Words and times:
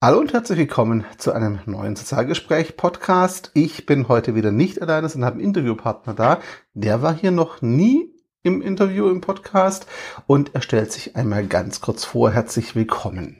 Hallo 0.00 0.20
und 0.20 0.32
herzlich 0.32 0.60
willkommen 0.60 1.04
zu 1.16 1.32
einem 1.32 1.58
neuen 1.66 1.96
Sozialgespräch-Podcast. 1.96 3.50
Ich 3.54 3.84
bin 3.84 4.06
heute 4.06 4.36
wieder 4.36 4.52
nicht 4.52 4.80
alleine, 4.80 5.08
sondern 5.08 5.26
habe 5.26 5.38
einen 5.38 5.48
Interviewpartner 5.48 6.14
da. 6.14 6.40
Der 6.72 7.02
war 7.02 7.16
hier 7.16 7.32
noch 7.32 7.62
nie 7.62 8.14
im 8.44 8.62
Interview 8.62 9.08
im 9.08 9.20
Podcast 9.20 9.88
und 10.28 10.54
er 10.54 10.62
stellt 10.62 10.92
sich 10.92 11.16
einmal 11.16 11.48
ganz 11.48 11.80
kurz 11.80 12.04
vor. 12.04 12.30
Herzlich 12.30 12.76
willkommen. 12.76 13.38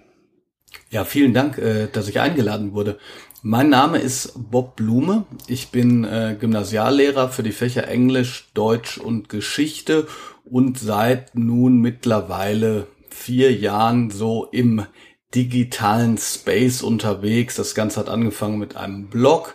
Ja, 0.90 1.04
vielen 1.04 1.32
Dank, 1.32 1.58
äh, 1.58 1.86
dass 1.86 2.08
ich 2.08 2.18
eingeladen 2.18 2.72
wurde. 2.72 2.98
Mein 3.43 3.68
Name 3.68 3.98
ist 3.98 4.32
Bob 4.50 4.75
Blume. 4.75 5.27
Ich 5.46 5.70
bin 5.70 6.02
äh, 6.02 6.36
Gymnasiallehrer 6.40 7.29
für 7.29 7.45
die 7.45 7.52
Fächer 7.52 7.86
Englisch, 7.86 8.50
Deutsch 8.54 8.98
und 8.98 9.29
Geschichte 9.29 10.09
und 10.45 10.77
seit 10.77 11.36
nun 11.36 11.79
mittlerweile 11.80 12.88
vier 13.11 13.52
Jahren 13.54 14.11
so 14.11 14.48
im 14.50 14.86
digitalen 15.34 16.18
Space 16.18 16.82
unterwegs. 16.82 17.56
Das 17.56 17.74
Ganze 17.74 18.00
hat 18.00 18.08
angefangen 18.08 18.58
mit 18.58 18.76
einem 18.76 19.08
Blog, 19.08 19.54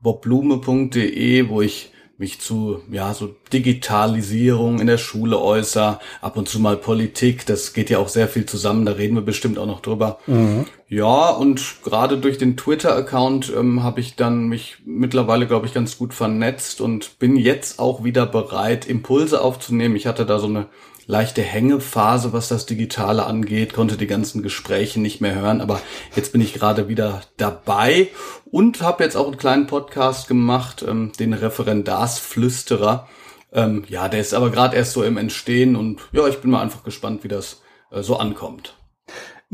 bobblume.de, 0.00 1.48
wo 1.48 1.62
ich 1.62 1.90
mich 2.16 2.40
zu 2.40 2.80
ja 2.90 3.12
so 3.12 3.34
Digitalisierung 3.52 4.78
in 4.78 4.86
der 4.86 4.98
Schule 4.98 5.38
äußere, 5.40 5.98
ab 6.20 6.36
und 6.36 6.48
zu 6.48 6.60
mal 6.60 6.76
Politik, 6.76 7.44
das 7.46 7.72
geht 7.72 7.90
ja 7.90 7.98
auch 7.98 8.08
sehr 8.08 8.28
viel 8.28 8.46
zusammen, 8.46 8.86
da 8.86 8.92
reden 8.92 9.16
wir 9.16 9.22
bestimmt 9.22 9.58
auch 9.58 9.66
noch 9.66 9.80
drüber. 9.80 10.18
Mhm. 10.26 10.66
Ja, 10.88 11.30
und 11.30 11.82
gerade 11.82 12.18
durch 12.18 12.38
den 12.38 12.56
Twitter-Account 12.56 13.52
ähm, 13.56 13.82
habe 13.82 14.00
ich 14.00 14.14
dann 14.14 14.46
mich 14.46 14.76
mittlerweile, 14.84 15.48
glaube 15.48 15.66
ich, 15.66 15.74
ganz 15.74 15.98
gut 15.98 16.14
vernetzt 16.14 16.80
und 16.80 17.18
bin 17.18 17.36
jetzt 17.36 17.80
auch 17.80 18.04
wieder 18.04 18.26
bereit, 18.26 18.86
Impulse 18.86 19.40
aufzunehmen. 19.40 19.96
Ich 19.96 20.06
hatte 20.06 20.24
da 20.24 20.38
so 20.38 20.46
eine 20.46 20.66
leichte 21.06 21.42
Hängephase, 21.42 22.32
was 22.32 22.48
das 22.48 22.66
Digitale 22.66 23.26
angeht, 23.26 23.74
konnte 23.74 23.96
die 23.96 24.06
ganzen 24.06 24.42
Gespräche 24.42 25.00
nicht 25.00 25.20
mehr 25.20 25.34
hören, 25.34 25.60
aber 25.60 25.80
jetzt 26.14 26.32
bin 26.32 26.40
ich 26.40 26.54
gerade 26.54 26.88
wieder 26.88 27.22
dabei 27.36 28.08
und 28.50 28.82
habe 28.82 29.04
jetzt 29.04 29.16
auch 29.16 29.26
einen 29.26 29.36
kleinen 29.36 29.66
Podcast 29.66 30.28
gemacht, 30.28 30.84
ähm, 30.86 31.12
den 31.18 31.32
Referendarsflüsterer. 31.32 33.08
Ähm, 33.52 33.84
ja, 33.88 34.08
der 34.08 34.20
ist 34.20 34.34
aber 34.34 34.50
gerade 34.50 34.76
erst 34.76 34.92
so 34.92 35.02
im 35.02 35.16
Entstehen 35.16 35.76
und 35.76 36.00
ja, 36.12 36.26
ich 36.26 36.38
bin 36.38 36.50
mal 36.50 36.62
einfach 36.62 36.84
gespannt, 36.84 37.24
wie 37.24 37.28
das 37.28 37.62
äh, 37.90 38.02
so 38.02 38.16
ankommt. 38.16 38.76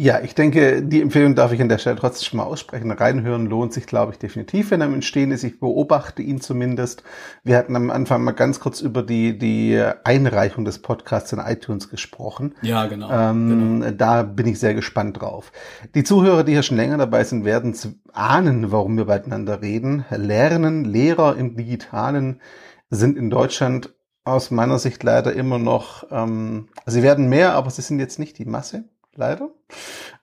Ja, 0.02 0.20
ich 0.22 0.34
denke, 0.34 0.80
die 0.82 1.02
Empfehlung 1.02 1.34
darf 1.34 1.52
ich 1.52 1.60
an 1.60 1.68
der 1.68 1.76
Stelle 1.76 1.96
trotzdem 1.96 2.24
schon 2.26 2.36
mal 2.38 2.44
aussprechen. 2.44 2.90
Reinhören 2.90 3.44
lohnt 3.44 3.74
sich, 3.74 3.84
glaube 3.84 4.12
ich, 4.12 4.18
definitiv, 4.18 4.70
wenn 4.70 4.80
er 4.80 4.86
im 4.86 4.94
Entstehen 4.94 5.30
ist. 5.30 5.44
Ich 5.44 5.60
beobachte 5.60 6.22
ihn 6.22 6.40
zumindest. 6.40 7.02
Wir 7.44 7.58
hatten 7.58 7.76
am 7.76 7.90
Anfang 7.90 8.24
mal 8.24 8.32
ganz 8.32 8.60
kurz 8.60 8.80
über 8.80 9.02
die, 9.02 9.36
die 9.36 9.78
Einreichung 10.04 10.64
des 10.64 10.80
Podcasts 10.80 11.34
in 11.34 11.38
iTunes 11.38 11.90
gesprochen. 11.90 12.54
Ja, 12.62 12.86
genau, 12.86 13.10
ähm, 13.12 13.80
genau. 13.80 13.90
Da 13.90 14.22
bin 14.22 14.46
ich 14.46 14.58
sehr 14.58 14.72
gespannt 14.72 15.20
drauf. 15.20 15.52
Die 15.94 16.02
Zuhörer, 16.02 16.44
die 16.44 16.52
hier 16.52 16.62
schon 16.62 16.78
länger 16.78 16.96
dabei 16.96 17.22
sind, 17.24 17.44
werden 17.44 17.76
ahnen, 18.14 18.72
warum 18.72 18.96
wir 18.96 19.04
miteinander 19.04 19.60
reden. 19.60 20.06
Lernen, 20.08 20.86
Lehrer 20.86 21.36
im 21.36 21.58
Digitalen 21.58 22.40
sind 22.88 23.18
in 23.18 23.28
Deutschland 23.28 23.92
aus 24.24 24.50
meiner 24.50 24.78
Sicht 24.78 25.02
leider 25.02 25.34
immer 25.34 25.58
noch, 25.58 26.04
ähm, 26.10 26.68
sie 26.86 27.02
werden 27.02 27.28
mehr, 27.28 27.52
aber 27.52 27.68
sie 27.68 27.82
sind 27.82 27.98
jetzt 27.98 28.18
nicht 28.18 28.38
die 28.38 28.46
Masse 28.46 28.84
leider. 29.16 29.50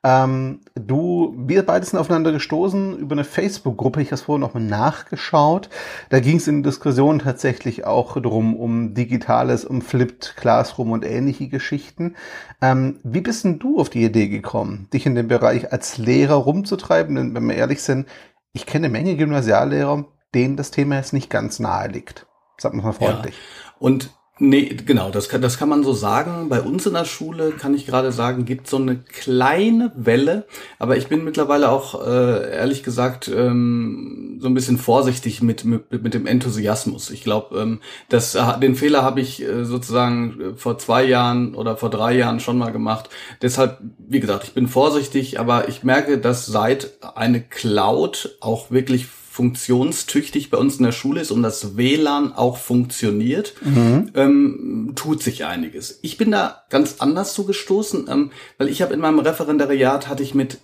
Ähm, 0.03 0.61
du, 0.75 1.33
wir 1.37 1.65
beide 1.65 1.85
sind 1.85 1.99
aufeinander 1.99 2.31
gestoßen 2.31 2.97
über 2.97 3.13
eine 3.13 3.23
Facebook-Gruppe. 3.23 4.01
Ich 4.01 4.09
habe 4.09 4.15
es 4.15 4.21
vorher 4.21 4.39
nochmal 4.39 4.63
nachgeschaut. 4.63 5.69
Da 6.09 6.19
ging 6.19 6.37
es 6.37 6.47
in 6.47 6.63
Diskussionen 6.63 7.19
tatsächlich 7.19 7.85
auch 7.85 8.19
drum, 8.21 8.55
um 8.55 8.93
Digitales, 8.93 9.65
um 9.65 9.81
Flipped 9.81 10.35
Classroom 10.37 10.91
und 10.91 11.05
ähnliche 11.05 11.49
Geschichten. 11.49 12.15
Ähm, 12.61 12.99
wie 13.03 13.21
bist 13.21 13.43
denn 13.43 13.59
du 13.59 13.79
auf 13.79 13.89
die 13.89 14.03
Idee 14.03 14.27
gekommen, 14.27 14.87
dich 14.93 15.05
in 15.05 15.15
dem 15.15 15.27
Bereich 15.27 15.71
als 15.71 15.97
Lehrer 15.97 16.35
rumzutreiben? 16.35 17.15
Denn 17.15 17.35
wenn 17.35 17.47
wir 17.47 17.55
ehrlich 17.55 17.81
sind, 17.81 18.07
ich 18.53 18.65
kenne 18.65 18.85
eine 18.85 18.93
Menge 18.93 19.17
Gymnasiallehrer, 19.17 20.05
denen 20.33 20.55
das 20.55 20.71
Thema 20.71 20.95
jetzt 20.95 21.13
nicht 21.13 21.29
ganz 21.29 21.59
nahe 21.59 21.87
liegt. 21.87 22.27
Sag 22.57 22.73
mal 22.73 22.91
freundlich. 22.91 23.35
Ja. 23.35 23.73
Und 23.79 24.17
Nee, 24.39 24.77
genau, 24.85 25.09
das 25.09 25.29
kann, 25.29 25.41
das 25.41 25.57
kann 25.57 25.69
man 25.69 25.83
so 25.83 25.93
sagen. 25.93 26.47
Bei 26.49 26.61
uns 26.61 26.85
in 26.85 26.93
der 26.93 27.05
Schule 27.05 27.51
kann 27.51 27.73
ich 27.73 27.87
gerade 27.87 28.11
sagen, 28.11 28.45
gibt 28.45 28.67
so 28.67 28.77
eine 28.77 28.97
kleine 28.97 29.91
Welle, 29.95 30.45
aber 30.77 30.95
ich 30.95 31.07
bin 31.07 31.23
mittlerweile 31.23 31.69
auch 31.69 32.05
äh, 32.05 32.55
ehrlich 32.55 32.83
gesagt 32.83 33.27
ähm, 33.29 34.37
so 34.39 34.47
ein 34.47 34.53
bisschen 34.53 34.77
vorsichtig 34.77 35.41
mit 35.41 35.65
mit, 35.65 36.03
mit 36.03 36.13
dem 36.13 36.27
Enthusiasmus. 36.27 37.09
Ich 37.09 37.23
glaube, 37.23 37.57
ähm, 37.59 37.79
das 38.09 38.35
äh, 38.35 38.59
den 38.59 38.75
Fehler 38.75 39.01
habe 39.01 39.21
ich 39.21 39.41
äh, 39.41 39.65
sozusagen 39.65 40.39
äh, 40.39 40.53
vor 40.55 40.77
zwei 40.77 41.03
Jahren 41.03 41.55
oder 41.55 41.75
vor 41.75 41.89
drei 41.89 42.15
Jahren 42.15 42.39
schon 42.39 42.59
mal 42.59 42.71
gemacht. 42.71 43.09
Deshalb, 43.41 43.79
wie 44.07 44.19
gesagt, 44.19 44.43
ich 44.43 44.53
bin 44.53 44.67
vorsichtig, 44.67 45.39
aber 45.39 45.67
ich 45.67 45.83
merke, 45.83 46.19
dass 46.19 46.45
seit 46.45 46.91
eine 47.15 47.41
Cloud 47.41 48.37
auch 48.39 48.69
wirklich 48.69 49.07
funktionstüchtig 49.37 50.49
bei 50.49 50.57
uns 50.57 50.77
in 50.77 50.83
der 50.83 50.91
Schule 50.91 51.21
ist 51.21 51.29
und 51.29 51.43
das 51.43 51.77
WLAN 51.77 52.33
auch 52.33 52.57
funktioniert, 52.57 53.53
mhm. 53.63 54.09
ähm, 54.15 54.93
tut 54.95 55.21
sich 55.21 55.45
einiges. 55.45 55.99
Ich 56.01 56.17
bin 56.17 56.31
da 56.31 56.63
ganz 56.71 56.95
anders 56.97 57.35
zugestoßen, 57.35 58.07
ähm, 58.09 58.31
weil 58.57 58.67
ich 58.67 58.81
habe 58.81 58.95
in 58.95 58.99
meinem 58.99 59.19
Referendariat 59.19 60.07
hatte 60.07 60.23
ich 60.23 60.33
mit 60.33 60.57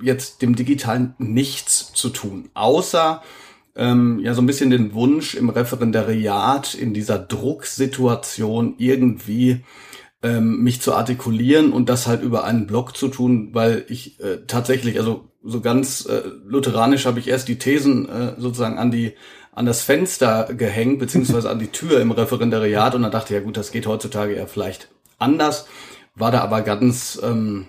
jetzt 0.00 0.40
dem 0.40 0.54
Digitalen 0.54 1.16
nichts 1.18 1.92
zu 1.94 2.10
tun, 2.10 2.48
außer 2.54 3.22
ähm, 3.74 4.20
ja 4.20 4.34
so 4.34 4.42
ein 4.42 4.46
bisschen 4.46 4.70
den 4.70 4.94
Wunsch 4.94 5.34
im 5.34 5.50
Referendariat 5.50 6.74
in 6.74 6.94
dieser 6.94 7.18
Drucksituation 7.18 8.76
irgendwie 8.78 9.64
ähm, 10.22 10.62
mich 10.62 10.80
zu 10.80 10.94
artikulieren 10.94 11.72
und 11.72 11.88
das 11.88 12.06
halt 12.06 12.22
über 12.22 12.44
einen 12.44 12.68
Blog 12.68 12.96
zu 12.96 13.08
tun, 13.08 13.48
weil 13.52 13.84
ich 13.88 14.20
äh, 14.20 14.46
tatsächlich, 14.46 15.00
also 15.00 15.31
so 15.44 15.60
ganz 15.60 16.06
äh, 16.06 16.22
lutheranisch 16.44 17.06
habe 17.06 17.18
ich 17.18 17.28
erst 17.28 17.48
die 17.48 17.58
Thesen 17.58 18.08
äh, 18.08 18.40
sozusagen 18.40 18.78
an 18.78 18.90
die 18.90 19.14
an 19.54 19.66
das 19.66 19.82
Fenster 19.82 20.48
gehängt, 20.54 20.98
beziehungsweise 20.98 21.50
an 21.50 21.58
die 21.58 21.68
Tür 21.68 22.00
im 22.00 22.10
Referendariat 22.10 22.94
und 22.94 23.02
dann 23.02 23.10
dachte 23.10 23.34
ich, 23.34 23.40
ja 23.40 23.44
gut, 23.44 23.58
das 23.58 23.70
geht 23.70 23.86
heutzutage 23.86 24.34
ja 24.34 24.46
vielleicht 24.46 24.88
anders, 25.18 25.66
war 26.14 26.30
da 26.30 26.40
aber 26.40 26.62
ganz 26.62 27.20
ähm, 27.22 27.66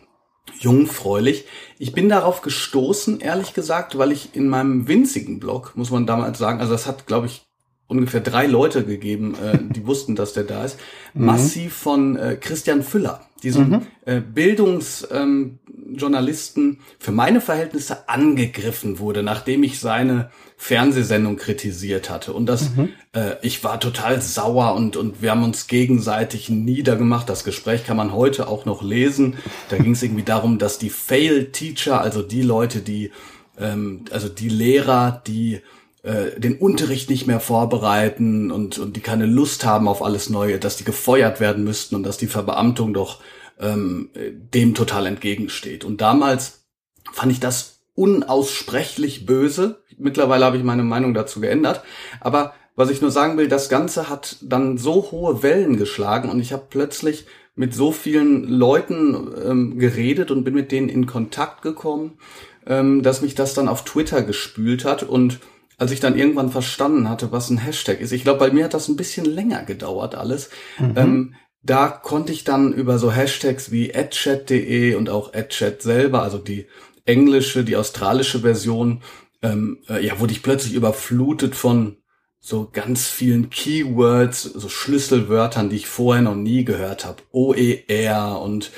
jungfräulich. 0.60 1.46
Ich 1.80 1.92
bin 1.92 2.08
darauf 2.08 2.42
gestoßen, 2.42 3.20
ehrlich 3.20 3.54
gesagt, 3.54 3.98
weil 3.98 4.14
ich 4.14 4.34
in 4.34 4.48
meinem 4.48 4.88
winzigen 4.88 5.40
Blog, 5.40 5.74
muss 5.76 5.92
man 5.92 6.06
damals 6.06 6.40
sagen, 6.40 6.62
also 6.62 6.72
das 6.72 6.88
hat, 6.88 7.06
glaube 7.06 7.28
ich, 7.28 7.46
ungefähr 7.88 8.22
drei 8.22 8.48
Leute 8.48 8.86
gegeben, 8.86 9.36
äh, 9.36 9.60
die 9.62 9.86
wussten, 9.86 10.16
dass 10.16 10.34
der 10.34 10.46
da 10.46 10.64
ist, 10.64 10.80
mhm. 11.14 11.26
massiv 11.26 11.74
von 11.74 12.16
äh, 12.16 12.38
Christian 12.40 12.82
Füller, 12.82 13.22
diesem 13.44 13.70
mhm. 13.70 13.82
äh, 14.06 14.22
Bildungsjournalisten, 14.22 16.64
ähm, 16.64 16.78
für 16.98 17.12
meine 17.12 17.42
Verhältnisse 17.42 18.10
angegriffen 18.10 19.00
wurde, 19.00 19.22
nachdem 19.22 19.64
ich 19.64 19.80
seine 19.80 20.32
Fernsehsendung 20.58 21.36
kritisiert 21.36 22.10
hatte. 22.10 22.34
Und 22.34 22.46
das, 22.46 22.76
mhm. 22.76 22.90
äh, 23.14 23.36
ich 23.42 23.64
war 23.64 23.80
total 23.80 24.22
sauer 24.22 24.76
und, 24.76 24.96
und 24.96 25.22
wir 25.22 25.32
haben 25.32 25.44
uns 25.44 25.68
gegenseitig 25.68 26.50
niedergemacht. 26.50 27.30
Das 27.30 27.44
Gespräch 27.44 27.86
kann 27.86 27.98
man 27.98 28.14
heute 28.14 28.48
auch 28.48 28.66
noch 28.66 28.82
lesen. 28.82 29.36
Da 29.70 29.78
ging 29.78 29.92
es 29.92 30.02
irgendwie 30.02 30.24
darum, 30.24 30.58
dass 30.58 30.80
die 30.80 30.90
Fail-Teacher, 30.90 32.00
also 32.00 32.22
die 32.22 32.42
Leute, 32.42 32.80
die, 32.80 33.12
ähm, 33.60 34.06
also 34.12 34.30
die 34.30 34.50
Lehrer, 34.50 35.22
die 35.28 35.62
äh, 36.04 36.40
den 36.40 36.58
Unterricht 36.58 37.10
nicht 37.10 37.28
mehr 37.28 37.40
vorbereiten 37.40 38.52
und, 38.52 38.78
und 38.78 38.96
die 38.96 39.02
keine 39.02 39.26
Lust 39.26 39.66
haben 39.66 39.88
auf 39.88 40.04
alles 40.04 40.30
Neue, 40.30 40.60
dass 40.60 40.78
die 40.78 40.84
gefeuert 40.84 41.40
werden 41.40 41.64
müssten 41.64 41.96
und 41.96 42.04
dass 42.04 42.18
die 42.18 42.28
Verbeamtung 42.28 42.94
doch 42.94 43.22
ähm, 43.60 44.10
dem 44.14 44.76
total 44.76 45.06
entgegensteht. 45.06 45.86
Und 45.86 46.02
damals 46.02 46.66
fand 47.12 47.32
ich 47.32 47.40
das 47.40 47.80
unaussprechlich 47.96 49.26
böse. 49.26 49.84
Mittlerweile 49.98 50.46
habe 50.46 50.58
ich 50.58 50.64
meine 50.64 50.84
Meinung 50.84 51.14
dazu 51.14 51.40
geändert. 51.40 51.84
Aber 52.20 52.54
was 52.76 52.90
ich 52.90 53.02
nur 53.02 53.12
sagen 53.12 53.38
will, 53.38 53.48
das 53.48 53.70
Ganze 53.70 54.10
hat 54.10 54.38
dann 54.42 54.78
so 54.78 55.12
hohe 55.12 55.44
Wellen 55.44 55.78
geschlagen 55.78 56.30
und 56.30 56.40
ich 56.40 56.54
habe 56.54 56.66
plötzlich 56.70 57.26
mit 57.56 57.74
so 57.74 57.92
vielen 57.92 58.48
Leuten 58.48 59.32
ähm, 59.46 59.80
geredet 59.80 60.32
und 60.32 60.44
bin 60.44 60.56
mit 60.56 60.72
denen 60.72 60.90
in 60.90 61.06
Kontakt 61.06 61.62
gekommen, 61.62 62.18
ähm, 62.66 63.04
dass 63.04 63.22
mich 63.22 63.36
das 63.36 63.54
dann 63.54 63.68
auf 63.68 63.86
Twitter 63.86 64.24
gespült 64.24 64.86
hat 64.86 65.04
und 65.04 65.40
als 65.84 65.92
ich 65.92 66.00
dann 66.00 66.18
irgendwann 66.18 66.50
verstanden 66.50 67.10
hatte, 67.10 67.34
was 67.34 67.50
ein 67.50 67.58
Hashtag 67.58 68.00
ist. 68.00 68.14
Ich 68.14 68.24
glaube, 68.24 68.40
bei 68.40 68.52
mir 68.52 68.64
hat 68.64 68.74
das 68.74 68.88
ein 68.88 68.96
bisschen 68.96 69.26
länger 69.26 69.64
gedauert 69.64 70.16
alles. 70.16 70.50
Mhm. 70.80 70.94
Ähm, 70.96 71.36
da 71.62 71.90
konnte 71.90 72.32
ich 72.32 72.46
dann 72.46 72.72
über 72.72 72.98
so 72.98 73.12
Hashtags 73.12 73.70
wie 73.70 73.94
adchat.de 73.94 74.96
und 74.96 75.10
auch 75.10 75.34
adchat 75.34 75.82
selber, 75.82 76.24
also 76.24 76.38
die 76.38 76.68
englische, 77.04 77.66
die 77.66 77.76
australische 77.76 78.40
Version, 78.40 79.02
ähm, 79.42 79.80
äh, 79.90 80.06
ja, 80.06 80.22
wurde 80.22 80.32
ich 80.32 80.42
plötzlich 80.42 80.74
überflutet 80.74 81.54
von 81.54 81.98
so 82.40 82.70
ganz 82.72 83.08
vielen 83.10 83.50
Keywords, 83.50 84.44
so 84.44 84.70
Schlüsselwörtern, 84.70 85.70
die 85.70 85.76
ich 85.76 85.88
vorher 85.88 86.24
noch 86.24 86.36
nie 86.36 86.64
gehört 86.64 87.04
habe. 87.04 87.24
OER 87.34 88.40
und 88.42 88.72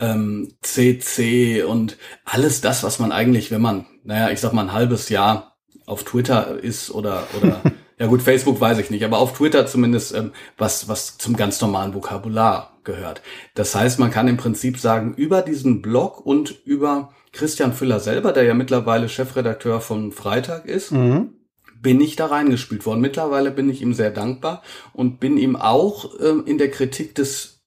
ähm, 0.00 0.54
CC 0.62 1.62
und 1.62 1.98
alles 2.24 2.60
das, 2.62 2.82
was 2.82 2.98
man 2.98 3.12
eigentlich, 3.12 3.52
wenn 3.52 3.62
man, 3.62 3.86
naja, 4.02 4.30
ich 4.30 4.40
sag 4.40 4.52
mal 4.52 4.62
ein 4.62 4.72
halbes 4.72 5.08
Jahr 5.08 5.47
auf 5.88 6.04
Twitter 6.04 6.62
ist 6.62 6.90
oder 6.90 7.26
oder 7.36 7.62
ja 7.98 8.06
gut, 8.06 8.22
Facebook 8.22 8.60
weiß 8.60 8.78
ich 8.78 8.90
nicht, 8.90 9.04
aber 9.04 9.18
auf 9.18 9.34
Twitter 9.34 9.66
zumindest 9.66 10.14
ähm, 10.14 10.32
was 10.56 10.88
was 10.88 11.18
zum 11.18 11.36
ganz 11.36 11.60
normalen 11.60 11.94
Vokabular 11.94 12.78
gehört. 12.84 13.22
Das 13.54 13.74
heißt, 13.74 13.98
man 13.98 14.10
kann 14.10 14.28
im 14.28 14.36
Prinzip 14.36 14.78
sagen, 14.78 15.14
über 15.14 15.42
diesen 15.42 15.82
Blog 15.82 16.24
und 16.24 16.64
über 16.64 17.12
Christian 17.32 17.72
Füller 17.72 18.00
selber, 18.00 18.32
der 18.32 18.44
ja 18.44 18.54
mittlerweile 18.54 19.08
Chefredakteur 19.08 19.80
von 19.80 20.12
Freitag 20.12 20.64
ist, 20.64 20.92
mhm. 20.92 21.34
bin 21.80 22.00
ich 22.00 22.16
da 22.16 22.26
reingespült 22.26 22.86
worden. 22.86 23.00
Mittlerweile 23.00 23.50
bin 23.50 23.68
ich 23.70 23.82
ihm 23.82 23.94
sehr 23.94 24.10
dankbar 24.10 24.62
und 24.92 25.20
bin 25.20 25.36
ihm 25.36 25.56
auch 25.56 26.18
ähm, 26.20 26.44
in 26.46 26.58
der 26.58 26.70
Kritik 26.70 27.14
des, 27.14 27.60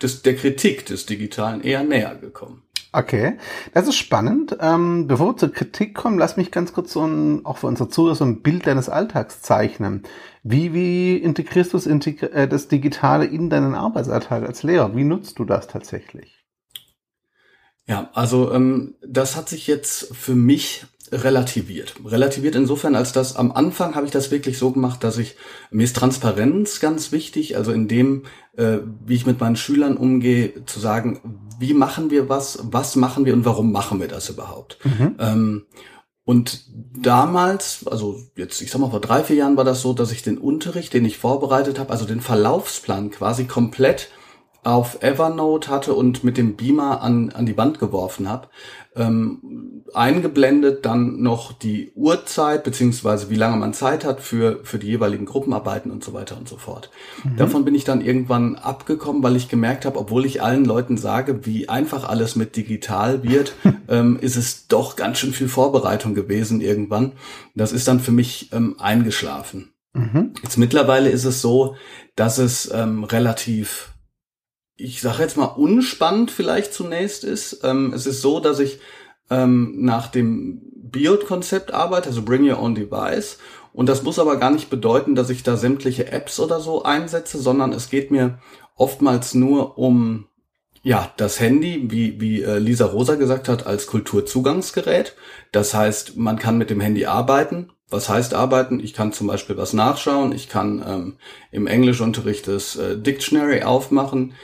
des, 0.00 0.22
der 0.22 0.36
Kritik 0.36 0.86
des 0.86 1.06
Digitalen 1.06 1.62
eher 1.62 1.82
näher 1.82 2.14
gekommen. 2.14 2.62
Okay, 2.98 3.38
das 3.74 3.86
ist 3.86 3.94
spannend. 3.94 4.56
Ähm, 4.60 5.06
bevor 5.06 5.28
wir 5.28 5.36
zur 5.36 5.52
Kritik 5.52 5.94
kommen, 5.94 6.18
lass 6.18 6.36
mich 6.36 6.50
ganz 6.50 6.72
kurz 6.72 6.92
so 6.92 7.06
ein, 7.06 7.46
auch 7.46 7.58
für 7.58 7.68
unsere 7.68 7.88
Zuhörer 7.88 8.16
so 8.16 8.24
ein 8.24 8.42
Bild 8.42 8.66
deines 8.66 8.88
Alltags 8.88 9.40
zeichnen. 9.40 10.02
Wie, 10.42 10.74
wie 10.74 11.16
integrierst 11.16 11.74
du 11.74 11.78
das, 11.78 11.86
äh, 11.86 12.48
das 12.48 12.66
Digitale 12.66 13.24
in 13.26 13.50
deinen 13.50 13.76
Arbeitsalltag 13.76 14.42
als 14.42 14.64
Lehrer? 14.64 14.96
Wie 14.96 15.04
nutzt 15.04 15.38
du 15.38 15.44
das 15.44 15.68
tatsächlich? 15.68 16.37
Ja, 17.88 18.10
also 18.12 18.52
ähm, 18.52 18.94
das 19.04 19.34
hat 19.34 19.48
sich 19.48 19.66
jetzt 19.66 20.14
für 20.14 20.34
mich 20.34 20.84
relativiert. 21.10 21.94
Relativiert 22.04 22.54
insofern, 22.54 22.94
als 22.94 23.12
dass 23.12 23.34
am 23.34 23.50
Anfang 23.50 23.94
habe 23.94 24.04
ich 24.04 24.12
das 24.12 24.30
wirklich 24.30 24.58
so 24.58 24.72
gemacht, 24.72 25.02
dass 25.02 25.16
ich, 25.16 25.36
mir 25.70 25.84
ist 25.84 25.96
Transparenz 25.96 26.80
ganz 26.80 27.12
wichtig, 27.12 27.56
also 27.56 27.72
in 27.72 27.88
dem, 27.88 28.24
äh, 28.56 28.78
wie 29.06 29.14
ich 29.14 29.24
mit 29.24 29.40
meinen 29.40 29.56
Schülern 29.56 29.96
umgehe, 29.96 30.66
zu 30.66 30.80
sagen, 30.80 31.40
wie 31.58 31.72
machen 31.72 32.10
wir 32.10 32.28
was, 32.28 32.58
was 32.62 32.94
machen 32.94 33.24
wir 33.24 33.32
und 33.32 33.46
warum 33.46 33.72
machen 33.72 34.00
wir 34.00 34.08
das 34.08 34.28
überhaupt. 34.28 34.78
Mhm. 34.84 35.16
Ähm, 35.18 35.66
und 36.24 36.66
damals, 36.94 37.86
also 37.86 38.20
jetzt, 38.36 38.60
ich 38.60 38.70
sag 38.70 38.80
mal, 38.80 38.90
vor 38.90 39.00
drei, 39.00 39.24
vier 39.24 39.36
Jahren 39.36 39.56
war 39.56 39.64
das 39.64 39.80
so, 39.80 39.94
dass 39.94 40.12
ich 40.12 40.22
den 40.22 40.36
Unterricht, 40.36 40.92
den 40.92 41.06
ich 41.06 41.16
vorbereitet 41.16 41.78
habe, 41.78 41.90
also 41.90 42.04
den 42.04 42.20
Verlaufsplan 42.20 43.10
quasi 43.10 43.44
komplett 43.44 44.10
auf 44.68 45.02
Evernote 45.02 45.70
hatte 45.70 45.94
und 45.94 46.24
mit 46.24 46.36
dem 46.36 46.54
Beamer 46.54 47.00
an, 47.00 47.30
an 47.30 47.46
die 47.46 47.56
Wand 47.56 47.78
geworfen 47.78 48.28
habe. 48.28 48.48
Ähm, 48.94 49.82
eingeblendet 49.94 50.84
dann 50.84 51.22
noch 51.22 51.52
die 51.52 51.92
Uhrzeit, 51.94 52.64
beziehungsweise 52.64 53.30
wie 53.30 53.36
lange 53.36 53.56
man 53.56 53.72
Zeit 53.72 54.04
hat 54.04 54.20
für, 54.20 54.60
für 54.64 54.78
die 54.78 54.88
jeweiligen 54.88 55.24
Gruppenarbeiten 55.24 55.90
und 55.90 56.04
so 56.04 56.12
weiter 56.12 56.36
und 56.36 56.48
so 56.48 56.58
fort. 56.58 56.90
Mhm. 57.24 57.36
Davon 57.36 57.64
bin 57.64 57.74
ich 57.74 57.84
dann 57.84 58.02
irgendwann 58.02 58.56
abgekommen, 58.56 59.22
weil 59.22 59.36
ich 59.36 59.48
gemerkt 59.48 59.86
habe, 59.86 59.98
obwohl 59.98 60.26
ich 60.26 60.42
allen 60.42 60.66
Leuten 60.66 60.98
sage, 60.98 61.46
wie 61.46 61.70
einfach 61.70 62.06
alles 62.06 62.36
mit 62.36 62.54
digital 62.54 63.22
wird, 63.22 63.54
ähm, 63.88 64.18
ist 64.20 64.36
es 64.36 64.68
doch 64.68 64.96
ganz 64.96 65.18
schön 65.18 65.32
viel 65.32 65.48
Vorbereitung 65.48 66.14
gewesen 66.14 66.60
irgendwann. 66.60 67.12
Das 67.54 67.72
ist 67.72 67.88
dann 67.88 68.00
für 68.00 68.12
mich 68.12 68.52
ähm, 68.52 68.76
eingeschlafen. 68.78 69.72
Mhm. 69.94 70.34
Jetzt 70.42 70.58
mittlerweile 70.58 71.08
ist 71.08 71.24
es 71.24 71.40
so, 71.40 71.76
dass 72.16 72.36
es 72.36 72.70
ähm, 72.70 73.04
relativ 73.04 73.94
ich 74.78 75.00
sage 75.00 75.22
jetzt 75.22 75.36
mal 75.36 75.44
unspannend 75.44 76.30
vielleicht 76.30 76.72
zunächst 76.72 77.24
ist. 77.24 77.60
Ähm, 77.64 77.92
es 77.92 78.06
ist 78.06 78.22
so, 78.22 78.40
dass 78.40 78.60
ich 78.60 78.78
ähm, 79.28 79.74
nach 79.80 80.06
dem 80.06 80.62
BIOD-Konzept 80.74 81.74
arbeite, 81.74 82.08
also 82.08 82.22
Bring 82.22 82.48
Your 82.48 82.60
Own 82.60 82.74
Device. 82.74 83.38
Und 83.72 83.88
das 83.88 84.02
muss 84.02 84.18
aber 84.18 84.36
gar 84.36 84.50
nicht 84.50 84.70
bedeuten, 84.70 85.14
dass 85.14 85.30
ich 85.30 85.42
da 85.42 85.56
sämtliche 85.56 86.10
Apps 86.10 86.40
oder 86.40 86.60
so 86.60 86.84
einsetze, 86.84 87.38
sondern 87.38 87.72
es 87.72 87.90
geht 87.90 88.10
mir 88.10 88.38
oftmals 88.76 89.34
nur 89.34 89.76
um 89.78 90.26
ja, 90.82 91.12
das 91.16 91.40
Handy, 91.40 91.90
wie, 91.90 92.20
wie 92.20 92.42
äh, 92.42 92.58
Lisa 92.58 92.86
Rosa 92.86 93.16
gesagt 93.16 93.48
hat, 93.48 93.66
als 93.66 93.88
Kulturzugangsgerät. 93.88 95.16
Das 95.50 95.74
heißt, 95.74 96.16
man 96.16 96.38
kann 96.38 96.56
mit 96.56 96.70
dem 96.70 96.80
Handy 96.80 97.04
arbeiten. 97.04 97.72
Was 97.90 98.08
heißt 98.08 98.32
arbeiten? 98.32 98.80
Ich 98.80 98.94
kann 98.94 99.12
zum 99.12 99.26
Beispiel 99.26 99.56
was 99.56 99.72
nachschauen. 99.72 100.32
Ich 100.32 100.48
kann 100.48 100.84
ähm, 100.86 101.16
im 101.50 101.66
Englischunterricht 101.66 102.46
das 102.46 102.76
äh, 102.76 102.96
Dictionary 102.96 103.62
aufmachen. 103.62 104.34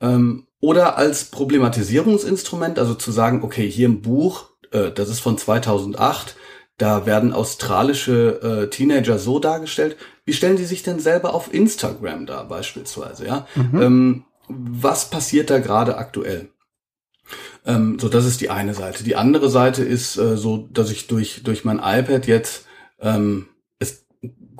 Ähm, 0.00 0.46
oder 0.60 0.98
als 0.98 1.26
Problematisierungsinstrument, 1.26 2.78
also 2.78 2.94
zu 2.94 3.12
sagen, 3.12 3.42
okay, 3.42 3.68
hier 3.68 3.86
im 3.86 4.02
Buch, 4.02 4.50
äh, 4.72 4.90
das 4.90 5.08
ist 5.08 5.20
von 5.20 5.38
2008, 5.38 6.36
da 6.76 7.04
werden 7.04 7.32
australische 7.32 8.40
äh, 8.42 8.70
Teenager 8.70 9.18
so 9.18 9.38
dargestellt. 9.38 9.96
Wie 10.24 10.32
stellen 10.32 10.56
die 10.56 10.64
sich 10.64 10.82
denn 10.82 10.98
selber 10.98 11.34
auf 11.34 11.52
Instagram 11.52 12.24
da 12.24 12.42
beispielsweise? 12.42 13.26
Ja, 13.26 13.46
mhm. 13.54 13.82
ähm, 13.82 14.24
was 14.48 15.10
passiert 15.10 15.50
da 15.50 15.58
gerade 15.58 15.98
aktuell? 15.98 16.48
Ähm, 17.66 17.98
so, 17.98 18.08
das 18.08 18.24
ist 18.24 18.40
die 18.40 18.50
eine 18.50 18.74
Seite. 18.74 19.04
Die 19.04 19.16
andere 19.16 19.50
Seite 19.50 19.84
ist 19.84 20.16
äh, 20.16 20.36
so, 20.36 20.68
dass 20.72 20.90
ich 20.90 21.06
durch 21.06 21.42
durch 21.42 21.64
mein 21.64 21.78
iPad 21.78 22.26
jetzt 22.26 22.64
ähm, 22.98 23.48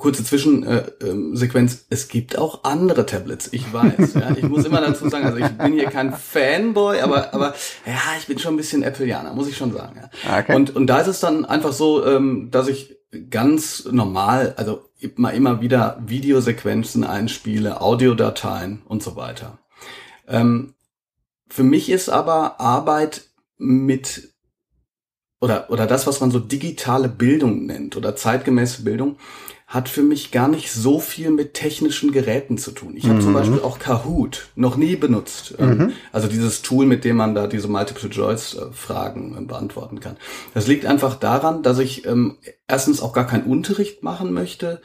kurze 0.01 0.23
Zwischensequenz, 0.23 1.73
äh, 1.73 1.77
ähm, 1.77 1.85
es 1.89 2.07
gibt 2.07 2.35
auch 2.35 2.63
andere 2.63 3.05
Tablets, 3.05 3.49
ich 3.51 3.71
weiß. 3.71 4.15
ja. 4.15 4.35
Ich 4.35 4.43
muss 4.43 4.65
immer 4.65 4.81
dazu 4.81 5.07
sagen, 5.09 5.25
also 5.25 5.37
ich 5.37 5.47
bin 5.47 5.73
hier 5.73 5.89
kein 5.89 6.11
Fanboy, 6.11 7.01
aber, 7.01 7.33
aber 7.35 7.53
ja, 7.85 8.01
ich 8.17 8.25
bin 8.25 8.39
schon 8.39 8.55
ein 8.55 8.57
bisschen 8.57 8.83
Appleianer, 8.83 9.33
muss 9.33 9.47
ich 9.47 9.55
schon 9.55 9.71
sagen. 9.71 10.01
Ja. 10.01 10.39
Okay. 10.39 10.55
Und, 10.55 10.75
und 10.75 10.87
da 10.87 10.99
ist 10.99 11.07
es 11.07 11.19
dann 11.19 11.45
einfach 11.45 11.71
so, 11.71 12.03
ähm, 12.05 12.49
dass 12.49 12.67
ich 12.67 12.97
ganz 13.29 13.87
normal, 13.91 14.55
also 14.57 14.89
immer, 14.97 15.33
immer 15.33 15.61
wieder 15.61 16.01
Videosequenzen 16.03 17.03
einspiele, 17.03 17.79
Audiodateien 17.79 18.81
und 18.87 19.03
so 19.03 19.15
weiter. 19.15 19.59
Ähm, 20.27 20.73
für 21.47 21.63
mich 21.63 21.91
ist 21.91 22.09
aber 22.09 22.59
Arbeit 22.59 23.29
mit 23.59 24.29
oder, 25.39 25.69
oder 25.69 25.85
das, 25.85 26.07
was 26.07 26.21
man 26.21 26.31
so 26.31 26.39
digitale 26.39 27.09
Bildung 27.09 27.65
nennt 27.65 27.97
oder 27.97 28.15
zeitgemäße 28.15 28.83
Bildung, 28.83 29.17
hat 29.71 29.87
für 29.87 30.03
mich 30.03 30.31
gar 30.31 30.49
nicht 30.49 30.69
so 30.69 30.99
viel 30.99 31.31
mit 31.31 31.53
technischen 31.53 32.11
Geräten 32.11 32.57
zu 32.57 32.71
tun. 32.71 32.97
Ich 32.97 33.05
habe 33.05 33.15
mhm. 33.15 33.21
zum 33.21 33.33
Beispiel 33.33 33.61
auch 33.61 33.79
Kahoot 33.79 34.49
noch 34.55 34.75
nie 34.75 34.97
benutzt. 34.97 35.55
Ähm, 35.57 35.77
mhm. 35.77 35.91
Also 36.11 36.27
dieses 36.27 36.61
Tool, 36.61 36.85
mit 36.85 37.05
dem 37.05 37.15
man 37.15 37.35
da 37.35 37.47
diese 37.47 37.69
Multiple-Choice-Fragen 37.69 39.37
äh, 39.37 39.45
beantworten 39.45 40.01
kann. 40.01 40.17
Das 40.53 40.67
liegt 40.67 40.85
einfach 40.85 41.15
daran, 41.15 41.63
dass 41.63 41.79
ich 41.79 42.05
ähm, 42.05 42.37
erstens 42.67 43.01
auch 43.01 43.13
gar 43.13 43.25
keinen 43.25 43.45
Unterricht 43.45 44.03
machen 44.03 44.33
möchte, 44.33 44.81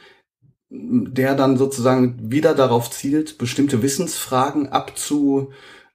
der 0.69 1.35
dann 1.35 1.57
sozusagen 1.57 2.31
wieder 2.31 2.55
darauf 2.55 2.89
zielt, 2.89 3.37
bestimmte 3.37 3.81
Wissensfragen 3.81 4.69
abzu, 4.69 5.49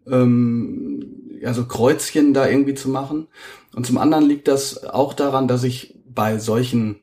ähm, 0.07 1.39
also 1.43 1.65
Kreuzchen 1.65 2.35
da 2.35 2.47
irgendwie 2.47 2.75
zu 2.75 2.91
machen. 2.91 3.29
Und 3.75 3.87
zum 3.87 3.97
anderen 3.97 4.27
liegt 4.27 4.49
das 4.49 4.85
auch 4.85 5.15
daran, 5.15 5.49
dass 5.49 5.65
ich 5.65 5.99
bei 6.05 6.39
solchen 6.39 7.02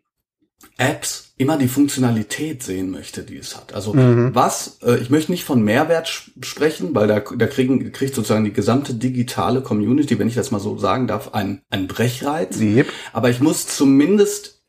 Apps 0.80 1.34
immer 1.38 1.58
die 1.58 1.68
Funktionalität 1.68 2.64
sehen 2.64 2.90
möchte, 2.90 3.24
die 3.24 3.38
es 3.38 3.56
hat. 3.56 3.74
Also 3.74 3.94
mhm. 3.94 4.34
was, 4.34 4.80
äh, 4.82 4.98
ich 4.98 5.10
möchte 5.10 5.32
nicht 5.32 5.44
von 5.44 5.62
Mehrwert 5.62 6.08
sprechen, 6.42 6.96
weil 6.96 7.08
da, 7.08 7.20
da 7.20 7.48
kriegen, 7.48 7.92
kriegt 7.92 8.16
sozusagen 8.16 8.46
die 8.46 8.54
gesamte 8.54 8.94
digitale 8.94 9.62
Community, 9.62 10.18
wenn 10.18 10.30
ich 10.30 10.36
das 10.36 10.52
mal 10.52 10.60
so 10.60 10.78
sagen 10.78 11.08
darf, 11.08 11.34
einen, 11.34 11.62
einen 11.70 11.88
Brechreiz. 11.88 12.60
Yep. 12.60 12.88
Aber 13.12 13.30
ich 13.30 13.42
muss 13.42 13.68
zumindest, 13.68 14.64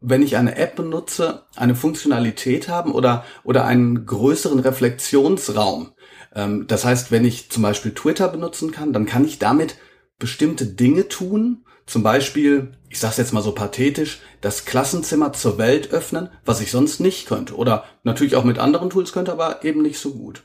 wenn 0.00 0.22
ich 0.22 0.36
eine 0.36 0.56
App 0.56 0.76
benutze, 0.76 1.42
eine 1.56 1.74
Funktionalität 1.74 2.68
haben 2.68 2.92
oder, 2.92 3.24
oder 3.44 3.66
einen 3.66 4.06
größeren 4.06 4.60
Reflexionsraum. 4.60 5.92
Ähm, 6.34 6.66
das 6.68 6.86
heißt, 6.86 7.12
wenn 7.12 7.26
ich 7.26 7.50
zum 7.50 7.62
Beispiel 7.62 7.92
Twitter 7.92 8.28
benutzen 8.28 8.72
kann, 8.72 8.94
dann 8.94 9.04
kann 9.04 9.26
ich 9.26 9.38
damit 9.38 9.76
bestimmte 10.18 10.66
Dinge 10.66 11.08
tun, 11.08 11.64
zum 11.86 12.02
Beispiel, 12.02 12.72
ich 12.88 12.98
sage 12.98 13.16
jetzt 13.18 13.32
mal 13.32 13.42
so 13.42 13.52
pathetisch, 13.52 14.20
das 14.40 14.64
Klassenzimmer 14.64 15.32
zur 15.32 15.58
Welt 15.58 15.92
öffnen, 15.92 16.28
was 16.44 16.60
ich 16.60 16.70
sonst 16.70 17.00
nicht 17.00 17.26
könnte. 17.26 17.56
Oder 17.56 17.84
natürlich 18.04 18.36
auch 18.36 18.44
mit 18.44 18.58
anderen 18.58 18.90
Tools 18.90 19.12
könnte, 19.12 19.32
aber 19.32 19.64
eben 19.64 19.82
nicht 19.82 19.98
so 19.98 20.12
gut. 20.12 20.42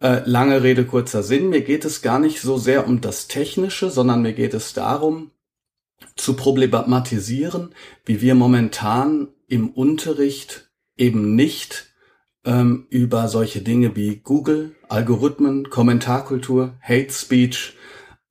Äh, 0.00 0.22
lange 0.24 0.62
Rede, 0.62 0.84
kurzer 0.84 1.22
Sinn. 1.22 1.50
Mir 1.50 1.62
geht 1.62 1.84
es 1.84 2.02
gar 2.02 2.18
nicht 2.18 2.40
so 2.40 2.58
sehr 2.58 2.86
um 2.86 3.00
das 3.00 3.28
Technische, 3.28 3.90
sondern 3.90 4.22
mir 4.22 4.32
geht 4.32 4.54
es 4.54 4.72
darum, 4.72 5.30
zu 6.16 6.34
problematisieren, 6.34 7.74
wie 8.04 8.20
wir 8.20 8.34
momentan 8.34 9.28
im 9.46 9.70
Unterricht 9.70 10.70
eben 10.96 11.34
nicht 11.34 11.92
ähm, 12.44 12.86
über 12.90 13.28
solche 13.28 13.62
Dinge 13.62 13.94
wie 13.94 14.16
Google, 14.16 14.74
Algorithmen, 14.88 15.70
Kommentarkultur, 15.70 16.74
Hate 16.80 17.12
Speech, 17.12 17.76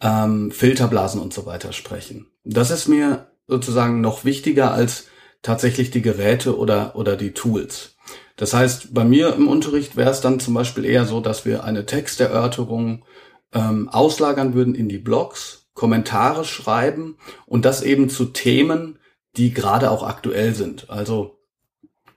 ähm, 0.01 0.51
Filterblasen 0.51 1.22
und 1.22 1.34
so 1.34 1.46
weiter 1.46 1.74
sprechen. 1.74 2.27
Das 2.43 2.72
ist 2.72 2.88
mir 2.88 3.31
sozusagen 3.48 4.01
noch 4.01 4.25
wichtiger 4.25 4.74
als 4.74 5.08
tatsächlich 5.41 5.91
die 5.91 6.01
Geräte 6.01 6.58
oder, 6.58 6.96
oder 6.96 7.15
die 7.15 7.31
Tools. 7.31 7.96
Das 8.36 8.53
heißt, 8.53 8.93
bei 8.93 9.03
mir 9.03 9.36
im 9.36 9.48
Unterricht 9.48 9.96
wäre 9.96 10.10
es 10.10 10.22
dann 10.22 10.39
zum 10.39 10.53
Beispiel 10.53 10.86
eher 10.86 11.05
so, 11.05 11.20
dass 11.20 11.46
wir 11.46 11.63
eine 11.63 11.86
Texterörterung 11.86 13.05
ähm, 13.53 13.89
auslagern 13.89 14.53
würden 14.53 14.75
in 14.75 14.89
die 14.89 14.98
Blogs, 14.98 15.70
Kommentare 15.74 16.46
schreiben 16.46 17.17
und 17.46 17.65
das 17.65 17.81
eben 17.81 18.10
zu 18.10 18.25
Themen, 18.25 19.00
die 19.38 19.53
gerade 19.53 19.91
auch 19.91 20.03
aktuell 20.03 20.53
sind. 20.53 20.89
Also 20.89 21.38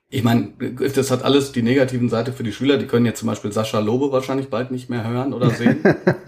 ich 0.09 0.23
meine, 0.23 0.53
das 0.95 1.11
hat 1.11 1.25
alles 1.25 1.53
die 1.53 1.63
negativen 1.63 2.09
Seite 2.09 2.33
für 2.33 2.45
die 2.45 2.53
Schüler. 2.53 2.79
Die 2.79 2.87
können 2.87 3.07
jetzt 3.07 3.19
zum 3.19 3.29
Beispiel 3.29 3.53
Sascha 3.53 3.81
Lobe 3.81 4.13
wahrscheinlich 4.13 4.49
bald 4.49 4.71
nicht 4.71 4.89
mehr 4.89 5.07
hören 5.07 5.33
oder 5.33 5.51
sehen. 5.51 5.83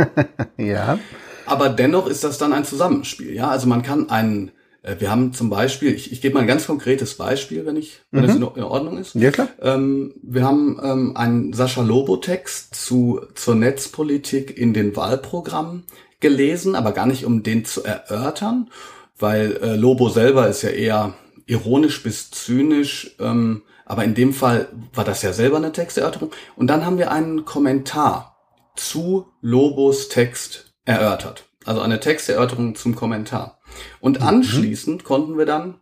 ja. 0.56 0.98
Aber 1.46 1.68
dennoch 1.68 2.06
ist 2.06 2.24
das 2.24 2.38
dann 2.38 2.52
ein 2.52 2.64
Zusammenspiel. 2.64 3.32
Ja, 3.32 3.48
also 3.48 3.66
man 3.66 3.82
kann 3.82 4.10
einen, 4.10 4.50
äh, 4.82 4.96
wir 4.98 5.10
haben 5.10 5.32
zum 5.32 5.50
Beispiel, 5.50 5.94
ich, 5.94 6.12
ich 6.12 6.20
gebe 6.20 6.34
mal 6.34 6.40
ein 6.40 6.46
ganz 6.46 6.66
konkretes 6.66 7.14
Beispiel, 7.14 7.64
wenn 7.66 7.76
ich, 7.76 8.00
wenn 8.10 8.24
mhm. 8.24 8.28
es 8.28 8.36
in, 8.36 8.42
in 8.42 8.62
Ordnung 8.62 8.98
ist. 8.98 9.14
Ja, 9.14 9.30
klar. 9.30 9.48
Ähm, 9.60 10.14
wir 10.22 10.44
haben 10.44 10.78
ähm, 10.82 11.16
einen 11.16 11.52
Sascha 11.52 11.82
Lobo-Text 11.82 12.74
zu, 12.74 13.20
zur 13.34 13.54
Netzpolitik 13.54 14.56
in 14.56 14.74
den 14.74 14.96
Wahlprogrammen 14.96 15.84
gelesen, 16.20 16.74
aber 16.74 16.92
gar 16.92 17.06
nicht, 17.06 17.24
um 17.24 17.42
den 17.42 17.64
zu 17.64 17.84
erörtern, 17.84 18.70
weil 19.18 19.58
äh, 19.62 19.76
Lobo 19.76 20.08
selber 20.08 20.48
ist 20.48 20.62
ja 20.62 20.70
eher 20.70 21.14
ironisch 21.46 22.02
bis 22.02 22.30
zynisch, 22.30 23.14
ähm, 23.20 23.62
aber 23.84 24.04
in 24.04 24.14
dem 24.14 24.32
Fall 24.32 24.68
war 24.92 25.04
das 25.04 25.22
ja 25.22 25.32
selber 25.32 25.58
eine 25.58 25.72
Texterörterung. 25.72 26.32
Und 26.56 26.66
dann 26.66 26.84
haben 26.84 26.98
wir 26.98 27.12
einen 27.12 27.44
Kommentar 27.44 28.36
zu 28.74 29.26
Lobos 29.40 30.08
Text 30.08 30.65
erörtert. 30.86 31.44
Also 31.66 31.82
eine 31.82 32.00
Texterörterung 32.00 32.74
zum 32.74 32.94
Kommentar. 32.94 33.58
Und 34.00 34.20
mhm. 34.20 34.26
anschließend 34.26 35.04
konnten 35.04 35.36
wir 35.36 35.44
dann 35.44 35.80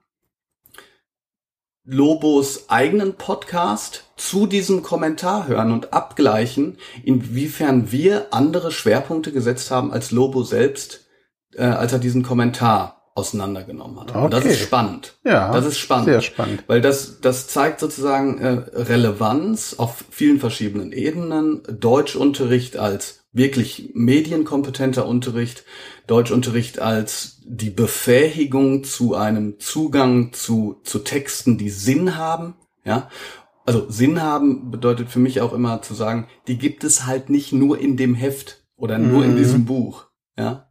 Lobos 1.87 2.71
eigenen 2.71 3.15
Podcast 3.15 4.05
zu 4.17 4.47
diesem 4.47 4.83
Kommentar 4.83 5.47
hören 5.47 5.71
und 5.71 5.93
abgleichen, 5.93 6.79
inwiefern 7.05 7.93
wir 7.93 8.29
andere 8.31 8.73
Schwerpunkte 8.73 9.33
gesetzt 9.33 9.71
haben 9.71 9.93
als 9.93 10.11
Lobo 10.11 10.43
selbst, 10.45 11.05
äh, 11.53 11.65
als 11.65 11.93
er 11.93 11.99
diesen 11.99 12.23
Kommentar 12.23 13.03
auseinandergenommen 13.15 14.01
hat. 14.01 14.11
Okay. 14.11 14.25
Und 14.25 14.33
das 14.33 14.45
ist 14.47 14.61
spannend. 14.61 15.15
Ja, 15.25 15.53
das 15.53 15.67
ist 15.67 15.79
spannend. 15.79 16.07
Sehr 16.07 16.23
spannend. 16.23 16.65
Weil 16.67 16.81
das, 16.81 17.21
das 17.21 17.49
zeigt 17.49 17.81
sozusagen 17.81 18.39
äh, 18.39 18.49
Relevanz 18.81 19.75
auf 19.77 20.05
vielen 20.11 20.41
verschiedenen 20.41 20.91
Ebenen. 20.91 21.63
Deutschunterricht 21.69 22.79
als 22.79 23.24
wirklich 23.35 23.91
medienkompetenter 23.95 25.07
Unterricht, 25.07 25.65
Deutschunterricht 26.07 26.79
als 26.79 27.41
die 27.45 27.71
Befähigung 27.71 28.85
zu 28.85 29.15
einem 29.15 29.59
Zugang 29.59 30.33
zu, 30.33 30.81
zu 30.85 31.01
Texten, 31.01 31.59
die 31.59 31.69
Sinn 31.69 32.17
haben, 32.17 32.55
ja. 32.85 33.11
Also 33.67 33.91
Sinn 33.91 34.23
haben 34.23 34.71
bedeutet 34.71 35.09
für 35.09 35.19
mich 35.19 35.41
auch 35.41 35.53
immer 35.53 35.83
zu 35.83 35.95
sagen, 35.95 36.29
die 36.49 36.59
gibt 36.59 36.85
es 36.85 37.07
halt 37.07 37.31
nicht 37.31 37.53
nur 37.53 37.79
in 37.79 37.97
dem 37.97 38.15
Heft 38.15 38.63
oder 38.77 38.99
nur 38.99 39.25
mhm. 39.25 39.31
in 39.31 39.37
diesem 39.37 39.65
Buch, 39.65 40.07
ja. 40.39 40.71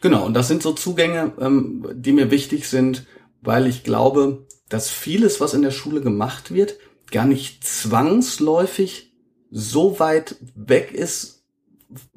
Genau, 0.00 0.26
und 0.26 0.34
das 0.34 0.48
sind 0.48 0.62
so 0.62 0.72
Zugänge, 0.72 1.32
ähm, 1.40 1.86
die 1.94 2.12
mir 2.12 2.30
wichtig 2.30 2.68
sind, 2.68 3.06
weil 3.40 3.66
ich 3.66 3.84
glaube, 3.84 4.46
dass 4.68 4.90
vieles, 4.90 5.40
was 5.40 5.54
in 5.54 5.62
der 5.62 5.70
Schule 5.70 6.00
gemacht 6.00 6.52
wird, 6.52 6.76
gar 7.10 7.26
nicht 7.26 7.64
zwangsläufig 7.64 9.12
so 9.50 10.00
weit 10.00 10.36
weg 10.54 10.92
ist 10.92 11.33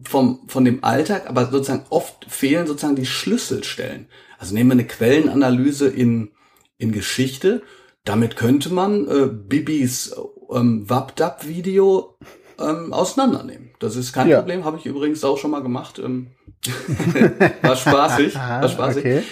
vom, 0.04 0.42
von 0.48 0.66
dem 0.66 0.84
Alltag, 0.84 1.30
aber 1.30 1.48
sozusagen 1.48 1.86
oft 1.90 2.26
fehlen 2.30 2.68
sozusagen 2.68 2.96
die 2.96 3.06
Schlüsselstellen. 3.06 4.08
Also 4.40 4.54
nehmen 4.54 4.70
wir 4.70 4.74
eine 4.74 4.88
Quellenanalyse 4.88 5.88
in, 5.88 6.32
in 6.78 6.92
Geschichte. 6.92 7.62
Damit 8.04 8.36
könnte 8.36 8.72
man 8.72 9.08
äh, 9.08 9.28
Bibis 9.28 10.16
ähm, 10.52 10.90
Wapdap-Video 10.90 12.18
ähm, 12.60 12.94
auseinandernehmen. 12.94 13.72
Das 13.80 13.96
ist 13.96 14.14
kein 14.14 14.28
ja. 14.28 14.38
Problem, 14.38 14.66
habe 14.66 14.78
ich 14.78 14.86
übrigens 14.86 15.24
auch 15.24 15.38
schon 15.38 15.52
mal 15.52 15.62
gemacht. 15.62 16.00
Ähm, 16.00 16.28
war 17.62 17.76
spaßig, 17.76 18.36
war 18.36 18.68
spaßig. 18.68 19.06
Okay. 19.06 19.24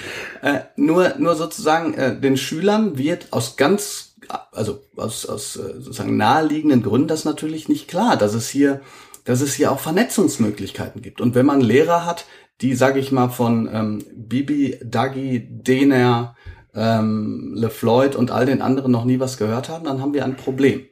Äh, 0.41 0.59
nur, 0.75 1.15
nur 1.17 1.35
sozusagen 1.35 1.93
äh, 1.95 2.19
den 2.19 2.37
Schülern 2.37 2.97
wird 2.97 3.33
aus 3.33 3.55
ganz, 3.55 4.15
also 4.51 4.81
aus, 4.95 5.25
aus 5.25 5.55
äh, 5.55 5.79
sozusagen 5.79 6.17
naheliegenden 6.17 6.83
Gründen 6.83 7.07
das 7.07 7.25
natürlich 7.25 7.67
nicht 7.67 7.87
klar, 7.87 8.17
dass 8.17 8.33
es 8.33 8.47
hier, 8.49 8.81
dass 9.25 9.41
es 9.41 9.53
hier 9.53 9.71
auch 9.71 9.79
Vernetzungsmöglichkeiten 9.79 11.01
gibt. 11.01 11.19
Und 11.19 11.35
wenn 11.35 11.45
man 11.45 11.59
Lehrer 11.59 12.05
hat, 12.05 12.25
die, 12.61 12.73
sage 12.73 12.99
ich 12.99 13.11
mal, 13.11 13.29
von 13.29 13.69
ähm, 13.71 14.03
Bibi, 14.15 14.79
Dagi, 14.83 15.45
Dener, 15.49 16.35
ähm, 16.73 17.53
LeFloid 17.55 18.15
und 18.15 18.31
all 18.31 18.45
den 18.45 18.61
anderen 18.61 18.91
noch 18.91 19.05
nie 19.05 19.19
was 19.19 19.37
gehört 19.37 19.69
haben, 19.69 19.85
dann 19.85 20.01
haben 20.01 20.13
wir 20.13 20.23
ein 20.23 20.37
Problem. 20.37 20.85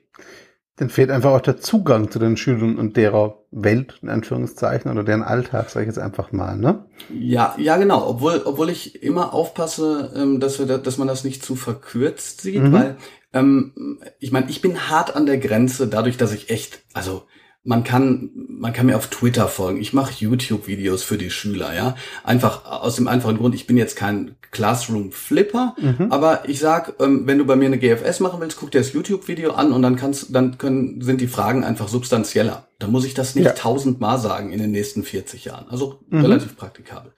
Dann 0.78 0.90
fehlt 0.90 1.12
einfach 1.12 1.32
auch 1.32 1.42
der 1.42 1.60
Zugang 1.60 2.10
zu 2.10 2.18
den 2.18 2.36
Schülern 2.36 2.80
und 2.80 2.98
derer 2.98 3.44
Welt, 3.52 4.00
in 4.02 4.10
Anführungszeichen, 4.10 4.90
oder 4.90 5.04
deren 5.04 5.22
Alltag, 5.22 5.70
sage 5.70 5.86
ich 5.86 5.88
jetzt 5.88 6.00
einfach 6.00 6.32
mal, 6.32 6.58
ne? 6.58 6.86
Ja, 7.14 7.54
ja, 7.60 7.78
genau. 7.78 8.08
Obwohl, 8.10 8.42
obwohl 8.44 8.72
ich 8.72 9.04
immer 9.04 9.34
aufpasse, 9.34 10.12
ähm, 10.16 10.40
dass 10.40 10.58
wir, 10.58 10.66
da, 10.66 10.80
dass 10.80 10.98
man 10.98 11.08
das 11.08 11.24
nicht 11.24 11.46
zu 11.46 11.56
verkürzt 11.56 12.42
sieht, 12.42 12.64
mhm. 12.64 12.72
weil 12.74 12.98
ähm, 13.34 14.00
ich 14.20 14.32
meine, 14.32 14.50
ich 14.50 14.62
bin 14.62 14.90
hart 14.90 15.16
an 15.16 15.28
der 15.28 15.38
Grenze, 15.38 15.88
dadurch, 15.88 16.18
dass 16.18 16.34
ich 16.34 16.50
echt, 16.50 16.82
also 16.94 17.24
man 17.66 17.86
kann, 17.86 18.30
man 18.36 18.74
kann 18.74 18.88
mir 18.88 18.98
auf 18.98 19.08
Twitter 19.08 19.48
folgen. 19.48 19.80
Ich 19.80 19.94
mache 19.94 20.14
YouTube-Videos 20.18 21.02
für 21.04 21.18
die 21.18 21.30
Schüler, 21.30 21.74
ja. 21.74 21.96
Einfach 22.24 22.66
aus 22.66 22.98
dem 22.98 23.08
einfachen 23.08 23.38
Grund, 23.38 23.56
ich 23.56 23.68
bin 23.68 23.78
jetzt 23.78 23.96
kein 23.96 24.36
Classroom-Flipper, 24.52 25.76
mhm. 25.80 26.12
aber 26.12 26.48
ich 26.50 26.60
sag, 26.60 26.96
ähm, 27.00 27.26
wenn 27.26 27.38
du 27.38 27.46
bei 27.46 27.56
mir 27.56 27.68
eine 27.68 27.78
GFS 27.78 28.20
machen 28.20 28.42
willst, 28.42 28.58
guck 28.58 28.72
dir 28.72 28.80
das 28.80 28.92
YouTube-Video 28.92 29.54
an 29.54 29.72
und 29.72 29.82
dann 29.82 29.96
kannst, 29.96 30.36
dann 30.36 30.58
können, 30.58 31.02
sind 31.02 31.22
die 31.22 31.28
Fragen 31.28 31.64
einfach 31.64 31.88
substanzieller. 31.88 32.68
Da 32.80 32.88
muss 32.88 33.06
ich 33.06 33.14
das 33.14 33.34
nicht 33.34 33.46
ja. 33.46 33.54
tausendmal 33.54 34.20
sagen 34.20 34.52
in 34.52 34.60
den 34.60 34.72
nächsten 34.72 35.04
40 35.04 35.46
Jahren. 35.46 35.70
Also 35.70 36.02
mhm. 36.10 36.22
relativ 36.22 36.58
praktikabel. 36.58 37.14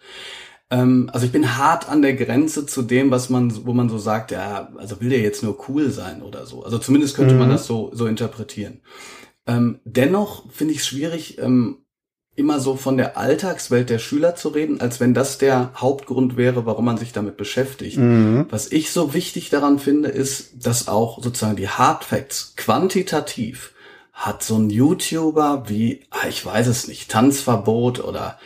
Ähm, 0.69 1.09
also 1.11 1.25
ich 1.25 1.31
bin 1.31 1.57
hart 1.57 1.89
an 1.89 2.03
der 2.03 2.13
Grenze 2.13 2.67
zu 2.67 2.83
dem, 2.83 3.09
was 3.09 3.31
man, 3.31 3.65
wo 3.65 3.73
man 3.73 3.89
so 3.89 3.97
sagt, 3.97 4.31
ja, 4.31 4.69
also 4.77 5.01
will 5.01 5.09
der 5.09 5.21
jetzt 5.21 5.41
nur 5.41 5.57
cool 5.67 5.89
sein 5.89 6.21
oder 6.21 6.45
so. 6.45 6.63
Also 6.63 6.77
zumindest 6.77 7.15
könnte 7.15 7.33
mhm. 7.33 7.39
man 7.39 7.49
das 7.49 7.65
so, 7.65 7.89
so 7.93 8.05
interpretieren. 8.05 8.81
Ähm, 9.47 9.79
dennoch 9.83 10.51
finde 10.51 10.73
ich 10.73 10.79
es 10.79 10.87
schwierig, 10.87 11.37
ähm, 11.37 11.85
immer 12.35 12.59
so 12.59 12.75
von 12.75 12.97
der 12.97 13.17
Alltagswelt 13.17 13.89
der 13.89 13.99
Schüler 13.99 14.35
zu 14.35 14.49
reden, 14.49 14.81
als 14.81 14.99
wenn 14.99 15.13
das 15.13 15.37
der 15.37 15.71
Hauptgrund 15.75 16.35
wäre, 16.35 16.65
warum 16.65 16.85
man 16.85 16.97
sich 16.97 17.13
damit 17.13 17.37
beschäftigt. 17.37 17.97
Mhm. 17.97 18.47
Was 18.49 18.71
ich 18.71 18.91
so 18.91 19.13
wichtig 19.13 19.49
daran 19.49 19.79
finde, 19.79 20.09
ist, 20.09 20.65
dass 20.65 20.87
auch 20.87 21.23
sozusagen 21.23 21.55
die 21.55 21.69
Hardfacts 21.69 22.55
quantitativ 22.57 23.73
hat 24.11 24.43
so 24.43 24.57
ein 24.57 24.69
YouTuber 24.69 25.65
wie, 25.67 26.03
ah, 26.09 26.27
ich 26.27 26.45
weiß 26.45 26.67
es 26.67 26.87
nicht, 26.87 27.09
Tanzverbot 27.09 28.03
oder 28.03 28.37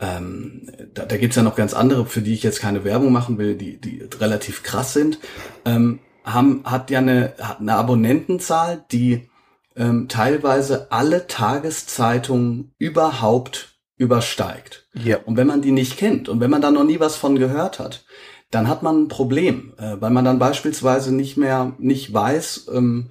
ähm, 0.00 0.70
da, 0.94 1.04
da 1.04 1.16
gibt 1.16 1.34
ja 1.34 1.42
noch 1.42 1.56
ganz 1.56 1.74
andere, 1.74 2.06
für 2.06 2.22
die 2.22 2.32
ich 2.32 2.42
jetzt 2.42 2.60
keine 2.60 2.84
Werbung 2.84 3.12
machen 3.12 3.38
will, 3.38 3.54
die, 3.54 3.78
die 3.78 4.08
relativ 4.20 4.62
krass 4.62 4.92
sind, 4.92 5.18
ähm, 5.64 6.00
haben, 6.24 6.62
hat 6.64 6.90
ja 6.90 6.98
eine, 6.98 7.34
hat 7.40 7.60
eine 7.60 7.74
Abonnentenzahl, 7.74 8.84
die 8.92 9.28
ähm, 9.78 10.08
teilweise 10.08 10.90
alle 10.90 11.26
Tageszeitungen 11.26 12.74
überhaupt 12.78 13.78
übersteigt. 13.96 14.88
Ja. 14.92 15.18
Und 15.24 15.36
wenn 15.36 15.46
man 15.46 15.62
die 15.62 15.72
nicht 15.72 15.96
kennt 15.96 16.28
und 16.28 16.40
wenn 16.40 16.50
man 16.50 16.60
da 16.60 16.70
noch 16.70 16.84
nie 16.84 17.00
was 17.00 17.16
von 17.16 17.36
gehört 17.36 17.78
hat, 17.78 18.04
dann 18.50 18.68
hat 18.68 18.82
man 18.82 19.02
ein 19.02 19.08
Problem, 19.08 19.74
äh, 19.78 19.96
weil 20.00 20.10
man 20.10 20.24
dann 20.24 20.38
beispielsweise 20.38 21.14
nicht 21.14 21.36
mehr 21.36 21.74
nicht 21.78 22.12
weiß, 22.12 22.68
ähm, 22.74 23.10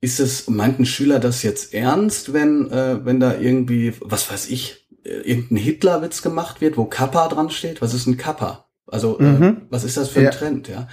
ist 0.00 0.20
es 0.20 0.48
meint 0.48 0.78
ein 0.78 0.86
Schüler 0.86 1.18
das 1.18 1.42
jetzt 1.42 1.74
ernst, 1.74 2.32
wenn 2.32 2.70
äh, 2.70 3.04
wenn 3.04 3.20
da 3.20 3.36
irgendwie 3.36 3.94
was 4.00 4.30
weiß 4.30 4.48
ich 4.48 4.86
äh, 5.04 5.20
irgendein 5.20 5.58
Hitlerwitz 5.58 6.22
gemacht 6.22 6.60
wird, 6.60 6.76
wo 6.76 6.84
Kappa 6.84 7.28
dran 7.28 7.50
steht? 7.50 7.82
Was 7.82 7.94
ist 7.94 8.06
ein 8.06 8.16
Kappa? 8.16 8.66
Also 8.86 9.18
äh, 9.18 9.24
mhm. 9.24 9.42
äh, 9.42 9.56
was 9.70 9.84
ist 9.84 9.96
das 9.96 10.08
für 10.08 10.20
ein 10.20 10.26
ja. 10.26 10.30
Trend? 10.30 10.68
Ja, 10.68 10.88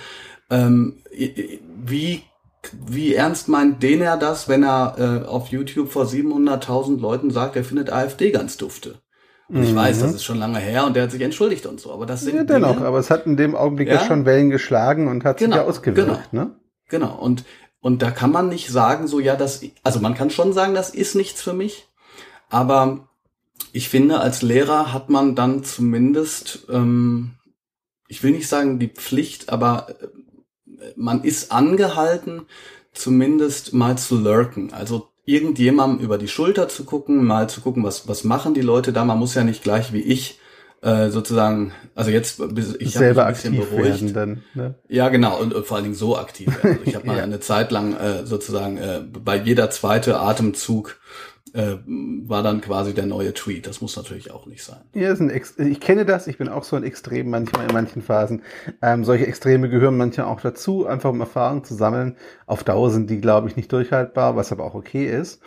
ähm, 0.50 0.98
wie 1.86 2.24
wie 2.88 3.14
ernst 3.14 3.48
meint 3.48 3.84
den 3.84 4.02
er 4.02 4.18
das, 4.18 4.48
wenn 4.48 4.64
er 4.64 4.96
äh, 4.98 5.28
auf 5.28 5.48
YouTube 5.48 5.92
vor 5.92 6.06
700.000 6.06 7.00
Leuten 7.00 7.32
sagt, 7.32 7.56
er 7.56 7.64
findet 7.64 7.92
AfD 7.92 8.32
ganz 8.32 8.58
dufte? 8.58 9.02
Und 9.50 9.64
ich 9.64 9.72
mhm. 9.72 9.78
weiß, 9.78 10.02
das 10.02 10.14
ist 10.14 10.26
schon 10.26 10.40
lange 10.40 10.60
her 10.60 10.86
und 10.86 10.96
der 10.96 11.04
hat 11.04 11.12
sich 11.12 11.22
entschuldigt 11.22 11.66
und 11.66 11.80
so, 11.80 11.94
aber 11.94 12.06
das 12.06 12.22
sind 12.22 12.36
ja, 12.36 12.44
dennoch, 12.44 12.74
Dinge, 12.74 12.86
aber 12.86 13.00
es 13.00 13.10
hat 13.10 13.26
in 13.26 13.38
dem 13.38 13.56
Augenblick 13.56 13.88
ja, 13.88 14.06
schon 14.06 14.26
Wellen 14.26 14.50
geschlagen 14.50 15.08
und 15.08 15.24
hat 15.24 15.38
genau, 15.38 15.56
sich 15.56 15.64
ja 15.64 15.70
ausgewirkt, 15.70 16.32
genau, 16.32 16.44
ne? 16.44 16.56
Genau, 16.90 17.18
und, 17.18 17.46
und 17.80 18.02
da 18.02 18.12
kann 18.12 18.32
man 18.32 18.50
nicht 18.50 18.70
sagen, 18.70 19.08
so, 19.08 19.22
ja, 19.22 19.38
das, 19.38 19.62
also 19.84 20.02
man 20.02 20.16
kann 20.16 20.32
schon 20.32 20.52
sagen, 20.52 20.74
das 20.74 20.90
ist 20.90 21.16
nichts 21.16 21.42
für 21.42 21.54
mich, 21.54 21.88
aber 22.50 23.08
ich 23.72 23.88
finde, 23.88 24.20
als 24.20 24.42
Lehrer 24.42 24.92
hat 24.92 25.10
man 25.10 25.36
dann 25.36 25.64
zumindest, 25.64 26.68
ähm, 26.70 27.36
ich 28.10 28.24
will 28.24 28.32
nicht 28.32 28.50
sagen 28.50 28.80
die 28.80 28.90
Pflicht, 28.90 29.50
aber 29.50 29.88
äh, 30.02 30.08
man 30.96 31.24
ist 31.24 31.52
angehalten, 31.52 32.44
zumindest 32.94 33.74
mal 33.74 33.98
zu 33.98 34.18
lurken. 34.18 34.74
Also 34.74 35.10
irgendjemandem 35.26 36.04
über 36.04 36.18
die 36.18 36.28
Schulter 36.28 36.70
zu 36.70 36.86
gucken, 36.86 37.26
mal 37.26 37.50
zu 37.50 37.62
gucken, 37.62 37.84
was, 37.84 38.08
was 38.08 38.24
machen 38.24 38.54
die 38.54 38.62
Leute 38.62 38.94
da. 38.94 39.04
Man 39.06 39.20
muss 39.20 39.36
ja 39.36 39.44
nicht 39.44 39.64
gleich 39.64 39.94
wie 39.94 40.02
ich 40.02 40.40
äh, 40.82 41.10
sozusagen, 41.10 41.74
also 41.96 42.12
jetzt 42.12 42.40
ich 42.80 42.94
selber 42.94 43.26
ein 43.26 43.34
bisschen 43.34 43.56
aktiv 43.56 43.70
beruhigt. 43.70 44.02
Werden 44.02 44.14
dann, 44.14 44.44
ne? 44.54 44.76
Ja, 44.88 45.10
genau, 45.10 45.40
und, 45.40 45.54
und, 45.54 45.66
vor 45.66 45.78
allen 45.78 45.86
Dingen 45.86 45.96
so 45.96 46.18
aktiv. 46.18 46.48
Also 46.62 46.80
ich 46.86 46.96
habe 46.96 47.08
mal 47.08 47.18
ja. 47.18 47.24
eine 47.24 47.40
Zeit 47.40 47.72
lang 47.72 47.96
äh, 47.98 48.26
sozusagen 48.26 48.78
äh, 48.78 49.02
bei 49.02 49.38
jeder 49.38 49.70
zweite 49.70 50.20
Atemzug 50.20 50.98
äh, 51.58 51.78
war 51.88 52.44
dann 52.44 52.62
quasi 52.62 52.94
der 52.94 53.08
neue 53.08 53.34
Tweet. 53.34 53.66
Das 53.66 53.82
muss 53.82 53.98
natürlich 53.98 54.32
auch 54.32 54.46
nicht 54.46 54.64
sein. 54.64 54.78
Ja, 54.94 55.12
ist 55.12 55.20
ein 55.20 55.32
Ex 55.32 55.58
ich 55.58 55.80
kenne 55.80 56.06
das, 56.06 56.28
ich 56.28 56.38
bin 56.38 56.50
auch 56.50 56.64
so 56.64 56.76
ein 56.76 56.84
Extrem 56.84 57.32
manchmal 57.32 57.66
in 57.66 57.74
manchen 57.74 58.04
Phasen. 58.04 58.44
Ähm, 58.84 59.04
solche 59.04 59.26
Extreme 59.26 59.68
gehören 59.68 59.98
manchmal 59.98 60.28
auch 60.28 60.40
dazu, 60.40 60.86
einfach 60.86 61.10
um 61.10 61.20
Erfahrung 61.20 61.64
zu 61.64 61.74
sammeln. 61.74 62.16
Auf 62.46 62.64
Dauer 62.64 62.92
sind 62.92 63.10
die, 63.10 63.20
glaube 63.20 63.48
ich, 63.48 63.56
nicht 63.56 63.72
durchhaltbar, 63.72 64.36
was 64.36 64.52
aber 64.52 64.66
auch 64.66 64.76
okay 64.76 65.08
ist. 65.08 65.42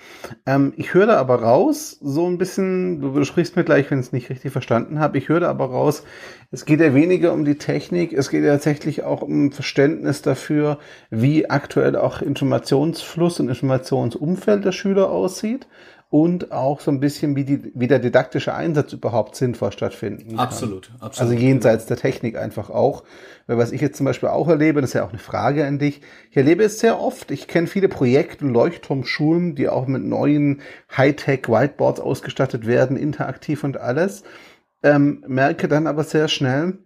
Ähm, 0.46 0.72
ich 0.76 0.94
höre 0.94 1.06
da 1.06 1.16
aber 1.16 1.42
raus, 1.42 1.96
so 2.00 2.26
ein 2.26 2.38
bisschen, 2.38 3.00
du, 3.00 3.24
sprichst 3.24 3.54
mir 3.54 3.64
gleich, 3.64 3.88
wenn 3.90 4.00
ich 4.00 4.06
es 4.06 4.12
nicht 4.12 4.30
richtig 4.30 4.50
verstanden 4.50 4.98
habe, 4.98 5.16
ich 5.16 5.28
höre 5.28 5.40
da 5.40 5.50
aber 5.50 5.66
raus, 5.66 6.02
es 6.50 6.64
geht 6.64 6.80
ja 6.80 6.92
weniger 6.92 7.32
um 7.32 7.44
die 7.44 7.58
Technik, 7.58 8.12
es 8.12 8.30
geht 8.30 8.42
ja 8.42 8.52
tatsächlich 8.52 9.04
auch 9.04 9.22
um 9.22 9.52
Verständnis 9.52 10.22
dafür, 10.22 10.78
wie 11.10 11.48
aktuell 11.48 11.94
auch 11.94 12.20
Informationsfluss 12.20 13.38
und 13.38 13.48
Informationsumfeld 13.48 14.64
der 14.64 14.72
Schüler 14.72 15.10
aussieht 15.10 15.68
und 16.10 16.50
auch 16.50 16.80
so 16.80 16.90
ein 16.90 16.98
bisschen, 16.98 17.36
wie, 17.36 17.44
die, 17.44 17.70
wie 17.72 17.86
der 17.86 18.00
didaktische 18.00 18.52
Einsatz 18.52 18.92
überhaupt 18.92 19.36
sinnvoll 19.36 19.70
stattfinden 19.70 20.30
kann. 20.30 20.40
Absolut, 20.40 20.90
absolut. 20.98 21.32
Also 21.32 21.40
jenseits 21.40 21.86
der 21.86 21.96
Technik 21.96 22.36
einfach 22.36 22.68
auch. 22.68 23.04
Weil 23.46 23.58
was 23.58 23.70
ich 23.70 23.80
jetzt 23.80 23.96
zum 23.96 24.06
Beispiel 24.06 24.28
auch 24.28 24.48
erlebe, 24.48 24.80
das 24.80 24.90
ist 24.90 24.94
ja 24.94 25.04
auch 25.04 25.10
eine 25.10 25.20
Frage 25.20 25.64
an 25.64 25.78
dich, 25.78 26.02
ich 26.30 26.36
erlebe 26.36 26.64
es 26.64 26.80
sehr 26.80 27.00
oft, 27.00 27.30
ich 27.30 27.46
kenne 27.46 27.68
viele 27.68 27.88
Projekte 27.88 28.44
Leuchtturmschulen, 28.44 29.54
die 29.54 29.68
auch 29.68 29.86
mit 29.86 30.02
neuen 30.02 30.62
Hightech-Whiteboards 30.96 32.00
ausgestattet 32.00 32.66
werden, 32.66 32.96
interaktiv 32.96 33.62
und 33.62 33.76
alles, 33.76 34.24
ähm, 34.82 35.24
merke 35.28 35.68
dann 35.68 35.86
aber 35.86 36.02
sehr 36.02 36.26
schnell, 36.26 36.78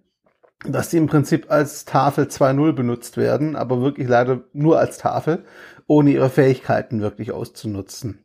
dass 0.66 0.90
die 0.90 0.98
im 0.98 1.06
Prinzip 1.06 1.50
als 1.50 1.86
Tafel 1.86 2.26
2.0 2.26 2.72
benutzt 2.72 3.16
werden, 3.16 3.56
aber 3.56 3.80
wirklich 3.80 4.08
leider 4.08 4.42
nur 4.52 4.78
als 4.78 4.98
Tafel, 4.98 5.44
ohne 5.86 6.10
ihre 6.10 6.30
Fähigkeiten 6.30 7.00
wirklich 7.00 7.32
auszunutzen. 7.32 8.23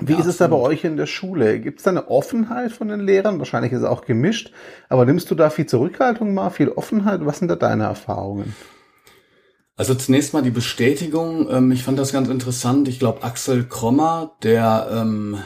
Wie 0.00 0.12
ja, 0.14 0.20
ist 0.20 0.26
es 0.26 0.38
da 0.38 0.46
bei 0.46 0.56
euch 0.56 0.84
in 0.84 0.96
der 0.96 1.06
Schule? 1.06 1.60
Gibt 1.60 1.78
es 1.78 1.84
da 1.84 1.90
eine 1.90 2.08
Offenheit 2.08 2.72
von 2.72 2.88
den 2.88 3.00
Lehrern? 3.00 3.38
Wahrscheinlich 3.38 3.72
ist 3.72 3.80
es 3.80 3.84
auch 3.84 4.04
gemischt, 4.04 4.52
aber 4.88 5.04
nimmst 5.04 5.30
du 5.30 5.34
da 5.34 5.50
viel 5.50 5.66
Zurückhaltung 5.66 6.32
mal, 6.32 6.50
viel 6.50 6.70
Offenheit? 6.70 7.24
Was 7.26 7.40
sind 7.40 7.48
da 7.48 7.56
deine 7.56 7.84
Erfahrungen? 7.84 8.54
Also 9.76 9.94
zunächst 9.94 10.32
mal 10.32 10.42
die 10.42 10.50
Bestätigung. 10.50 11.48
Ähm, 11.50 11.72
ich 11.72 11.82
fand 11.82 11.98
das 11.98 12.12
ganz 12.12 12.28
interessant. 12.28 12.88
Ich 12.88 12.98
glaube, 12.98 13.22
Axel 13.22 13.64
Krommer, 13.64 14.32
der 14.42 14.88
ähm, 14.92 15.38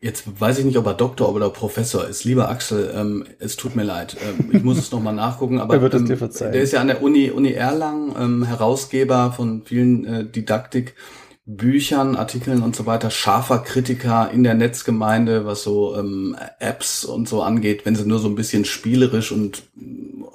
jetzt 0.00 0.40
weiß 0.40 0.58
ich 0.58 0.64
nicht, 0.66 0.76
ob 0.76 0.86
er 0.86 0.94
Doktor 0.94 1.34
oder 1.34 1.48
Professor 1.48 2.06
ist. 2.06 2.24
Lieber 2.24 2.50
Axel, 2.50 2.92
ähm, 2.94 3.24
es 3.38 3.56
tut 3.56 3.76
mir 3.76 3.84
leid. 3.84 4.16
Ich 4.50 4.62
muss 4.62 4.76
es 4.76 4.90
nochmal 4.92 5.14
nachgucken. 5.14 5.60
Aber 5.60 5.74
er 5.74 5.82
wird 5.82 5.94
es 5.94 6.04
dir 6.04 6.18
verzeihen. 6.18 6.52
der 6.52 6.62
ist 6.62 6.72
ja 6.72 6.80
an 6.80 6.88
der 6.88 7.02
Uni 7.02 7.30
Uni 7.30 7.52
Erlangen 7.52 8.44
Herausgeber 8.44 9.32
von 9.32 9.62
vielen 9.62 10.04
äh, 10.04 10.24
Didaktik. 10.24 10.94
Büchern, 11.44 12.14
Artikeln 12.14 12.62
und 12.62 12.76
so 12.76 12.86
weiter 12.86 13.10
scharfer 13.10 13.58
Kritiker 13.58 14.30
in 14.32 14.44
der 14.44 14.54
Netzgemeinde, 14.54 15.44
was 15.44 15.64
so 15.64 15.96
ähm, 15.96 16.36
Apps 16.60 17.04
und 17.04 17.28
so 17.28 17.42
angeht, 17.42 17.84
wenn 17.84 17.96
sie 17.96 18.06
nur 18.06 18.20
so 18.20 18.28
ein 18.28 18.36
bisschen 18.36 18.64
spielerisch 18.64 19.32
und 19.32 19.64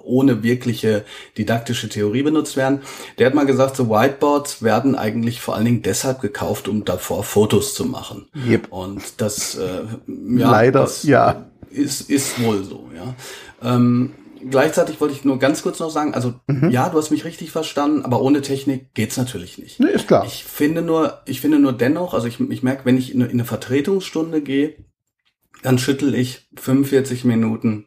ohne 0.03 0.43
wirkliche 0.43 1.05
didaktische 1.37 1.89
Theorie 1.89 2.23
benutzt 2.23 2.57
werden. 2.57 2.81
Der 3.17 3.27
hat 3.27 3.33
mal 3.35 3.45
gesagt, 3.45 3.75
so 3.75 3.89
Whiteboards 3.89 4.63
werden 4.63 4.95
eigentlich 4.95 5.39
vor 5.39 5.55
allen 5.55 5.65
Dingen 5.65 5.81
deshalb 5.81 6.21
gekauft, 6.21 6.67
um 6.67 6.83
davor 6.85 7.23
Fotos 7.23 7.73
zu 7.73 7.85
machen. 7.85 8.27
Yep. 8.45 8.67
Und 8.71 9.21
das 9.21 9.55
äh, 9.55 9.83
ja, 10.07 10.51
leider 10.51 10.81
das 10.81 11.03
ja 11.03 11.45
ist 11.69 12.09
ist 12.09 12.41
wohl 12.43 12.63
so, 12.63 12.89
ja. 12.95 13.15
Ähm, 13.61 14.13
gleichzeitig 14.49 14.99
wollte 15.01 15.13
ich 15.13 15.25
nur 15.25 15.39
ganz 15.39 15.61
kurz 15.61 15.79
noch 15.79 15.89
sagen, 15.89 16.13
also 16.13 16.35
mhm. 16.47 16.69
ja, 16.69 16.89
du 16.89 16.97
hast 16.97 17.11
mich 17.11 17.25
richtig 17.25 17.51
verstanden, 17.51 18.03
aber 18.05 18.21
ohne 18.21 18.41
Technik 18.41 18.93
geht's 18.93 19.17
natürlich 19.17 19.57
nicht. 19.57 19.79
Nee, 19.79 19.91
ist 19.91 20.07
klar. 20.07 20.25
Ich 20.25 20.43
finde 20.43 20.81
nur, 20.81 21.21
ich 21.25 21.41
finde 21.41 21.59
nur 21.59 21.73
dennoch, 21.73 22.13
also 22.13 22.27
ich, 22.27 22.39
ich 22.39 22.63
merke, 22.63 22.85
wenn 22.85 22.97
ich 22.97 23.13
in 23.13 23.21
eine, 23.21 23.31
in 23.31 23.37
eine 23.37 23.45
Vertretungsstunde 23.45 24.41
gehe, 24.41 24.75
dann 25.63 25.79
schüttel 25.79 26.13
ich 26.15 26.47
45 26.55 27.25
Minuten 27.25 27.85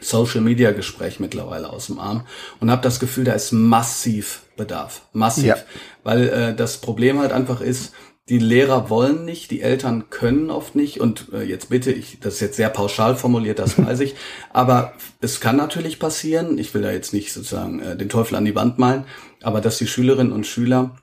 Social 0.00 0.40
Media 0.40 0.72
Gespräch 0.72 1.20
mittlerweile 1.20 1.70
aus 1.70 1.86
dem 1.86 1.98
Arm 1.98 2.26
und 2.60 2.70
habe 2.70 2.82
das 2.82 3.00
Gefühl, 3.00 3.24
da 3.24 3.32
ist 3.32 3.52
massiv 3.52 4.42
Bedarf, 4.56 5.02
massiv, 5.12 5.44
ja. 5.44 5.56
weil 6.02 6.28
äh, 6.28 6.54
das 6.54 6.78
Problem 6.78 7.20
halt 7.20 7.32
einfach 7.32 7.60
ist, 7.60 7.92
die 8.28 8.38
Lehrer 8.38 8.90
wollen 8.90 9.24
nicht, 9.24 9.50
die 9.50 9.62
Eltern 9.62 10.10
können 10.10 10.50
oft 10.50 10.74
nicht 10.74 11.00
und 11.00 11.28
äh, 11.32 11.42
jetzt 11.42 11.70
bitte 11.70 11.92
ich, 11.92 12.20
das 12.20 12.34
ist 12.34 12.40
jetzt 12.40 12.56
sehr 12.56 12.68
pauschal 12.68 13.16
formuliert, 13.16 13.58
das 13.58 13.78
weiß 13.78 14.00
ich, 14.00 14.14
aber 14.52 14.92
es 15.20 15.40
kann 15.40 15.56
natürlich 15.56 15.98
passieren, 15.98 16.58
ich 16.58 16.74
will 16.74 16.82
da 16.82 16.90
jetzt 16.90 17.12
nicht 17.12 17.32
sozusagen 17.32 17.80
äh, 17.80 17.96
den 17.96 18.08
Teufel 18.08 18.36
an 18.36 18.44
die 18.44 18.54
Wand 18.54 18.78
malen, 18.78 19.04
aber 19.42 19.60
dass 19.60 19.78
die 19.78 19.86
Schülerinnen 19.86 20.32
und 20.32 20.46
Schüler 20.46 20.96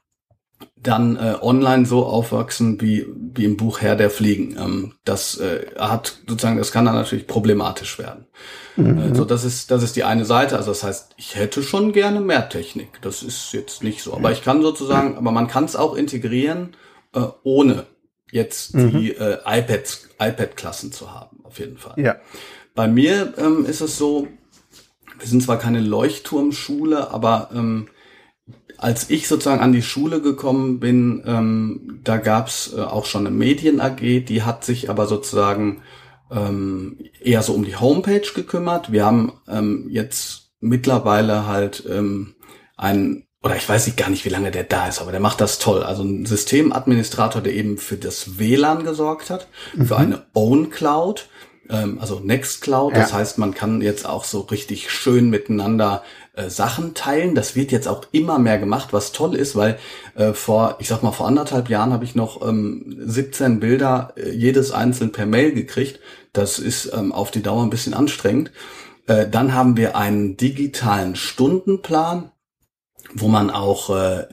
dann 0.77 1.17
äh, 1.17 1.35
online 1.41 1.85
so 1.85 2.05
aufwachsen 2.05 2.79
wie 2.79 3.07
wie 3.33 3.43
im 3.43 3.57
Buch 3.57 3.81
Herr 3.81 3.95
der 3.95 4.09
Fliegen. 4.09 4.55
Ähm, 4.57 4.93
das 5.03 5.37
äh, 5.39 5.65
hat 5.77 6.19
sozusagen, 6.27 6.57
das 6.57 6.71
kann 6.71 6.85
dann 6.85 6.95
natürlich 6.95 7.27
problematisch 7.27 7.97
werden. 7.97 8.27
Mhm. 8.75 8.99
Also 8.99 9.25
das 9.25 9.43
ist 9.43 9.71
das 9.71 9.83
ist 9.83 9.95
die 9.95 10.03
eine 10.03 10.25
Seite. 10.25 10.57
Also 10.57 10.71
das 10.71 10.83
heißt, 10.83 11.15
ich 11.17 11.35
hätte 11.35 11.63
schon 11.63 11.91
gerne 11.91 12.21
mehr 12.21 12.49
Technik. 12.49 12.99
Das 13.01 13.23
ist 13.23 13.51
jetzt 13.51 13.83
nicht 13.83 14.03
so, 14.03 14.13
aber 14.13 14.31
ich 14.31 14.43
kann 14.43 14.61
sozusagen, 14.61 15.17
aber 15.17 15.31
man 15.31 15.47
kann 15.47 15.65
es 15.65 15.75
auch 15.75 15.95
integrieren 15.95 16.75
äh, 17.15 17.27
ohne 17.43 17.85
jetzt 18.31 18.75
mhm. 18.75 18.91
die 18.91 19.11
äh, 19.11 19.37
iPads, 19.45 20.09
iPad-Klassen 20.19 20.91
zu 20.91 21.13
haben, 21.13 21.39
auf 21.43 21.59
jeden 21.59 21.77
Fall. 21.77 21.93
Ja. 21.97 22.17
Bei 22.73 22.87
mir 22.87 23.33
ähm, 23.37 23.65
ist 23.65 23.81
es 23.81 23.97
so, 23.97 24.27
wir 25.17 25.27
sind 25.27 25.41
zwar 25.41 25.57
keine 25.57 25.79
Leuchtturmschule, 25.79 27.11
aber 27.11 27.49
ähm, 27.53 27.87
als 28.77 29.09
ich 29.09 29.27
sozusagen 29.27 29.61
an 29.61 29.71
die 29.71 29.81
Schule 29.81 30.21
gekommen 30.21 30.79
bin, 30.79 31.23
ähm, 31.25 32.01
da 32.03 32.17
gab's 32.17 32.73
äh, 32.75 32.81
auch 32.81 33.05
schon 33.05 33.25
eine 33.25 33.35
Medien 33.35 33.79
AG, 33.79 34.25
die 34.25 34.43
hat 34.43 34.65
sich 34.65 34.89
aber 34.89 35.07
sozusagen 35.07 35.81
ähm, 36.29 36.99
eher 37.21 37.41
so 37.41 37.53
um 37.53 37.63
die 37.63 37.77
Homepage 37.77 38.27
gekümmert. 38.33 38.91
Wir 38.91 39.05
haben 39.05 39.33
ähm, 39.47 39.87
jetzt 39.89 40.51
mittlerweile 40.59 41.47
halt 41.47 41.85
ähm, 41.89 42.35
ein 42.75 43.24
oder 43.45 43.55
ich 43.55 43.69
weiß 43.69 43.85
nicht 43.85 43.95
gar 43.95 44.09
nicht, 44.09 44.25
wie 44.25 44.29
lange 44.29 44.49
der 44.49 44.63
da 44.63 44.87
ist, 44.87 44.99
aber 44.99 45.11
der 45.11 45.19
macht 45.19 45.39
das 45.39 45.59
toll. 45.59 45.83
Also 45.83 46.01
ein 46.01 46.25
Systemadministrator, 46.25 47.43
der 47.43 47.53
eben 47.53 47.77
für 47.77 47.95
das 47.95 48.39
WLAN 48.39 48.83
gesorgt 48.83 49.29
hat, 49.29 49.47
mhm. 49.75 49.85
für 49.85 49.97
eine 49.97 50.23
Own 50.33 50.71
Cloud, 50.71 51.29
ähm, 51.69 51.99
also 52.01 52.19
Nextcloud. 52.19 52.93
Ja. 52.93 53.01
Das 53.01 53.13
heißt, 53.13 53.37
man 53.37 53.53
kann 53.53 53.81
jetzt 53.81 54.09
auch 54.09 54.23
so 54.23 54.39
richtig 54.41 54.89
schön 54.89 55.29
miteinander 55.29 56.01
äh, 56.33 56.49
Sachen 56.49 56.95
teilen. 56.95 57.35
Das 57.35 57.55
wird 57.55 57.71
jetzt 57.71 57.87
auch 57.87 58.07
immer 58.11 58.39
mehr 58.39 58.57
gemacht, 58.57 58.93
was 58.93 59.11
toll 59.11 59.35
ist, 59.35 59.55
weil 59.55 59.77
äh, 60.15 60.33
vor, 60.33 60.77
ich 60.79 60.87
sag 60.87 61.03
mal, 61.03 61.11
vor 61.11 61.27
anderthalb 61.27 61.69
Jahren 61.69 61.93
habe 61.93 62.03
ich 62.03 62.15
noch 62.15 62.41
ähm, 62.41 62.97
17 63.05 63.59
Bilder, 63.59 64.13
äh, 64.15 64.31
jedes 64.31 64.71
einzeln 64.71 65.11
per 65.11 65.27
Mail 65.27 65.53
gekriegt. 65.53 65.99
Das 66.33 66.57
ist 66.57 66.91
ähm, 66.97 67.11
auf 67.11 67.29
die 67.29 67.43
Dauer 67.43 67.61
ein 67.61 67.69
bisschen 67.69 67.93
anstrengend. 67.93 68.51
Äh, 69.05 69.29
dann 69.29 69.53
haben 69.53 69.77
wir 69.77 69.95
einen 69.95 70.35
digitalen 70.35 71.15
Stundenplan 71.15 72.31
wo 73.17 73.27
man 73.27 73.49
auch 73.49 73.95
äh, 73.95 74.27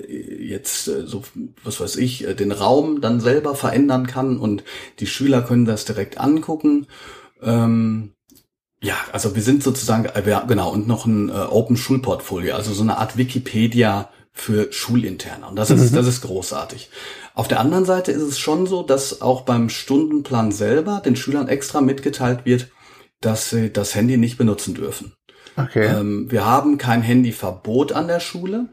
jetzt 0.45 0.89
äh, 0.89 1.07
so 1.07 1.23
was 1.63 1.81
weiß 1.81 1.97
ich 1.97 2.27
äh, 2.27 2.35
den 2.35 2.53
Raum 2.53 3.01
dann 3.01 3.21
selber 3.21 3.55
verändern 3.55 4.07
kann 4.07 4.39
und 4.39 4.65
die 4.99 5.07
Schüler 5.07 5.43
können 5.43 5.65
das 5.65 5.85
direkt 5.85 6.19
angucken. 6.19 6.87
Ähm, 7.41 8.13
ja, 8.83 8.97
also 9.13 9.37
wir 9.37 9.43
sind 9.43 9.63
sozusagen 9.63 10.07
äh, 10.07 10.41
genau 10.49 10.73
und 10.73 10.89
noch 10.89 11.07
ein 11.07 11.29
äh, 11.29 11.33
Open 11.33 11.77
Schulportfolio, 11.77 12.57
also 12.57 12.73
so 12.73 12.83
eine 12.83 12.99
Art 12.99 13.17
Wikipedia 13.17 14.11
für 14.33 14.73
Schulinterner 14.73 15.49
und 15.49 15.57
das 15.57 15.71
ist 15.71 15.93
mhm. 15.93 15.97
das 15.97 16.09
ist 16.09 16.23
großartig. 16.23 16.91
Auf 17.35 17.49
der 17.49 17.61
anderen 17.61 17.85
Seite 17.85 18.11
ist 18.11 18.23
es 18.23 18.39
schon 18.39 18.67
so, 18.67 18.83
dass 18.83 19.23
auch 19.23 19.43
beim 19.43 19.69
Stundenplan 19.69 20.51
selber 20.51 21.01
den 21.05 21.17
Schülern 21.17 21.49
extra 21.49 21.81
mitgeteilt 21.81 22.45
wird, 22.45 22.69
dass 23.21 23.51
sie 23.51 23.73
das 23.73 23.95
Handy 23.95 24.17
nicht 24.17 24.39
benutzen 24.39 24.75
dürfen. 24.75 25.15
Okay. 25.57 25.87
Ähm, 25.87 26.31
wir 26.31 26.45
haben 26.45 26.79
kein 26.79 27.03
Handyverbot 27.03 27.93
an 27.93 28.09
der 28.09 28.21
Schule. 28.21 28.69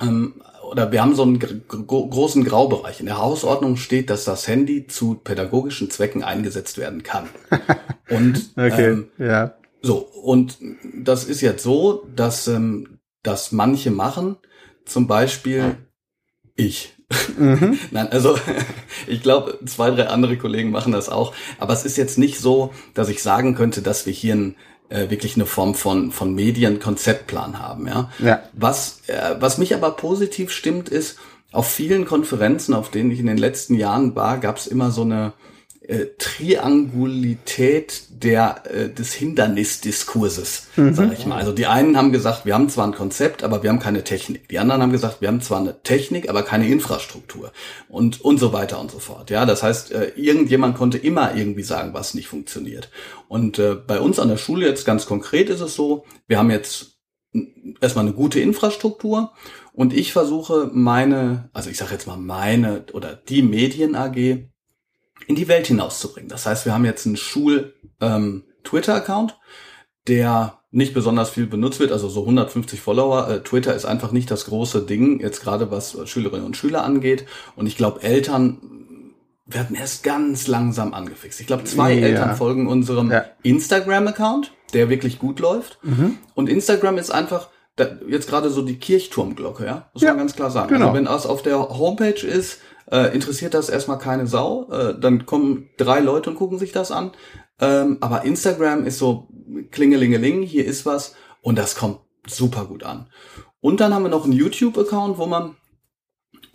Ähm, 0.00 0.42
oder 0.70 0.90
wir 0.90 1.02
haben 1.02 1.14
so 1.14 1.22
einen 1.22 1.38
gro 1.38 2.08
großen 2.08 2.44
Graubereich. 2.44 3.00
In 3.00 3.06
der 3.06 3.18
Hausordnung 3.18 3.76
steht, 3.76 4.10
dass 4.10 4.24
das 4.24 4.48
Handy 4.48 4.86
zu 4.86 5.14
pädagogischen 5.14 5.90
Zwecken 5.90 6.22
eingesetzt 6.22 6.78
werden 6.78 7.02
kann. 7.02 7.28
Und 8.08 8.50
okay, 8.56 8.90
ähm, 8.90 9.08
ja. 9.18 9.54
So, 9.84 9.96
und 9.96 10.58
das 10.94 11.24
ist 11.24 11.40
jetzt 11.40 11.64
so, 11.64 12.06
dass 12.14 12.46
ähm, 12.46 13.00
dass 13.22 13.50
manche 13.50 13.90
machen, 13.90 14.36
zum 14.84 15.06
Beispiel 15.06 15.76
ich. 16.54 16.94
Mhm. 17.36 17.78
Nein, 17.90 18.08
also 18.08 18.38
ich 19.06 19.22
glaube, 19.22 19.58
zwei, 19.66 19.90
drei 19.90 20.06
andere 20.06 20.36
Kollegen 20.36 20.70
machen 20.70 20.92
das 20.92 21.08
auch. 21.08 21.34
Aber 21.58 21.72
es 21.72 21.84
ist 21.84 21.96
jetzt 21.96 22.18
nicht 22.18 22.38
so, 22.38 22.72
dass 22.94 23.08
ich 23.08 23.22
sagen 23.22 23.54
könnte, 23.54 23.82
dass 23.82 24.06
wir 24.06 24.12
hier 24.12 24.34
ein 24.34 24.56
äh, 24.92 25.10
wirklich 25.10 25.36
eine 25.36 25.46
Form 25.46 25.74
von, 25.74 26.12
von 26.12 26.34
Medienkonzeptplan 26.34 27.58
haben. 27.58 27.86
Ja? 27.86 28.10
Ja. 28.18 28.42
Was, 28.52 29.00
äh, 29.06 29.36
was 29.40 29.58
mich 29.58 29.74
aber 29.74 29.92
positiv 29.92 30.50
stimmt, 30.50 30.88
ist, 30.88 31.18
auf 31.50 31.68
vielen 31.68 32.04
Konferenzen, 32.06 32.74
auf 32.74 32.90
denen 32.90 33.10
ich 33.10 33.20
in 33.20 33.26
den 33.26 33.36
letzten 33.36 33.74
Jahren 33.74 34.14
war, 34.14 34.38
gab 34.38 34.56
es 34.56 34.66
immer 34.66 34.90
so 34.90 35.02
eine, 35.02 35.32
äh, 35.88 36.06
Triangulität 36.18 38.04
der 38.10 38.62
äh, 38.72 38.88
des 38.88 39.12
Hindernisdiskurses, 39.14 40.68
mhm. 40.76 40.94
sage 40.94 41.14
ich 41.18 41.26
mal. 41.26 41.38
Also 41.38 41.52
die 41.52 41.66
einen 41.66 41.96
haben 41.96 42.12
gesagt, 42.12 42.44
wir 42.46 42.54
haben 42.54 42.68
zwar 42.68 42.86
ein 42.86 42.94
Konzept, 42.94 43.42
aber 43.42 43.62
wir 43.62 43.70
haben 43.70 43.80
keine 43.80 44.04
Technik. 44.04 44.48
Die 44.48 44.58
anderen 44.58 44.80
haben 44.80 44.92
gesagt, 44.92 45.20
wir 45.20 45.28
haben 45.28 45.40
zwar 45.40 45.60
eine 45.60 45.82
Technik, 45.82 46.28
aber 46.28 46.42
keine 46.44 46.68
Infrastruktur 46.68 47.52
und 47.88 48.20
und 48.20 48.38
so 48.38 48.52
weiter 48.52 48.80
und 48.80 48.90
so 48.90 49.00
fort. 49.00 49.30
Ja, 49.30 49.44
das 49.44 49.62
heißt, 49.62 49.92
äh, 49.92 50.12
irgendjemand 50.14 50.76
konnte 50.76 50.98
immer 50.98 51.34
irgendwie 51.34 51.64
sagen, 51.64 51.94
was 51.94 52.14
nicht 52.14 52.28
funktioniert. 52.28 52.90
Und 53.28 53.58
äh, 53.58 53.74
bei 53.74 53.98
uns 53.98 54.18
an 54.18 54.28
der 54.28 54.36
Schule 54.36 54.66
jetzt 54.66 54.84
ganz 54.84 55.06
konkret 55.06 55.50
ist 55.50 55.60
es 55.60 55.74
so, 55.74 56.04
wir 56.28 56.38
haben 56.38 56.50
jetzt 56.50 56.98
erstmal 57.80 58.04
eine 58.04 58.14
gute 58.14 58.40
Infrastruktur 58.40 59.32
und 59.72 59.94
ich 59.94 60.12
versuche 60.12 60.70
meine, 60.72 61.48
also 61.52 61.70
ich 61.70 61.78
sage 61.78 61.92
jetzt 61.92 62.06
mal 62.06 62.18
meine 62.18 62.84
oder 62.92 63.16
die 63.16 63.42
Medien 63.42 63.96
AG 63.96 64.51
in 65.26 65.34
die 65.34 65.48
Welt 65.48 65.66
hinauszubringen. 65.66 66.28
Das 66.28 66.44
heißt, 66.46 66.66
wir 66.66 66.74
haben 66.74 66.84
jetzt 66.84 67.06
einen 67.06 67.16
Schul-Twitter-Account, 67.16 69.32
ähm, 69.32 69.36
der 70.08 70.58
nicht 70.70 70.94
besonders 70.94 71.30
viel 71.30 71.46
benutzt 71.46 71.80
wird, 71.80 71.90
also 71.92 72.08
so 72.08 72.22
150 72.22 72.80
Follower. 72.80 73.28
Äh, 73.28 73.42
Twitter 73.42 73.74
ist 73.74 73.84
einfach 73.84 74.12
nicht 74.12 74.30
das 74.30 74.46
große 74.46 74.82
Ding, 74.82 75.20
jetzt 75.20 75.42
gerade 75.42 75.70
was 75.70 75.98
Schülerinnen 76.08 76.46
und 76.46 76.56
Schüler 76.56 76.82
angeht. 76.82 77.26
Und 77.56 77.66
ich 77.66 77.76
glaube, 77.76 78.02
Eltern 78.02 78.58
werden 79.46 79.76
erst 79.76 80.02
ganz 80.02 80.46
langsam 80.46 80.94
angefixt. 80.94 81.40
Ich 81.40 81.46
glaube, 81.46 81.64
zwei 81.64 81.92
ja. 81.92 82.06
Eltern 82.06 82.36
folgen 82.36 82.68
unserem 82.68 83.10
ja. 83.10 83.26
Instagram-Account, 83.42 84.52
der 84.72 84.88
wirklich 84.88 85.18
gut 85.18 85.40
läuft. 85.40 85.78
Mhm. 85.82 86.16
Und 86.34 86.48
Instagram 86.48 86.96
ist 86.96 87.10
einfach 87.10 87.50
da, 87.76 87.86
jetzt 88.06 88.28
gerade 88.28 88.50
so 88.50 88.62
die 88.62 88.78
Kirchturmglocke, 88.78 89.64
ja, 89.64 89.90
muss 89.94 90.02
ja, 90.02 90.10
man 90.10 90.18
ganz 90.18 90.36
klar 90.36 90.50
sagen. 90.50 90.68
Genau. 90.68 90.86
Also 90.86 90.96
wenn 90.96 91.04
das 91.06 91.26
auf 91.26 91.42
der 91.42 91.58
Homepage 91.58 92.26
ist, 92.26 92.58
äh, 92.90 93.14
interessiert 93.14 93.54
das 93.54 93.68
erstmal 93.68 93.98
keine 93.98 94.26
Sau. 94.26 94.68
Äh, 94.70 94.98
dann 94.98 95.26
kommen 95.26 95.70
drei 95.76 96.00
Leute 96.00 96.30
und 96.30 96.36
gucken 96.36 96.58
sich 96.58 96.72
das 96.72 96.90
an. 96.90 97.12
Ähm, 97.60 97.98
aber 98.00 98.24
Instagram 98.24 98.84
ist 98.86 98.98
so 98.98 99.28
klingelingeling, 99.70 100.42
hier 100.42 100.64
ist 100.64 100.86
was 100.86 101.14
und 101.40 101.56
das 101.58 101.76
kommt 101.76 102.00
super 102.26 102.64
gut 102.64 102.82
an. 102.82 103.08
Und 103.60 103.80
dann 103.80 103.94
haben 103.94 104.02
wir 104.02 104.08
noch 104.08 104.24
einen 104.24 104.32
YouTube-Account, 104.32 105.18
wo 105.18 105.26
man, 105.26 105.56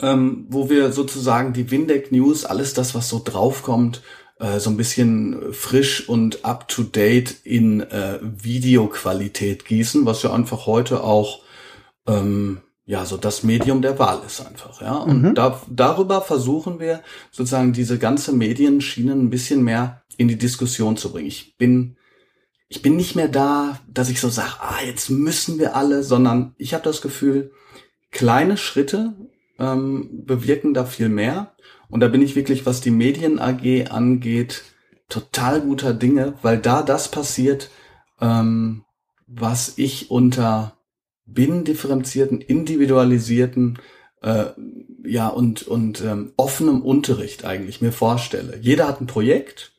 ähm, 0.01 0.45
wo 0.49 0.69
wir 0.69 0.91
sozusagen 0.91 1.53
die 1.53 1.71
Windeck 1.71 2.11
News, 2.11 2.45
alles 2.45 2.73
das, 2.73 2.95
was 2.95 3.09
so 3.09 3.21
draufkommt, 3.23 4.01
äh, 4.39 4.59
so 4.59 4.69
ein 4.69 4.77
bisschen 4.77 5.53
frisch 5.53 6.07
und 6.07 6.45
up 6.45 6.67
to 6.67 6.83
date 6.83 7.35
in 7.43 7.81
äh, 7.81 8.19
Videoqualität 8.21 9.65
gießen, 9.65 10.05
was 10.05 10.23
ja 10.23 10.33
einfach 10.33 10.65
heute 10.65 11.03
auch 11.03 11.41
ähm, 12.07 12.61
ja 12.87 13.05
so 13.05 13.17
das 13.17 13.43
Medium 13.43 13.83
der 13.83 13.99
Wahl 13.99 14.21
ist 14.25 14.39
einfach, 14.39 14.81
ja. 14.81 14.95
Und 14.95 15.21
mhm. 15.21 15.35
da, 15.35 15.61
darüber 15.69 16.21
versuchen 16.21 16.79
wir 16.79 17.03
sozusagen 17.29 17.73
diese 17.73 17.99
ganze 17.99 18.31
Medienschiene 18.31 19.11
ein 19.11 19.29
bisschen 19.29 19.63
mehr 19.63 20.01
in 20.15 20.27
die 20.27 20.37
Diskussion 20.37 20.97
zu 20.97 21.11
bringen. 21.11 21.27
Ich 21.27 21.57
bin 21.57 21.97
ich 22.69 22.81
bin 22.81 22.97
nicht 22.97 23.15
mehr 23.15 23.29
da, 23.29 23.79
dass 23.87 24.09
ich 24.09 24.19
so 24.19 24.29
sage, 24.29 24.55
ah, 24.59 24.83
jetzt 24.85 25.09
müssen 25.09 25.57
wir 25.57 25.75
alle, 25.75 26.03
sondern 26.03 26.53
ich 26.57 26.73
habe 26.73 26.83
das 26.83 27.01
Gefühl, 27.01 27.51
kleine 28.11 28.57
Schritte 28.57 29.13
ähm, 29.57 30.25
bewirken 30.25 30.73
da 30.73 30.85
viel 30.85 31.07
mehr. 31.07 31.55
Und 31.89 32.01
da 32.01 32.09
bin 32.09 32.21
ich 32.21 32.35
wirklich, 32.35 32.65
was 32.65 32.81
die 32.81 32.91
Medien 32.91 33.39
AG 33.39 33.89
angeht, 33.89 34.63
total 35.07 35.61
guter 35.61 35.93
Dinge, 35.93 36.33
weil 36.41 36.57
da 36.57 36.81
das 36.81 37.09
passiert, 37.09 37.69
ähm, 38.19 38.83
was 39.27 39.77
ich 39.77 40.11
unter 40.11 40.76
binnendifferenzierten, 41.27 42.41
individualisierten 42.41 43.79
äh, 44.21 44.45
ja 45.03 45.27
und 45.27 45.67
und 45.67 46.01
ähm, 46.01 46.33
offenem 46.37 46.81
Unterricht 46.81 47.45
eigentlich 47.45 47.81
mir 47.81 47.91
vorstelle. 47.91 48.57
Jeder 48.61 48.87
hat 48.87 49.01
ein 49.01 49.07
Projekt 49.07 49.73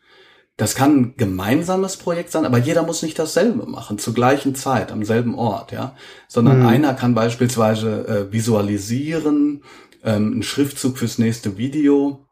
das 0.58 0.74
kann 0.74 0.96
ein 0.96 1.14
gemeinsames 1.16 1.96
Projekt 1.98 2.32
sein, 2.32 2.44
aber 2.44 2.58
jeder 2.58 2.82
muss 2.82 3.02
nicht 3.02 3.16
dasselbe 3.16 3.64
machen, 3.66 3.98
zur 3.98 4.12
gleichen 4.12 4.56
Zeit, 4.56 4.90
am 4.90 5.04
selben 5.04 5.36
Ort, 5.36 5.70
ja. 5.70 5.94
Sondern 6.26 6.60
mhm. 6.60 6.66
einer 6.66 6.94
kann 6.94 7.14
beispielsweise 7.14 8.08
äh, 8.08 8.32
visualisieren, 8.32 9.62
ähm, 10.02 10.32
einen 10.32 10.42
Schriftzug 10.42 10.98
fürs 10.98 11.18
nächste 11.18 11.58
Video. 11.58 12.26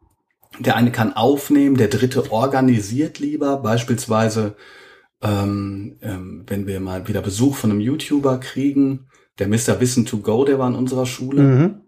Der 0.58 0.74
eine 0.74 0.90
kann 0.90 1.14
aufnehmen, 1.14 1.76
der 1.76 1.86
dritte 1.86 2.32
organisiert 2.32 3.20
lieber, 3.20 3.58
beispielsweise, 3.58 4.56
ähm, 5.22 5.98
ähm, 6.02 6.44
wenn 6.46 6.66
wir 6.66 6.80
mal 6.80 7.08
wieder 7.08 7.22
Besuch 7.22 7.56
von 7.56 7.70
einem 7.70 7.80
YouTuber 7.80 8.38
kriegen, 8.38 9.08
der 9.38 9.48
Mr. 9.48 9.80
Wissen 9.80 10.06
to 10.06 10.18
Go, 10.18 10.44
der 10.44 10.58
war 10.58 10.68
in 10.68 10.74
unserer 10.74 11.06
Schule. 11.06 11.42
Mhm. 11.42 11.80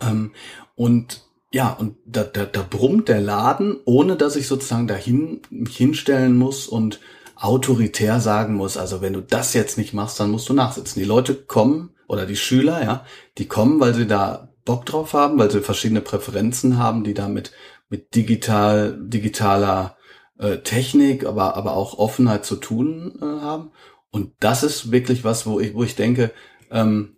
Ähm, 0.00 0.32
und 0.74 1.24
ja, 1.52 1.72
und 1.72 1.96
da, 2.04 2.24
da, 2.24 2.44
da 2.46 2.66
brummt 2.68 3.08
der 3.08 3.20
Laden, 3.20 3.76
ohne 3.84 4.16
dass 4.16 4.34
ich 4.34 4.48
sozusagen 4.48 4.88
dahin 4.88 5.42
mich 5.50 5.76
hinstellen 5.76 6.36
muss 6.36 6.66
und 6.66 7.00
autoritär 7.36 8.20
sagen 8.20 8.54
muss, 8.54 8.76
also 8.76 9.00
wenn 9.00 9.12
du 9.12 9.20
das 9.20 9.54
jetzt 9.54 9.78
nicht 9.78 9.94
machst, 9.94 10.18
dann 10.18 10.30
musst 10.30 10.48
du 10.48 10.52
nachsitzen. 10.52 11.00
Die 11.00 11.06
Leute 11.06 11.34
kommen, 11.34 11.94
oder 12.06 12.26
die 12.26 12.36
Schüler, 12.36 12.82
ja, 12.82 13.04
die 13.38 13.46
kommen, 13.46 13.80
weil 13.80 13.94
sie 13.94 14.06
da 14.06 14.48
Bock 14.64 14.86
drauf 14.86 15.12
haben, 15.12 15.38
weil 15.38 15.50
sie 15.50 15.60
verschiedene 15.60 16.00
Präferenzen 16.00 16.78
haben, 16.78 17.04
die 17.04 17.14
damit 17.14 17.52
mit 17.88 18.14
digital, 18.14 18.98
digitaler 18.98 19.96
äh, 20.38 20.58
Technik, 20.58 21.26
aber, 21.26 21.56
aber 21.56 21.76
auch 21.76 21.98
Offenheit 21.98 22.44
zu 22.44 22.56
tun 22.56 23.18
äh, 23.20 23.24
haben. 23.24 23.70
Und 24.10 24.32
das 24.40 24.62
ist 24.62 24.92
wirklich 24.92 25.24
was, 25.24 25.46
wo 25.46 25.60
ich, 25.60 25.74
wo 25.74 25.82
ich 25.84 25.96
denke, 25.96 26.30
ähm, 26.70 27.16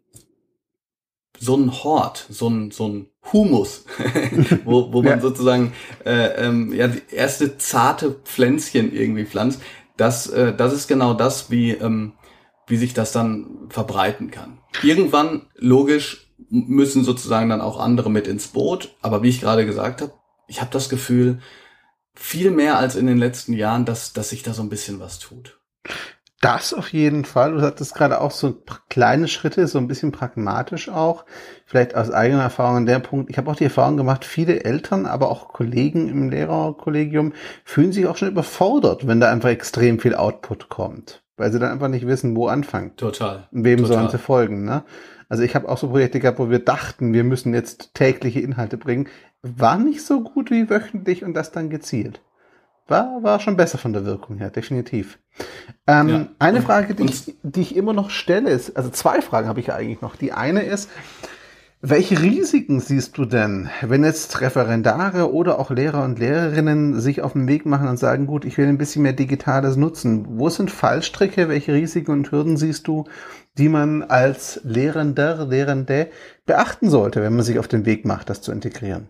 so 1.39 1.57
ein 1.57 1.71
Hort, 1.73 2.27
so 2.31 2.49
ein, 2.49 2.71
so 2.71 2.89
ein 2.89 3.07
Humus, 3.33 3.85
wo, 4.65 4.93
wo 4.93 5.03
man 5.03 5.15
ja. 5.15 5.21
sozusagen 5.21 5.73
äh, 6.05 6.47
ähm, 6.47 6.73
ja, 6.73 6.89
die 6.89 7.03
erste 7.11 7.59
zarte 7.59 8.13
Pflänzchen 8.25 8.93
irgendwie 8.93 9.27
pflanzt. 9.27 9.61
Das, 9.97 10.29
äh, 10.29 10.55
das 10.55 10.73
ist 10.73 10.89
genau 10.89 11.15
das, 11.15 11.51
wie, 11.51 11.73
ähm, 11.73 12.13
wie 12.67 12.77
sich 12.77 12.95
das 12.95 13.13
dann 13.13 13.69
verbreiten 13.69 14.31
kann. 14.31 14.59
Irgendwann, 14.83 15.47
logisch, 15.57 16.33
müssen 16.49 17.05
sozusagen 17.05 17.49
dann 17.49 17.61
auch 17.61 17.81
andere 17.81 18.11
mit 18.11 18.27
ins 18.27 18.49
Boot. 18.49 18.95
Aber 19.03 19.23
wie 19.23 19.29
ich 19.29 19.41
gerade 19.41 19.67
gesagt 19.67 20.03
habe, 20.03 20.13
ich 20.49 20.61
habe 20.61 20.71
das 20.71 20.89
Gefühl, 20.89 21.41
viel 22.17 22.51
mehr 22.51 22.79
als 22.79 22.97
in 22.97 23.07
den 23.07 23.19
letzten 23.19 23.53
Jahren, 23.53 23.85
dass, 23.85 24.13
dass 24.13 24.31
sich 24.31 24.43
da 24.43 24.53
so 24.53 24.63
ein 24.63 24.69
bisschen 24.69 25.01
was 25.01 25.19
tut. 25.19 25.59
Das 26.41 26.75
auf 26.75 26.93
jeden 26.93 27.25
Fall. 27.25 27.53
Du 27.53 27.63
hattest 27.63 27.95
gerade 27.95 28.21
auch 28.21 28.31
so 28.31 28.63
kleine 28.91 29.27
Schritte, 29.27 29.67
so 29.67 29.79
ein 29.79 29.89
bisschen 29.89 30.13
pragmatisch 30.13 30.89
auch. 30.89 31.25
Vielleicht 31.65 31.97
aus 31.97 32.11
eigener 32.11 32.43
Erfahrung 32.43 32.77
an 32.77 32.87
der 32.87 32.99
Punkt. 32.99 33.31
Ich 33.31 33.39
habe 33.39 33.51
auch 33.51 33.57
die 33.57 33.65
Erfahrung 33.65 33.97
gemacht, 33.97 34.25
viele 34.25 34.63
Eltern, 34.65 35.07
aber 35.07 35.31
auch 35.31 35.49
Kollegen 35.49 36.09
im 36.09 36.31
Lehrerkollegium 36.31 37.33
fühlen 37.65 37.93
sich 37.93 38.07
auch 38.07 38.17
schon 38.17 38.29
überfordert, 38.29 39.07
wenn 39.07 39.19
da 39.19 39.31
einfach 39.31 39.49
extrem 39.49 39.99
viel 39.99 40.15
Output 40.15 40.69
kommt. 40.69 41.23
Weil 41.39 41.53
sie 41.53 41.59
dann 41.59 41.73
einfach 41.73 41.89
nicht 41.89 42.07
wissen, 42.07 42.37
wo 42.37 42.49
anfangen. 42.49 42.97
Total. 42.97 43.49
Und 43.51 43.65
wem 43.65 43.81
Total. 43.81 43.97
sollen 43.97 44.11
sie 44.11 44.19
folgen, 44.19 44.65
ne? 44.65 44.85
Also 45.29 45.43
ich 45.43 45.55
habe 45.55 45.69
auch 45.69 45.79
so 45.79 45.89
Projekte 45.89 46.21
gehabt, 46.21 46.39
wo 46.39 46.51
wir 46.51 46.61
dachten, 46.61 47.13
wir 47.13 47.25
müssen 47.25 47.55
jetzt 47.55 47.95
tägliche 47.95 48.41
Inhalte 48.41 48.77
bringen. 48.77 49.09
War 49.43 49.79
nicht 49.79 50.05
so 50.05 50.23
gut 50.23 50.51
wie 50.51 50.71
wöchentlich 50.71 51.25
und 51.25 51.35
das 51.35 51.53
dann 51.53 51.71
gezielt 51.71 52.21
war, 52.89 53.23
war 53.23 53.41
schon 53.41 53.57
besser 53.57 53.79
von 53.79 53.93
der 53.93 54.05
Wirkung 54.05 54.39
her, 54.39 54.51
definitiv. 54.51 55.19
Ähm, 55.87 56.09
ja. 56.09 56.29
Eine 56.39 56.63
Frage, 56.63 56.95
die 56.95 57.05
ich, 57.05 57.37
die 57.43 57.61
ich 57.61 57.77
immer 57.77 57.93
noch 57.93 58.11
stelle, 58.11 58.51
ist, 58.51 58.77
also 58.77 58.91
zwei 58.91 59.21
Fragen 59.21 59.49
habe 59.49 59.61
ich 59.61 59.67
ja 59.67 59.75
eigentlich 59.75 60.01
noch. 60.01 60.17
Die 60.17 60.33
eine 60.33 60.63
ist, 60.63 60.91
welche 61.89 62.21
Risiken 62.21 62.81
siehst 62.81 63.17
du 63.17 63.25
denn, 63.25 63.71
wenn 63.81 64.03
jetzt 64.03 64.41
Referendare 64.41 65.33
oder 65.33 65.59
auch 65.59 65.71
Lehrer 65.71 66.05
und 66.05 66.19
Lehrerinnen 66.19 67.01
sich 67.01 67.23
auf 67.23 67.35
den 67.35 67.47
Weg 67.47 67.65
machen 67.65 67.89
und 67.89 67.99
sagen, 67.99 68.27
gut, 68.27 68.45
ich 68.45 68.59
will 68.59 68.67
ein 68.67 68.79
bisschen 68.79 69.03
mehr 69.03 69.13
Digitales 69.13 69.77
nutzen? 69.77 70.27
Wo 70.39 70.49
sind 70.49 70.71
Fallstricke? 70.71 71.49
Welche 71.49 71.75
Risiken 71.75 72.11
und 72.11 72.33
Hürden 72.33 72.57
siehst 72.57 72.89
du, 72.89 73.05
die 73.57 73.69
man 73.69 74.03
als 74.03 74.61
Lehrender, 74.65 75.47
Lehrende 75.47 76.09
beachten 76.45 76.91
sollte, 76.91 77.23
wenn 77.23 77.37
man 77.37 77.45
sich 77.45 77.59
auf 77.59 77.69
den 77.69 77.87
Weg 77.87 78.05
macht, 78.05 78.31
das 78.31 78.43
zu 78.43 78.53
integrieren? 78.53 79.09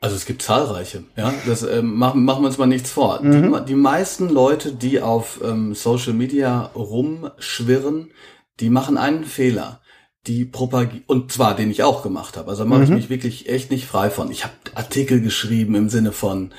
Also 0.00 0.14
es 0.14 0.26
gibt 0.26 0.42
zahlreiche, 0.42 1.02
ja. 1.16 1.34
Das 1.46 1.64
äh, 1.64 1.82
machen, 1.82 2.24
machen 2.24 2.44
wir 2.44 2.46
uns 2.46 2.58
mal 2.58 2.66
nichts 2.66 2.92
vor. 2.92 3.20
Mhm. 3.20 3.52
Die, 3.52 3.64
die, 3.72 3.74
meisten 3.74 4.28
Leute, 4.28 4.72
die 4.72 5.00
auf 5.00 5.40
ähm, 5.42 5.74
Social 5.74 6.12
Media 6.12 6.70
rumschwirren, 6.76 8.12
die 8.60 8.70
machen 8.70 8.96
einen 8.96 9.24
Fehler. 9.24 9.80
Die 10.26 10.44
propagieren, 10.44 11.04
und 11.06 11.32
zwar 11.32 11.54
den 11.54 11.70
ich 11.70 11.82
auch 11.82 12.02
gemacht 12.02 12.36
habe. 12.36 12.50
Also 12.50 12.64
mache 12.64 12.80
mhm. 12.80 12.84
ich 12.84 12.90
mich 12.90 13.10
wirklich 13.10 13.48
echt 13.48 13.70
nicht 13.70 13.86
frei 13.86 14.10
von. 14.10 14.30
Ich 14.30 14.44
habe 14.44 14.54
Artikel 14.74 15.20
geschrieben 15.20 15.74
im 15.74 15.88
Sinne 15.88 16.12
von 16.12 16.52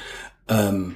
ähm, 0.47 0.95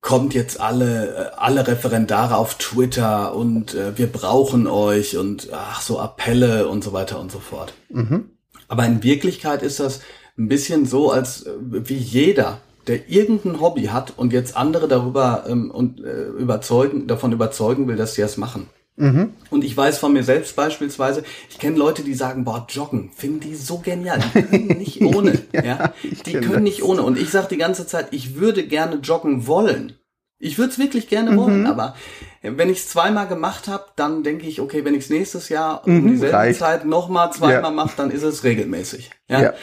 kommt 0.00 0.34
jetzt 0.34 0.60
alle 0.60 1.14
äh, 1.14 1.30
alle 1.36 1.66
Referendare 1.66 2.36
auf 2.36 2.56
Twitter 2.56 3.34
und 3.34 3.74
äh, 3.74 3.98
wir 3.98 4.06
brauchen 4.06 4.66
euch 4.66 5.16
und 5.16 5.48
ach 5.52 5.82
so 5.82 5.98
Appelle 5.98 6.68
und 6.68 6.82
so 6.82 6.92
weiter 6.92 7.20
und 7.20 7.30
so 7.30 7.38
fort. 7.38 7.74
Mhm. 7.90 8.30
Aber 8.68 8.86
in 8.86 9.02
Wirklichkeit 9.02 9.62
ist 9.62 9.80
das 9.80 10.00
ein 10.38 10.48
bisschen 10.48 10.86
so, 10.86 11.10
als 11.10 11.44
äh, 11.46 11.52
wie 11.70 11.96
jeder, 11.96 12.60
der 12.86 13.10
irgendein 13.10 13.60
Hobby 13.60 13.86
hat 13.86 14.14
und 14.16 14.32
jetzt 14.32 14.56
andere 14.56 14.88
darüber 14.88 15.44
ähm, 15.46 15.70
und 15.70 16.02
äh, 16.02 16.28
überzeugen, 16.28 17.06
davon 17.06 17.32
überzeugen 17.32 17.86
will, 17.86 17.96
dass 17.96 18.14
sie 18.14 18.22
es 18.22 18.36
machen. 18.36 18.68
Mhm. 19.00 19.32
Und 19.48 19.64
ich 19.64 19.76
weiß 19.76 19.98
von 19.98 20.12
mir 20.12 20.22
selbst 20.22 20.54
beispielsweise, 20.56 21.24
ich 21.48 21.58
kenne 21.58 21.78
Leute, 21.78 22.02
die 22.02 22.14
sagen, 22.14 22.44
boah, 22.44 22.66
joggen, 22.68 23.10
finden 23.16 23.40
die 23.40 23.54
so 23.54 23.78
genial, 23.78 24.20
die 24.34 24.42
können 24.42 24.78
nicht 24.78 25.00
ohne, 25.00 25.40
ja, 25.52 25.62
ja? 25.62 25.94
die 26.26 26.32
können 26.34 26.52
das. 26.52 26.62
nicht 26.62 26.82
ohne. 26.82 27.02
Und 27.02 27.18
ich 27.18 27.30
sage 27.30 27.48
die 27.50 27.56
ganze 27.56 27.86
Zeit, 27.86 28.08
ich 28.10 28.36
würde 28.36 28.66
gerne 28.66 28.96
joggen 28.96 29.46
wollen. 29.46 29.94
Ich 30.38 30.58
würde 30.58 30.72
es 30.72 30.78
wirklich 30.78 31.08
gerne 31.08 31.32
mhm. 31.32 31.36
wollen, 31.36 31.66
aber 31.66 31.94
wenn 32.42 32.70
ich 32.70 32.78
es 32.78 32.88
zweimal 32.88 33.26
gemacht 33.28 33.68
habe, 33.68 33.86
dann 33.96 34.22
denke 34.22 34.46
ich, 34.46 34.60
okay, 34.60 34.84
wenn 34.84 34.94
ich 34.94 35.04
es 35.04 35.10
nächstes 35.10 35.48
Jahr 35.48 35.82
mhm, 35.84 35.98
um 35.98 36.08
dieselbe 36.12 36.36
reicht. 36.36 36.58
Zeit 36.58 36.84
nochmal 36.84 37.32
zweimal 37.32 37.62
ja. 37.62 37.70
mache, 37.70 37.96
dann 37.96 38.10
ist 38.10 38.22
es 38.22 38.44
regelmäßig. 38.44 39.10
Ja? 39.28 39.42
ja. 39.42 39.54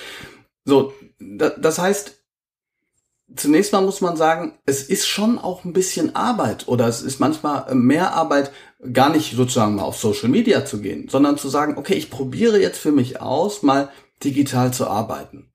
So, 0.65 0.93
das 1.19 1.79
heißt, 1.79 2.17
zunächst 3.35 3.73
mal 3.73 3.81
muss 3.81 4.01
man 4.01 4.15
sagen, 4.15 4.53
es 4.65 4.83
ist 4.83 5.07
schon 5.07 5.39
auch 5.39 5.65
ein 5.65 5.73
bisschen 5.73 6.15
Arbeit 6.15 6.67
oder 6.67 6.87
es 6.87 7.01
ist 7.01 7.19
manchmal 7.19 7.73
mehr 7.75 8.13
Arbeit, 8.13 8.51
gar 8.93 9.09
nicht 9.09 9.35
sozusagen 9.35 9.75
mal 9.75 9.83
auf 9.83 9.97
Social 9.97 10.29
Media 10.29 10.65
zu 10.65 10.81
gehen, 10.81 11.09
sondern 11.09 11.37
zu 11.37 11.49
sagen, 11.49 11.77
okay, 11.77 11.95
ich 11.95 12.09
probiere 12.09 12.59
jetzt 12.61 12.79
für 12.79 12.91
mich 12.91 13.21
aus, 13.21 13.63
mal 13.63 13.89
digital 14.23 14.73
zu 14.73 14.87
arbeiten. 14.87 15.51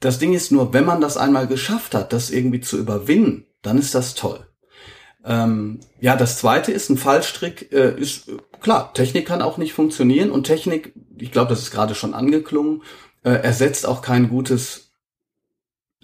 Das 0.00 0.18
Ding 0.18 0.34
ist 0.34 0.52
nur, 0.52 0.72
wenn 0.72 0.84
man 0.84 1.00
das 1.00 1.16
einmal 1.16 1.46
geschafft 1.46 1.94
hat, 1.94 2.12
das 2.12 2.30
irgendwie 2.30 2.60
zu 2.60 2.76
überwinden, 2.76 3.46
dann 3.62 3.78
ist 3.78 3.94
das 3.94 4.14
toll. 4.14 4.46
Ähm, 5.24 5.80
ja, 6.00 6.16
das 6.16 6.38
zweite 6.38 6.70
ist 6.70 6.90
ein 6.90 6.98
Fallstrick, 6.98 7.72
äh, 7.72 7.98
ist 7.98 8.30
klar, 8.60 8.92
Technik 8.92 9.26
kann 9.26 9.40
auch 9.40 9.56
nicht 9.56 9.72
funktionieren 9.72 10.30
und 10.30 10.44
Technik, 10.44 10.92
ich 11.16 11.32
glaube, 11.32 11.48
das 11.48 11.60
ist 11.60 11.70
gerade 11.70 11.94
schon 11.94 12.12
angeklungen, 12.12 12.82
äh, 13.22 13.30
ersetzt 13.30 13.86
auch 13.86 14.02
kein 14.02 14.28
gutes 14.28 14.83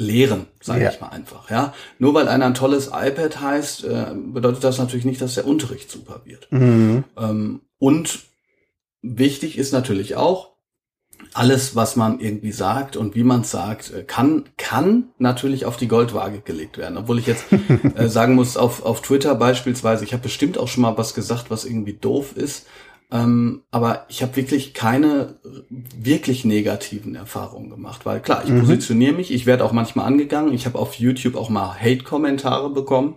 Lehren, 0.00 0.46
sage 0.60 0.84
ja. 0.84 0.90
ich 0.90 1.00
mal 1.00 1.08
einfach. 1.08 1.50
Ja, 1.50 1.74
nur 1.98 2.14
weil 2.14 2.26
einer 2.26 2.46
ein 2.46 2.54
tolles 2.54 2.88
iPad 2.88 3.40
heißt, 3.40 3.84
äh, 3.84 4.06
bedeutet 4.14 4.64
das 4.64 4.78
natürlich 4.78 5.04
nicht, 5.04 5.20
dass 5.20 5.34
der 5.34 5.46
Unterricht 5.46 5.90
super 5.90 6.22
wird. 6.24 6.50
Mhm. 6.50 7.04
Ähm, 7.18 7.60
und 7.78 8.20
wichtig 9.02 9.58
ist 9.58 9.72
natürlich 9.72 10.16
auch, 10.16 10.50
alles, 11.34 11.76
was 11.76 11.96
man 11.96 12.18
irgendwie 12.18 12.52
sagt 12.52 12.96
und 12.96 13.14
wie 13.14 13.22
man 13.22 13.44
sagt, 13.44 13.92
äh, 13.92 14.02
kann, 14.02 14.44
kann 14.56 15.10
natürlich 15.18 15.64
auf 15.64 15.76
die 15.76 15.88
Goldwaage 15.88 16.40
gelegt 16.40 16.78
werden. 16.78 16.96
Obwohl 16.96 17.18
ich 17.18 17.26
jetzt 17.26 17.44
äh, 17.94 18.08
sagen 18.08 18.34
muss, 18.34 18.56
auf, 18.56 18.84
auf 18.84 19.02
Twitter 19.02 19.34
beispielsweise, 19.34 20.04
ich 20.04 20.12
habe 20.12 20.22
bestimmt 20.22 20.58
auch 20.58 20.68
schon 20.68 20.82
mal 20.82 20.96
was 20.96 21.14
gesagt, 21.14 21.50
was 21.50 21.64
irgendwie 21.64 21.92
doof 21.92 22.36
ist. 22.36 22.66
Ähm, 23.12 23.62
aber 23.72 24.06
ich 24.08 24.22
habe 24.22 24.36
wirklich 24.36 24.72
keine 24.72 25.34
wirklich 25.70 26.44
negativen 26.44 27.16
Erfahrungen 27.16 27.68
gemacht, 27.68 28.06
weil 28.06 28.20
klar, 28.20 28.42
ich 28.44 28.50
mhm. 28.50 28.60
positioniere 28.60 29.12
mich, 29.12 29.32
ich 29.32 29.46
werde 29.46 29.64
auch 29.64 29.72
manchmal 29.72 30.06
angegangen, 30.06 30.52
ich 30.52 30.64
habe 30.64 30.78
auf 30.78 30.94
YouTube 30.94 31.34
auch 31.34 31.48
mal 31.48 31.74
Hate-Kommentare 31.74 32.70
bekommen 32.70 33.16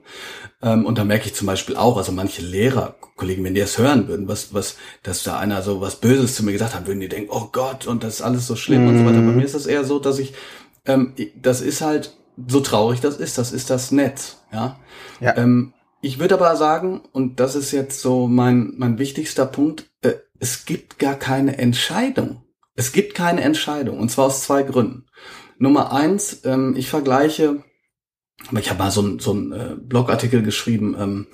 ähm, 0.63 0.86
und 0.88 0.97
da 0.97 1.03
merke 1.03 1.27
ich 1.27 1.36
zum 1.36 1.45
Beispiel 1.45 1.75
auch, 1.75 1.97
also 1.97 2.12
manche 2.12 2.41
Lehrer, 2.41 2.95
Kollegen, 3.15 3.43
wenn 3.43 3.53
die 3.53 3.62
das 3.62 3.77
hören 3.77 4.08
würden, 4.08 4.27
was, 4.27 4.53
was, 4.53 4.77
dass 5.03 5.21
da 5.21 5.38
einer 5.38 5.62
so 5.62 5.79
was 5.79 5.97
Böses 5.97 6.36
zu 6.36 6.43
mir 6.43 6.53
gesagt 6.53 6.73
hat, 6.73 6.88
würden 6.88 6.99
die 6.99 7.10
denken, 7.10 7.29
oh 7.32 7.49
Gott, 7.51 7.86
und 7.86 8.03
das 8.03 8.15
ist 8.15 8.21
alles 8.23 8.47
so 8.47 8.56
schlimm 8.56 8.84
mhm. 8.84 8.89
und 8.89 8.97
so 8.99 9.06
weiter. 9.06 9.17
Bei 9.17 9.32
mhm. 9.32 9.36
mir 9.38 9.45
ist 9.45 9.56
das 9.56 9.67
eher 9.67 9.84
so, 9.84 9.99
dass 9.99 10.17
ich, 10.17 10.34
ähm, 10.86 11.13
das 11.39 11.62
ist 11.62 11.82
halt, 11.82 12.15
so 12.47 12.62
traurig 12.62 12.99
das 12.99 13.17
ist, 13.17 13.38
das 13.38 13.51
ist 13.51 13.69
das 13.69 13.91
Netz, 13.91 14.41
ja. 14.51 14.79
ja. 15.19 15.38
Ähm, 15.38 15.73
ich 16.03 16.19
würde 16.19 16.35
aber 16.35 16.55
sagen, 16.57 17.01
und 17.13 17.39
das 17.39 17.55
ist 17.55 17.71
jetzt 17.71 18.01
so 18.01 18.27
mein, 18.27 18.73
mein 18.77 18.99
wichtigster 18.99 19.45
Punkt, 19.45 19.89
äh, 20.01 20.13
es 20.37 20.65
gibt 20.65 20.99
gar 20.99 21.15
keine 21.15 21.57
Entscheidung. 21.57 22.43
Es 22.75 22.91
gibt 22.91 23.15
keine 23.15 23.41
Entscheidung, 23.41 23.99
und 23.99 24.09
zwar 24.09 24.25
aus 24.25 24.43
zwei 24.43 24.63
Gründen. 24.63 25.05
Nummer 25.57 25.93
eins, 25.93 26.41
ähm, 26.43 26.75
ich 26.75 26.89
vergleiche, 26.89 27.63
ich 28.51 28.69
habe 28.69 28.79
mal 28.79 28.91
so 28.91 29.01
ein, 29.01 29.19
so 29.19 29.33
ein 29.33 29.51
äh, 29.53 29.75
Blogartikel 29.79 30.43
geschrieben, 30.43 30.95
ähm, 30.99 31.27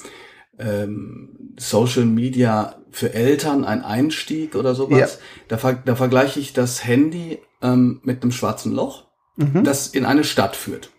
ähm, 0.60 1.56
Social 1.58 2.06
Media 2.06 2.76
für 2.92 3.14
Eltern 3.14 3.66
ein 3.66 3.84
Einstieg 3.84 4.56
oder 4.56 4.76
sowas. 4.76 5.20
Ja. 5.50 5.58
Da, 5.58 5.74
da 5.74 5.96
vergleiche 5.96 6.40
ich 6.40 6.54
das 6.54 6.86
Handy 6.86 7.40
ähm, 7.64 8.02
mit 8.04 8.22
einem 8.22 8.32
schwarzen 8.32 8.74
Loch, 8.74 9.08
mhm. 9.36 9.64
das 9.64 9.88
in 9.88 10.06
eine 10.06 10.24
Stadt 10.24 10.56
führt. 10.56 10.92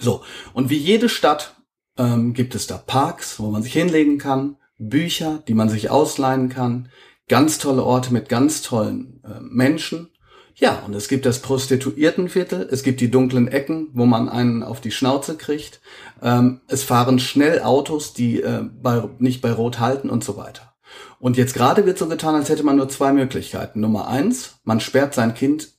So, 0.00 0.24
und 0.52 0.68
wie 0.68 0.78
jede 0.78 1.08
Stadt 1.08 1.61
ähm, 1.98 2.34
gibt 2.34 2.54
es 2.54 2.66
da 2.66 2.78
Parks, 2.78 3.38
wo 3.38 3.50
man 3.50 3.62
sich 3.62 3.72
hinlegen 3.72 4.18
kann, 4.18 4.56
Bücher, 4.78 5.42
die 5.46 5.54
man 5.54 5.68
sich 5.68 5.90
ausleihen 5.90 6.48
kann, 6.48 6.88
ganz 7.28 7.58
tolle 7.58 7.84
Orte 7.84 8.12
mit 8.12 8.28
ganz 8.28 8.62
tollen 8.62 9.22
äh, 9.24 9.40
Menschen. 9.40 10.08
Ja, 10.54 10.82
und 10.86 10.94
es 10.94 11.08
gibt 11.08 11.24
das 11.24 11.40
Prostituiertenviertel, 11.40 12.68
es 12.70 12.82
gibt 12.82 13.00
die 13.00 13.10
dunklen 13.10 13.48
Ecken, 13.48 13.88
wo 13.94 14.04
man 14.04 14.28
einen 14.28 14.62
auf 14.62 14.80
die 14.80 14.90
Schnauze 14.90 15.36
kriegt. 15.36 15.80
Ähm, 16.20 16.60
es 16.68 16.82
fahren 16.82 17.18
schnell 17.18 17.62
Autos, 17.62 18.12
die 18.12 18.42
äh, 18.42 18.64
bei, 18.82 19.08
nicht 19.18 19.40
bei 19.40 19.52
Rot 19.52 19.80
halten 19.80 20.10
und 20.10 20.24
so 20.24 20.36
weiter. 20.36 20.74
Und 21.18 21.36
jetzt 21.36 21.54
gerade 21.54 21.86
wird 21.86 21.98
so 21.98 22.08
getan, 22.08 22.34
als 22.34 22.48
hätte 22.48 22.64
man 22.64 22.76
nur 22.76 22.88
zwei 22.88 23.12
Möglichkeiten. 23.12 23.80
Nummer 23.80 24.08
eins, 24.08 24.60
man 24.64 24.80
sperrt 24.80 25.14
sein 25.14 25.34
Kind 25.34 25.72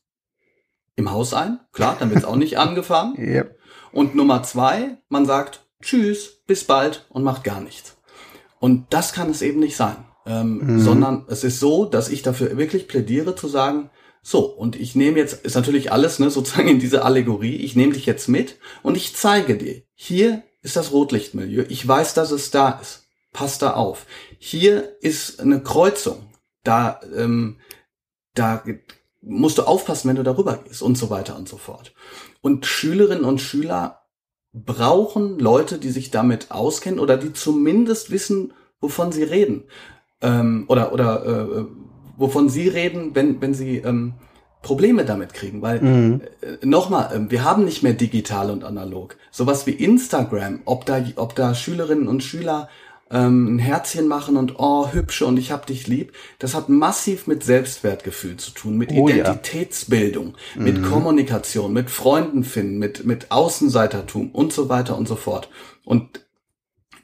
im 0.96 1.12
Haus 1.12 1.34
ein. 1.34 1.60
Klar, 1.72 1.98
dann 2.00 2.10
wird 2.10 2.20
es 2.20 2.26
auch 2.26 2.36
nicht 2.36 2.58
angefahren. 2.58 3.16
Yep. 3.18 3.60
Und 3.92 4.16
Nummer 4.16 4.42
zwei, 4.44 4.98
man 5.10 5.26
sagt, 5.26 5.63
tschüss, 5.84 6.42
bis 6.48 6.64
bald 6.64 7.06
und 7.10 7.24
macht 7.24 7.44
gar 7.44 7.62
nichts. 7.62 7.98
Und 8.60 8.88
das 8.92 9.14
kann 9.14 9.30
es 9.30 9.42
eben 9.42 9.60
nicht 9.60 9.76
sein. 9.76 9.98
Ähm, 10.26 10.60
mhm. 10.60 10.80
Sondern 10.80 11.26
es 11.28 11.44
ist 11.44 11.60
so, 11.60 11.86
dass 11.86 12.10
ich 12.10 12.22
dafür 12.22 12.58
wirklich 12.58 12.88
plädiere 12.88 13.36
zu 13.36 13.48
sagen, 13.48 13.90
so, 14.22 14.46
und 14.46 14.78
ich 14.78 14.96
nehme 14.96 15.18
jetzt, 15.18 15.46
ist 15.46 15.56
natürlich 15.56 15.92
alles, 15.92 16.18
ne, 16.18 16.30
sozusagen 16.30 16.70
in 16.70 16.80
diese 16.80 17.04
Allegorie, 17.04 17.58
ich 17.58 17.76
nehme 17.76 17.92
dich 17.92 18.06
jetzt 18.06 18.30
mit 18.30 18.58
und 18.82 18.96
ich 18.96 19.16
zeige 19.16 19.58
dir, 19.58 19.84
hier 19.96 20.44
ist 20.62 20.78
das 20.78 20.94
Rotlichtmilieu, 20.94 21.66
ich 21.68 21.86
weiß, 21.86 22.14
dass 22.14 22.32
es 22.32 22.50
da 22.50 22.80
ist, 22.82 23.04
pass 23.34 23.58
da 23.58 23.72
auf. 23.72 24.06
Hier 24.40 24.96
ist 25.02 25.42
eine 25.42 25.62
Kreuzung, 25.62 26.30
da, 26.64 27.02
ähm, 27.14 27.60
da 28.34 28.64
musst 29.22 29.58
du 29.58 29.64
aufpassen, 29.64 30.08
wenn 30.08 30.16
du 30.16 30.24
darüber 30.24 30.56
gehst 30.56 30.82
und 30.82 30.98
so 30.98 31.10
weiter 31.10 31.36
und 31.36 31.50
so 31.50 31.58
fort. 31.58 31.94
Und 32.42 32.66
Schülerinnen 32.66 33.26
und 33.26 33.42
Schüler 33.42 34.03
brauchen 34.54 35.40
Leute, 35.40 35.80
die 35.80 35.90
sich 35.90 36.12
damit 36.12 36.52
auskennen 36.52 37.00
oder 37.00 37.18
die 37.18 37.34
zumindest 37.34 38.12
wissen, 38.12 38.54
wovon 38.80 39.12
sie 39.12 39.24
reden. 39.24 39.64
Ähm, 40.22 40.66
oder 40.68 40.94
oder 40.94 41.26
äh, 41.26 41.66
wovon 42.18 42.50
sie 42.50 42.68
reden, 42.68 43.16
wenn, 43.16 43.42
wenn 43.42 43.54
sie 43.54 43.78
ähm, 43.78 44.14
Probleme 44.62 45.06
damit 45.06 45.34
kriegen. 45.34 45.62
Weil 45.62 45.82
mhm. 45.82 46.22
äh, 46.42 46.66
nochmal, 46.66 47.14
äh, 47.14 47.32
wir 47.32 47.44
haben 47.44 47.66
nicht 47.66 47.84
mehr 47.84 47.94
digital 47.94 48.52
und 48.52 48.64
analog. 48.64 49.18
Sowas 49.32 49.66
wie 49.68 49.72
Instagram, 49.72 50.62
ob 50.66 50.86
da, 50.86 51.04
ob 51.16 51.36
da 51.36 51.56
Schülerinnen 51.56 52.08
und 52.08 52.24
Schüler 52.24 52.70
ähm, 53.14 53.56
ein 53.56 53.60
Herzchen 53.60 54.08
machen 54.08 54.36
und 54.36 54.56
oh, 54.58 54.92
hübsche 54.92 55.26
und 55.28 55.38
ich 55.38 55.52
hab 55.52 55.68
dich 55.68 55.88
lieb, 55.88 56.14
das 56.40 56.56
hat 56.56 56.68
massiv 56.68 57.28
mit 57.28 57.44
Selbstwertgefühl 57.44 58.38
zu 58.38 58.52
tun, 58.52 58.78
mit 58.78 58.92
oh, 58.92 59.08
Identitätsbildung, 59.08 60.36
ja. 60.56 60.62
mit 60.62 60.80
mhm. 60.80 60.86
Kommunikation, 60.86 61.72
mit 61.72 61.92
Freunden 61.92 62.44
finden, 62.44 62.80
mit, 62.80 63.06
mit 63.06 63.32
Außenseitertum 63.32 64.32
und 64.32 64.52
so 64.52 64.68
weiter 64.68 64.98
und 64.98 65.08
so 65.08 65.16
fort. 65.16 65.50
Und 65.86 66.26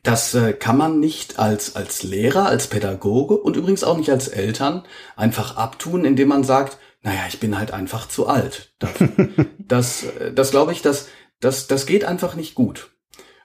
das 0.01 0.33
äh, 0.33 0.53
kann 0.53 0.77
man 0.77 0.99
nicht 0.99 1.37
als, 1.37 1.75
als 1.75 2.01
Lehrer, 2.03 2.47
als 2.47 2.67
Pädagoge 2.67 3.35
und 3.37 3.55
übrigens 3.55 3.83
auch 3.83 3.97
nicht 3.97 4.09
als 4.09 4.27
Eltern 4.27 4.83
einfach 5.15 5.57
abtun, 5.57 6.05
indem 6.05 6.29
man 6.29 6.43
sagt, 6.43 6.79
naja, 7.03 7.21
ich 7.27 7.39
bin 7.39 7.57
halt 7.57 7.71
einfach 7.71 8.07
zu 8.07 8.27
alt. 8.27 8.73
Dafür. 8.79 9.09
das, 9.59 10.03
äh, 10.03 10.33
das 10.33 10.49
glaube 10.51 10.71
ich, 10.71 10.81
das, 10.81 11.07
das, 11.39 11.67
das 11.67 11.85
geht 11.85 12.03
einfach 12.03 12.35
nicht 12.35 12.55
gut. 12.55 12.91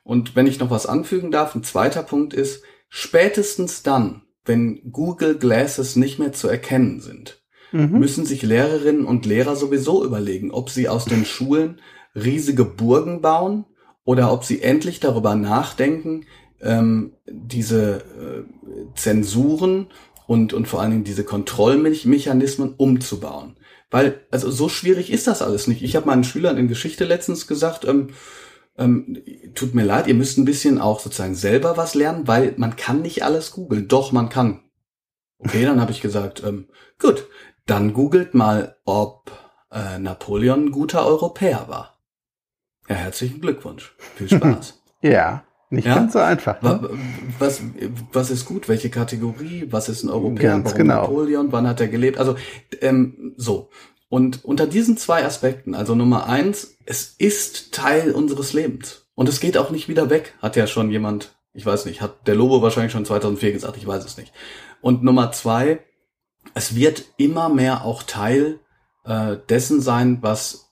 Und 0.04 0.36
wenn 0.36 0.46
ich 0.46 0.60
noch 0.60 0.70
was 0.70 0.86
anfügen 0.86 1.30
darf, 1.30 1.54
ein 1.54 1.64
zweiter 1.64 2.02
Punkt 2.02 2.34
ist, 2.34 2.62
spätestens 2.88 3.82
dann, 3.82 4.22
wenn 4.44 4.92
Google 4.92 5.38
Glasses 5.38 5.96
nicht 5.96 6.18
mehr 6.18 6.32
zu 6.32 6.46
erkennen 6.46 7.00
sind, 7.00 7.42
mhm. 7.72 7.98
müssen 7.98 8.26
sich 8.26 8.42
Lehrerinnen 8.42 9.06
und 9.06 9.26
Lehrer 9.26 9.56
sowieso 9.56 10.04
überlegen, 10.04 10.50
ob 10.50 10.70
sie 10.70 10.88
aus 10.88 11.06
den 11.06 11.24
Schulen 11.24 11.80
riesige 12.14 12.64
Burgen 12.64 13.22
bauen 13.22 13.64
oder 14.04 14.30
ob 14.30 14.44
sie 14.44 14.62
endlich 14.62 15.00
darüber 15.00 15.34
nachdenken, 15.34 16.26
ähm, 16.60 17.12
diese 17.26 17.96
äh, 17.96 18.94
Zensuren 18.94 19.86
und, 20.26 20.52
und 20.52 20.68
vor 20.68 20.80
allen 20.80 20.90
Dingen 20.90 21.04
diese 21.04 21.24
Kontrollmechanismen 21.24 22.74
umzubauen. 22.76 23.56
Weil, 23.90 24.20
also 24.30 24.50
so 24.50 24.68
schwierig 24.68 25.10
ist 25.10 25.26
das 25.26 25.42
alles 25.42 25.66
nicht. 25.66 25.82
Ich 25.82 25.96
habe 25.96 26.06
meinen 26.06 26.24
Schülern 26.24 26.58
in 26.58 26.68
Geschichte 26.68 27.04
letztens 27.04 27.46
gesagt, 27.46 27.84
ähm, 27.84 28.08
ähm, 28.76 29.22
tut 29.54 29.74
mir 29.74 29.84
leid, 29.84 30.06
ihr 30.06 30.14
müsst 30.14 30.38
ein 30.38 30.44
bisschen 30.44 30.80
auch 30.80 31.00
sozusagen 31.00 31.34
selber 31.34 31.76
was 31.76 31.94
lernen, 31.94 32.26
weil 32.26 32.54
man 32.56 32.76
kann 32.76 33.02
nicht 33.02 33.22
alles 33.22 33.52
googeln. 33.52 33.88
Doch, 33.88 34.12
man 34.12 34.28
kann. 34.28 34.62
Okay, 35.38 35.64
dann 35.64 35.80
habe 35.80 35.92
ich 35.92 36.00
gesagt, 36.00 36.42
ähm, 36.44 36.68
gut, 36.98 37.28
dann 37.66 37.92
googelt 37.92 38.34
mal, 38.34 38.76
ob 38.84 39.30
äh, 39.70 39.98
Napoleon 39.98 40.66
ein 40.66 40.70
guter 40.72 41.06
Europäer 41.06 41.66
war. 41.68 41.98
Ja, 42.88 42.96
herzlichen 42.96 43.40
Glückwunsch. 43.40 43.94
Viel 44.16 44.28
Spaß. 44.28 44.82
ja, 45.02 45.44
nicht 45.70 45.86
ja? 45.86 45.94
ganz 45.94 46.12
so 46.12 46.18
einfach. 46.18 46.60
Ne? 46.62 46.90
Was, 47.38 47.62
was 48.12 48.30
ist 48.30 48.44
gut? 48.44 48.68
Welche 48.68 48.90
Kategorie? 48.90 49.66
Was 49.70 49.88
ist 49.88 50.02
ein 50.02 50.10
Europäer? 50.10 50.50
Ganz 50.50 50.66
Warum 50.66 50.78
genau. 50.78 51.02
Napoleon? 51.02 51.52
Wann 51.52 51.66
hat 51.66 51.80
er 51.80 51.88
gelebt? 51.88 52.18
Also 52.18 52.36
ähm, 52.80 53.34
so. 53.36 53.70
Und 54.08 54.44
unter 54.44 54.66
diesen 54.66 54.96
zwei 54.96 55.24
Aspekten, 55.24 55.74
also 55.74 55.94
Nummer 55.94 56.26
eins, 56.26 56.76
es 56.86 57.14
ist 57.18 57.72
Teil 57.72 58.12
unseres 58.12 58.52
Lebens. 58.52 59.06
Und 59.14 59.28
es 59.28 59.40
geht 59.40 59.56
auch 59.56 59.70
nicht 59.70 59.88
wieder 59.88 60.10
weg, 60.10 60.34
hat 60.40 60.56
ja 60.56 60.66
schon 60.66 60.90
jemand, 60.90 61.36
ich 61.52 61.64
weiß 61.64 61.86
nicht, 61.86 62.00
hat 62.00 62.26
der 62.26 62.34
Lobo 62.34 62.62
wahrscheinlich 62.62 62.92
schon 62.92 63.04
2004 63.04 63.52
gesagt, 63.52 63.76
ich 63.76 63.86
weiß 63.86 64.04
es 64.04 64.16
nicht. 64.16 64.32
Und 64.80 65.02
Nummer 65.02 65.32
zwei, 65.32 65.80
es 66.54 66.74
wird 66.74 67.04
immer 67.16 67.48
mehr 67.48 67.84
auch 67.84 68.02
Teil 68.02 68.60
äh, 69.04 69.36
dessen 69.48 69.80
sein, 69.80 70.18
was 70.20 70.70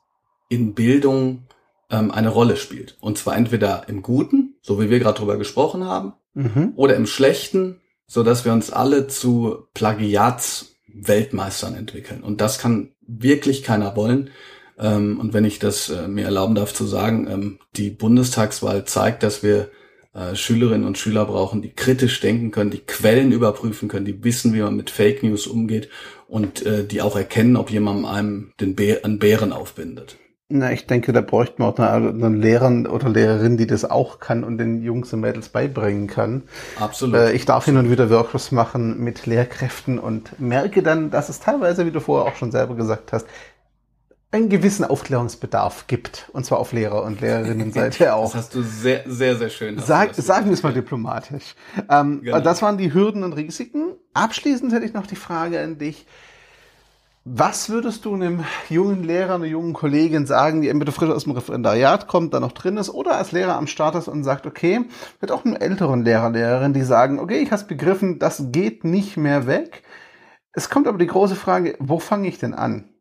in 0.48 0.74
Bildung 0.74 1.46
ähm, 1.90 2.10
eine 2.10 2.28
Rolle 2.28 2.56
spielt. 2.56 2.96
Und 3.00 3.18
zwar 3.18 3.36
entweder 3.36 3.88
im 3.88 4.02
Guten, 4.02 4.56
so 4.60 4.80
wie 4.80 4.90
wir 4.90 4.98
gerade 4.98 5.18
drüber 5.18 5.36
gesprochen 5.36 5.84
haben, 5.84 6.14
mhm. 6.34 6.72
oder 6.76 6.96
im 6.96 7.06
Schlechten, 7.06 7.80
so 8.06 8.22
dass 8.22 8.44
wir 8.44 8.52
uns 8.52 8.70
alle 8.70 9.06
zu 9.06 9.66
Plagiatsweltmeistern 9.74 11.74
entwickeln. 11.74 12.22
Und 12.22 12.40
das 12.40 12.58
kann 12.58 12.91
wirklich 13.06 13.62
keiner 13.62 13.96
wollen. 13.96 14.30
Ähm, 14.78 15.18
und 15.20 15.32
wenn 15.32 15.44
ich 15.44 15.58
das 15.58 15.90
äh, 15.90 16.08
mir 16.08 16.24
erlauben 16.24 16.54
darf 16.54 16.72
zu 16.72 16.84
sagen, 16.84 17.26
ähm, 17.30 17.58
die 17.76 17.90
Bundestagswahl 17.90 18.84
zeigt, 18.84 19.22
dass 19.22 19.42
wir 19.42 19.70
äh, 20.14 20.34
Schülerinnen 20.34 20.86
und 20.86 20.98
Schüler 20.98 21.24
brauchen, 21.24 21.62
die 21.62 21.72
kritisch 21.72 22.20
denken 22.20 22.50
können, 22.50 22.70
die 22.70 22.78
Quellen 22.78 23.32
überprüfen 23.32 23.88
können, 23.88 24.04
die 24.04 24.24
wissen, 24.24 24.54
wie 24.54 24.60
man 24.60 24.76
mit 24.76 24.90
Fake 24.90 25.22
News 25.22 25.46
umgeht 25.46 25.88
und 26.28 26.64
äh, 26.66 26.86
die 26.86 27.02
auch 27.02 27.16
erkennen, 27.16 27.56
ob 27.56 27.70
jemand 27.70 28.06
einem 28.06 28.52
den 28.60 28.74
Bär, 28.74 29.04
einen 29.04 29.18
Bären 29.18 29.52
aufbindet. 29.52 30.16
Na, 30.48 30.70
ich 30.70 30.86
denke, 30.86 31.12
da 31.12 31.22
bräuchten 31.22 31.62
wir 31.62 31.68
auch 31.68 31.78
einen, 31.78 32.22
einen 32.22 32.40
Lehrer 32.40 32.70
oder 32.92 33.08
Lehrerin, 33.08 33.56
die 33.56 33.66
das 33.66 33.84
auch 33.84 34.18
kann 34.18 34.44
und 34.44 34.58
den 34.58 34.82
Jungs 34.82 35.12
und 35.12 35.20
Mädels 35.20 35.48
beibringen 35.48 36.08
kann. 36.08 36.42
Absolut. 36.78 37.16
Äh, 37.16 37.32
ich 37.32 37.46
darf 37.46 37.64
hin 37.64 37.78
und 37.78 37.90
wieder 37.90 38.10
Workshops 38.10 38.52
machen 38.52 39.02
mit 39.02 39.24
Lehrkräften 39.24 39.98
und 39.98 40.38
merke 40.38 40.82
dann, 40.82 41.10
dass 41.10 41.30
es 41.30 41.40
teilweise, 41.40 41.86
wie 41.86 41.90
du 41.90 42.00
vorher 42.00 42.30
auch 42.30 42.36
schon 42.36 42.50
selber 42.50 42.74
gesagt 42.74 43.12
hast, 43.12 43.26
einen 44.32 44.48
gewissen 44.48 44.84
Aufklärungsbedarf 44.84 45.86
gibt. 45.86 46.28
Und 46.32 46.44
zwar 46.44 46.58
auf 46.58 46.72
Lehrer- 46.72 47.04
und 47.04 47.20
Lehrerinnenseite 47.20 48.14
auch. 48.14 48.32
Das 48.32 48.44
hast 48.44 48.54
du 48.54 48.62
sehr, 48.62 49.02
sehr, 49.06 49.36
sehr 49.36 49.50
schön. 49.50 49.78
Sag, 49.78 50.14
sagen 50.14 50.46
wir 50.46 50.54
es 50.54 50.62
mal 50.62 50.72
diplomatisch. 50.72 51.54
Ähm, 51.88 52.22
genau. 52.22 52.40
Das 52.40 52.62
waren 52.62 52.78
die 52.78 52.92
Hürden 52.92 53.24
und 53.24 53.34
Risiken. 53.34 53.94
Abschließend 54.14 54.72
hätte 54.72 54.86
ich 54.86 54.94
noch 54.94 55.06
die 55.06 55.16
Frage 55.16 55.60
an 55.60 55.78
dich. 55.78 56.06
Was 57.24 57.70
würdest 57.70 58.04
du 58.04 58.14
einem 58.14 58.44
jungen 58.68 59.04
Lehrer, 59.04 59.36
einer 59.36 59.44
jungen 59.44 59.74
Kollegin 59.74 60.26
sagen, 60.26 60.60
die 60.60 60.68
entweder 60.68 60.90
frisch 60.90 61.10
aus 61.10 61.22
dem 61.22 61.34
Referendariat 61.34 62.08
kommt, 62.08 62.34
da 62.34 62.40
noch 62.40 62.50
drin 62.50 62.76
ist, 62.76 62.90
oder 62.90 63.16
als 63.16 63.30
Lehrer 63.30 63.56
am 63.56 63.68
Start 63.68 63.94
ist 63.94 64.08
und 64.08 64.24
sagt, 64.24 64.44
okay, 64.44 64.86
mit 65.20 65.30
auch 65.30 65.44
einem 65.44 65.54
älteren 65.54 66.02
Lehrer, 66.02 66.30
Lehrerin, 66.30 66.72
die 66.72 66.82
sagen, 66.82 67.20
okay, 67.20 67.38
ich 67.38 67.52
habe 67.52 67.62
begriffen, 67.64 68.18
das 68.18 68.46
geht 68.50 68.82
nicht 68.82 69.16
mehr 69.16 69.46
weg. 69.46 69.84
Es 70.52 70.68
kommt 70.68 70.88
aber 70.88 70.98
die 70.98 71.06
große 71.06 71.36
Frage, 71.36 71.76
wo 71.78 72.00
fange 72.00 72.26
ich 72.26 72.38
denn 72.38 72.54
an? 72.54 72.91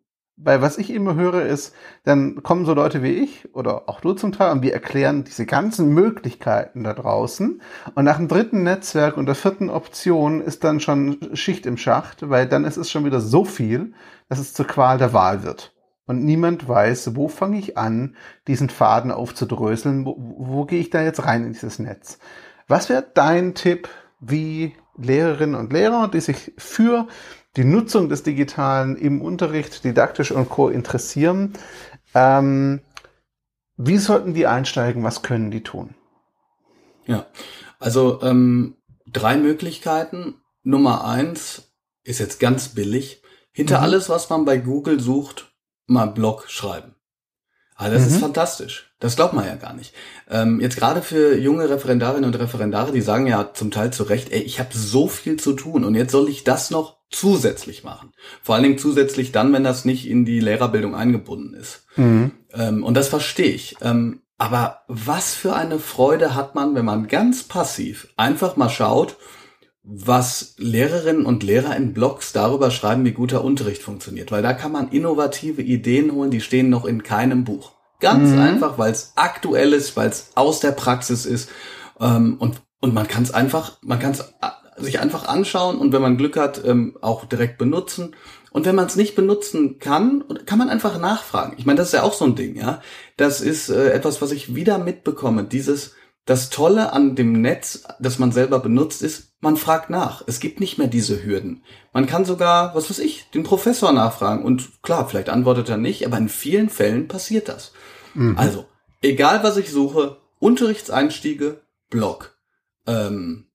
Weil 0.43 0.61
was 0.61 0.79
ich 0.79 0.89
immer 0.89 1.13
höre 1.13 1.45
ist, 1.45 1.75
dann 2.03 2.41
kommen 2.41 2.65
so 2.65 2.73
Leute 2.73 3.03
wie 3.03 3.11
ich 3.11 3.53
oder 3.53 3.87
auch 3.87 4.01
du 4.01 4.13
zum 4.13 4.31
Teil 4.31 4.51
und 4.51 4.63
wir 4.63 4.73
erklären 4.73 5.23
diese 5.23 5.45
ganzen 5.45 5.89
Möglichkeiten 5.89 6.83
da 6.83 6.93
draußen. 6.93 7.61
Und 7.93 8.05
nach 8.05 8.17
dem 8.17 8.27
dritten 8.27 8.63
Netzwerk 8.63 9.17
und 9.17 9.27
der 9.27 9.35
vierten 9.35 9.69
Option 9.69 10.41
ist 10.41 10.63
dann 10.63 10.79
schon 10.79 11.17
Schicht 11.33 11.67
im 11.67 11.77
Schacht, 11.77 12.27
weil 12.29 12.47
dann 12.47 12.65
ist 12.65 12.77
es 12.77 12.89
schon 12.89 13.05
wieder 13.05 13.21
so 13.21 13.45
viel, 13.45 13.93
dass 14.29 14.39
es 14.39 14.53
zur 14.53 14.65
Qual 14.65 14.97
der 14.97 15.13
Wahl 15.13 15.43
wird. 15.43 15.75
Und 16.07 16.25
niemand 16.25 16.67
weiß, 16.67 17.15
wo 17.15 17.27
fange 17.27 17.59
ich 17.59 17.77
an, 17.77 18.15
diesen 18.47 18.69
Faden 18.69 19.11
aufzudröseln, 19.11 20.05
wo, 20.05 20.15
wo 20.17 20.65
gehe 20.65 20.79
ich 20.79 20.89
da 20.89 21.03
jetzt 21.03 21.23
rein 21.25 21.45
in 21.45 21.53
dieses 21.53 21.77
Netz. 21.77 22.17
Was 22.67 22.89
wäre 22.89 23.05
dein 23.13 23.53
Tipp, 23.53 23.89
wie 24.19 24.73
Lehrerinnen 24.97 25.55
und 25.55 25.71
Lehrer, 25.71 26.07
die 26.07 26.19
sich 26.19 26.53
für 26.57 27.07
die 27.57 27.63
Nutzung 27.63 28.09
des 28.09 28.23
Digitalen 28.23 28.95
im 28.95 29.21
Unterricht, 29.21 29.83
didaktisch 29.83 30.31
und 30.31 30.49
Co. 30.49 30.69
interessieren. 30.69 31.53
Ähm, 32.13 32.81
wie 33.77 33.97
sollten 33.97 34.33
die 34.33 34.47
einsteigen? 34.47 35.03
Was 35.03 35.21
können 35.21 35.51
die 35.51 35.63
tun? 35.63 35.95
Ja, 37.05 37.25
also 37.79 38.21
ähm, 38.21 38.77
drei 39.07 39.37
Möglichkeiten. 39.37 40.35
Nummer 40.63 41.05
eins 41.05 41.73
ist 42.03 42.19
jetzt 42.19 42.39
ganz 42.39 42.69
billig. 42.69 43.21
Hinter 43.51 43.79
mhm. 43.79 43.83
alles, 43.83 44.09
was 44.09 44.29
man 44.29 44.45
bei 44.45 44.57
Google 44.57 44.99
sucht, 44.99 45.53
mal 45.87 46.05
Blog 46.05 46.49
schreiben. 46.49 46.95
Also 47.81 47.95
das 47.95 48.07
mhm. 48.07 48.13
ist 48.13 48.21
fantastisch. 48.21 48.93
Das 48.99 49.15
glaubt 49.15 49.33
man 49.33 49.45
ja 49.45 49.55
gar 49.55 49.73
nicht. 49.73 49.93
Ähm, 50.29 50.61
jetzt 50.61 50.77
gerade 50.77 51.01
für 51.01 51.35
junge 51.35 51.67
Referendarinnen 51.67 52.25
und 52.25 52.39
Referendare, 52.39 52.91
die 52.91 53.01
sagen 53.01 53.25
ja 53.25 53.53
zum 53.53 53.71
Teil 53.71 53.91
zu 53.91 54.03
Recht, 54.03 54.31
ey, 54.31 54.41
ich 54.41 54.59
habe 54.59 54.69
so 54.73 55.07
viel 55.07 55.37
zu 55.37 55.53
tun 55.53 55.83
und 55.83 55.95
jetzt 55.95 56.11
soll 56.11 56.29
ich 56.29 56.43
das 56.43 56.69
noch 56.69 56.97
zusätzlich 57.09 57.83
machen. 57.83 58.13
Vor 58.43 58.53
allen 58.53 58.63
Dingen 58.63 58.77
zusätzlich 58.77 59.31
dann, 59.31 59.51
wenn 59.51 59.63
das 59.63 59.83
nicht 59.83 60.07
in 60.07 60.25
die 60.25 60.39
Lehrerbildung 60.39 60.95
eingebunden 60.95 61.55
ist. 61.55 61.85
Mhm. 61.95 62.31
Ähm, 62.53 62.83
und 62.83 62.93
das 62.93 63.07
verstehe 63.07 63.51
ich. 63.51 63.75
Ähm, 63.81 64.21
aber 64.37 64.81
was 64.87 65.33
für 65.33 65.55
eine 65.55 65.79
Freude 65.79 66.35
hat 66.35 66.53
man, 66.53 66.75
wenn 66.75 66.85
man 66.85 67.07
ganz 67.07 67.43
passiv 67.43 68.07
einfach 68.15 68.57
mal 68.57 68.69
schaut, 68.69 69.17
was 69.83 70.55
Lehrerinnen 70.57 71.25
und 71.25 71.43
Lehrer 71.43 71.75
in 71.75 71.93
Blogs 71.93 72.33
darüber 72.33 72.69
schreiben, 72.69 73.03
wie 73.03 73.11
guter 73.11 73.43
Unterricht 73.43 73.81
funktioniert. 73.81 74.31
Weil 74.31 74.43
da 74.43 74.53
kann 74.53 74.71
man 74.71 74.89
innovative 74.89 75.61
Ideen 75.61 76.11
holen, 76.11 76.31
die 76.31 76.41
stehen 76.41 76.69
noch 76.69 76.85
in 76.85 77.03
keinem 77.03 77.43
Buch. 77.43 77.71
Ganz 77.99 78.31
mhm. 78.31 78.39
einfach, 78.39 78.77
weil 78.77 78.91
es 78.91 79.13
aktuell 79.15 79.73
ist, 79.73 79.95
weil 79.95 80.09
es 80.09 80.31
aus 80.35 80.59
der 80.59 80.71
Praxis 80.71 81.25
ist. 81.25 81.49
Ähm, 81.99 82.37
und, 82.39 82.61
und 82.79 82.93
man 82.93 83.07
kann 83.07 83.23
es 83.23 83.33
einfach, 83.33 83.77
man 83.81 83.99
kann 83.99 84.11
es 84.11 84.33
sich 84.77 84.99
einfach 84.99 85.27
anschauen 85.27 85.77
und 85.77 85.93
wenn 85.93 86.01
man 86.01 86.17
Glück 86.17 86.37
hat, 86.37 86.63
ähm, 86.65 86.97
auch 87.01 87.25
direkt 87.25 87.57
benutzen. 87.57 88.15
Und 88.51 88.65
wenn 88.65 88.75
man 88.75 88.87
es 88.87 88.95
nicht 88.95 89.15
benutzen 89.15 89.79
kann, 89.79 90.25
kann 90.45 90.59
man 90.59 90.69
einfach 90.69 90.99
nachfragen. 90.99 91.53
Ich 91.57 91.65
meine, 91.65 91.77
das 91.77 91.87
ist 91.87 91.93
ja 91.93 92.03
auch 92.03 92.13
so 92.13 92.25
ein 92.25 92.35
Ding, 92.35 92.55
ja. 92.55 92.81
Das 93.15 93.39
ist 93.39 93.69
äh, 93.69 93.91
etwas, 93.91 94.21
was 94.21 94.31
ich 94.31 94.55
wieder 94.55 94.77
mitbekomme. 94.77 95.45
Dieses, 95.45 95.93
das 96.25 96.49
Tolle 96.49 96.91
an 96.91 97.15
dem 97.15 97.41
Netz, 97.41 97.83
das 97.99 98.19
man 98.19 98.31
selber 98.31 98.59
benutzt, 98.59 99.03
ist, 99.03 99.30
man 99.41 99.57
fragt 99.57 99.89
nach. 99.89 100.23
Es 100.27 100.39
gibt 100.39 100.59
nicht 100.59 100.77
mehr 100.77 100.87
diese 100.87 101.23
Hürden. 101.23 101.63
Man 101.93 102.05
kann 102.05 102.25
sogar, 102.25 102.73
was 102.75 102.89
weiß 102.89 102.99
ich, 102.99 103.29
den 103.31 103.43
Professor 103.43 103.91
nachfragen. 103.91 104.43
Und 104.43 104.81
klar, 104.83 105.09
vielleicht 105.09 105.29
antwortet 105.29 105.67
er 105.67 105.77
nicht, 105.77 106.05
aber 106.05 106.17
in 106.17 106.29
vielen 106.29 106.69
Fällen 106.69 107.07
passiert 107.07 107.49
das. 107.49 107.73
Mhm. 108.13 108.37
Also, 108.37 108.65
egal 109.01 109.43
was 109.43 109.57
ich 109.57 109.71
suche, 109.71 110.17
Unterrichtseinstiege, 110.39 111.61
Blog. 111.89 112.37
Ähm, 112.87 113.47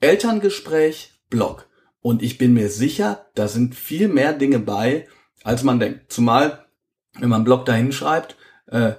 Elterngespräch, 0.00 1.12
Blog. 1.30 1.68
Und 2.00 2.22
ich 2.22 2.36
bin 2.36 2.52
mir 2.52 2.68
sicher, 2.68 3.26
da 3.36 3.46
sind 3.46 3.76
viel 3.76 4.08
mehr 4.08 4.32
Dinge 4.32 4.58
bei, 4.58 5.06
als 5.44 5.62
man 5.62 5.78
denkt. 5.78 6.12
Zumal, 6.12 6.66
wenn 7.18 7.28
man 7.28 7.44
Blog 7.44 7.64
dahin 7.64 7.92
schreibt, 7.92 8.36
äh, 8.66 8.94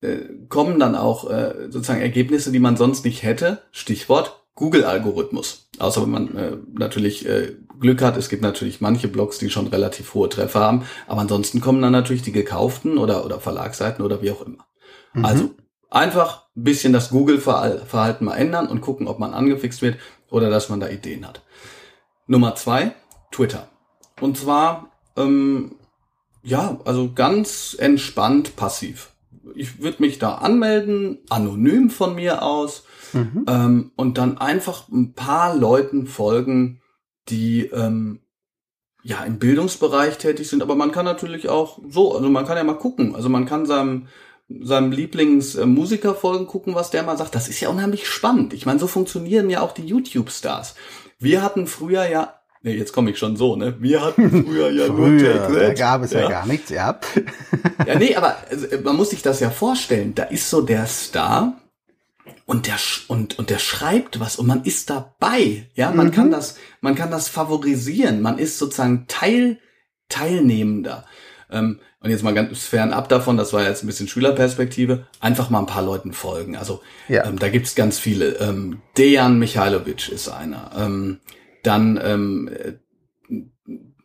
äh, 0.00 0.46
kommen 0.48 0.78
dann 0.78 0.94
auch 0.94 1.30
äh, 1.30 1.70
sozusagen 1.70 2.00
Ergebnisse, 2.00 2.50
die 2.50 2.60
man 2.60 2.78
sonst 2.78 3.04
nicht 3.04 3.22
hätte. 3.22 3.62
Stichwort 3.72 4.45
Google-Algorithmus. 4.56 5.68
Außer 5.78 6.02
wenn 6.02 6.10
man 6.10 6.36
äh, 6.36 6.56
natürlich 6.72 7.26
äh, 7.26 7.54
Glück 7.78 8.02
hat. 8.02 8.16
Es 8.16 8.28
gibt 8.28 8.42
natürlich 8.42 8.80
manche 8.80 9.08
Blogs, 9.08 9.38
die 9.38 9.50
schon 9.50 9.68
relativ 9.68 10.14
hohe 10.14 10.28
Treffer 10.28 10.60
haben. 10.60 10.86
Aber 11.06 11.20
ansonsten 11.20 11.60
kommen 11.60 11.82
dann 11.82 11.92
natürlich 11.92 12.22
die 12.22 12.32
gekauften 12.32 12.98
oder, 12.98 13.24
oder 13.24 13.38
Verlagsseiten 13.38 14.04
oder 14.04 14.22
wie 14.22 14.30
auch 14.30 14.42
immer. 14.42 14.66
Mhm. 15.12 15.24
Also 15.24 15.50
einfach 15.90 16.46
ein 16.56 16.64
bisschen 16.64 16.92
das 16.92 17.10
Google-Verhalten 17.10 18.24
mal 18.24 18.36
ändern 18.36 18.66
und 18.66 18.80
gucken, 18.80 19.08
ob 19.08 19.18
man 19.18 19.34
angefixt 19.34 19.82
wird 19.82 19.98
oder 20.30 20.50
dass 20.50 20.68
man 20.68 20.80
da 20.80 20.88
Ideen 20.88 21.26
hat. 21.26 21.42
Nummer 22.26 22.54
zwei, 22.54 22.92
Twitter. 23.30 23.68
Und 24.20 24.38
zwar, 24.38 24.90
ähm, 25.16 25.76
ja, 26.42 26.78
also 26.84 27.12
ganz 27.12 27.76
entspannt 27.78 28.56
passiv. 28.56 29.12
Ich 29.54 29.80
würde 29.80 30.02
mich 30.02 30.18
da 30.18 30.36
anmelden, 30.36 31.18
anonym 31.28 31.90
von 31.90 32.14
mir 32.14 32.42
aus, 32.42 32.84
mhm. 33.12 33.44
ähm, 33.48 33.92
und 33.96 34.18
dann 34.18 34.38
einfach 34.38 34.88
ein 34.88 35.14
paar 35.14 35.56
Leuten 35.56 36.06
folgen, 36.06 36.80
die 37.28 37.66
ähm, 37.66 38.20
ja 39.02 39.22
im 39.24 39.38
Bildungsbereich 39.38 40.18
tätig 40.18 40.48
sind. 40.48 40.62
Aber 40.62 40.74
man 40.74 40.92
kann 40.92 41.04
natürlich 41.04 41.48
auch 41.48 41.80
so, 41.88 42.14
also 42.14 42.28
man 42.28 42.46
kann 42.46 42.56
ja 42.56 42.64
mal 42.64 42.74
gucken. 42.74 43.14
Also 43.14 43.28
man 43.28 43.46
kann 43.46 43.66
seinem 43.66 44.08
seinem 44.48 44.92
Lieblingsmusiker 44.92 46.14
folgen, 46.14 46.46
gucken, 46.46 46.74
was 46.74 46.90
der 46.90 47.02
mal 47.02 47.18
sagt. 47.18 47.34
Das 47.34 47.48
ist 47.48 47.60
ja 47.60 47.68
unheimlich 47.68 48.06
spannend. 48.08 48.52
Ich 48.52 48.64
meine, 48.64 48.78
so 48.78 48.86
funktionieren 48.86 49.50
ja 49.50 49.60
auch 49.60 49.72
die 49.72 49.86
YouTube-Stars. 49.86 50.76
Wir 51.18 51.42
hatten 51.42 51.66
früher 51.66 52.06
ja 52.06 52.35
Nee, 52.66 52.74
jetzt 52.74 52.92
komme 52.92 53.12
ich 53.12 53.18
schon 53.18 53.36
so, 53.36 53.54
ne? 53.54 53.76
Wir 53.78 54.04
hatten 54.04 54.28
früher 54.44 54.70
ja 54.72 54.86
früher, 54.86 55.08
nur 55.08 55.48
Take 55.48 55.60
Da 55.68 55.74
gab 55.74 56.02
es 56.02 56.10
ja. 56.10 56.22
ja 56.22 56.28
gar 56.28 56.46
nichts, 56.46 56.68
ja. 56.68 56.98
ja, 57.86 57.96
nee, 57.96 58.16
aber 58.16 58.38
also, 58.50 58.66
man 58.82 58.96
muss 58.96 59.10
sich 59.10 59.22
das 59.22 59.38
ja 59.38 59.50
vorstellen. 59.50 60.16
Da 60.16 60.24
ist 60.24 60.50
so 60.50 60.62
der 60.62 60.86
Star 60.86 61.60
und 62.44 62.66
der 62.66 62.74
und 63.06 63.38
und 63.38 63.50
der 63.50 63.60
schreibt 63.60 64.18
was 64.18 64.34
und 64.34 64.48
man 64.48 64.64
ist 64.64 64.90
dabei. 64.90 65.70
Ja, 65.76 65.92
man 65.92 66.08
mhm. 66.08 66.10
kann 66.10 66.32
das 66.32 66.56
man 66.80 66.96
kann 66.96 67.12
das 67.12 67.28
favorisieren. 67.28 68.20
Man 68.20 68.36
ist 68.36 68.58
sozusagen 68.58 69.04
Teil 69.06 69.60
Teilnehmender. 70.08 71.04
Ähm, 71.48 71.78
und 72.00 72.10
jetzt 72.10 72.24
mal 72.24 72.34
ganz 72.34 72.64
fernab 72.64 73.08
davon, 73.08 73.36
das 73.36 73.52
war 73.52 73.62
jetzt 73.62 73.84
ein 73.84 73.86
bisschen 73.86 74.08
Schülerperspektive, 74.08 75.06
einfach 75.20 75.50
mal 75.50 75.60
ein 75.60 75.66
paar 75.66 75.82
Leuten 75.82 76.12
folgen. 76.12 76.56
Also 76.56 76.80
ja. 77.06 77.26
ähm, 77.26 77.38
da 77.38 77.48
gibt's 77.48 77.76
ganz 77.76 78.00
viele. 78.00 78.30
Ähm, 78.40 78.82
Dejan 78.98 79.38
Michailovic 79.38 80.08
ist 80.08 80.28
einer. 80.28 80.72
Ähm, 80.76 81.20
dann, 81.66 82.00
ähm, 82.02 82.48
äh, 82.48 82.74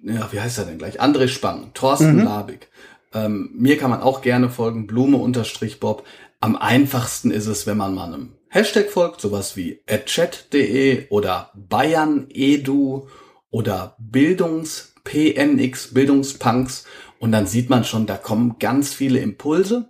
ja, 0.04 0.32
wie 0.32 0.40
heißt 0.40 0.58
er 0.58 0.66
denn 0.66 0.78
gleich? 0.78 1.02
André 1.02 1.28
Spang, 1.28 1.74
Thorsten 1.74 2.18
mhm. 2.18 2.24
Labig. 2.24 2.70
Ähm, 3.14 3.52
mir 3.54 3.78
kann 3.78 3.90
man 3.90 4.02
auch 4.02 4.22
gerne 4.22 4.50
folgen, 4.50 4.88
Blume 4.88 5.18
unterstrich 5.18 5.80
Bob. 5.80 6.06
Am 6.40 6.56
einfachsten 6.56 7.30
ist 7.32 7.48
es, 7.48 7.68
wenn 7.68 7.78
man 7.78 7.94
mal 7.94 8.06
einem 8.06 8.34
Hashtag 8.48 8.90
folgt, 8.90 9.22
sowas 9.22 9.56
wie 9.56 9.82
chat.de 10.06 11.08
oder 11.10 11.52
BayernEdu 11.54 13.08
oder 13.50 13.96
Bildungs-PNX, 14.00 15.94
Bildungspunks 15.94 16.86
und 17.20 17.32
dann 17.32 17.46
sieht 17.46 17.70
man 17.70 17.84
schon, 17.84 18.08
da 18.08 18.18
kommen 18.18 18.58
ganz 18.60 18.94
viele 18.94 19.20
Impulse. 19.20 19.90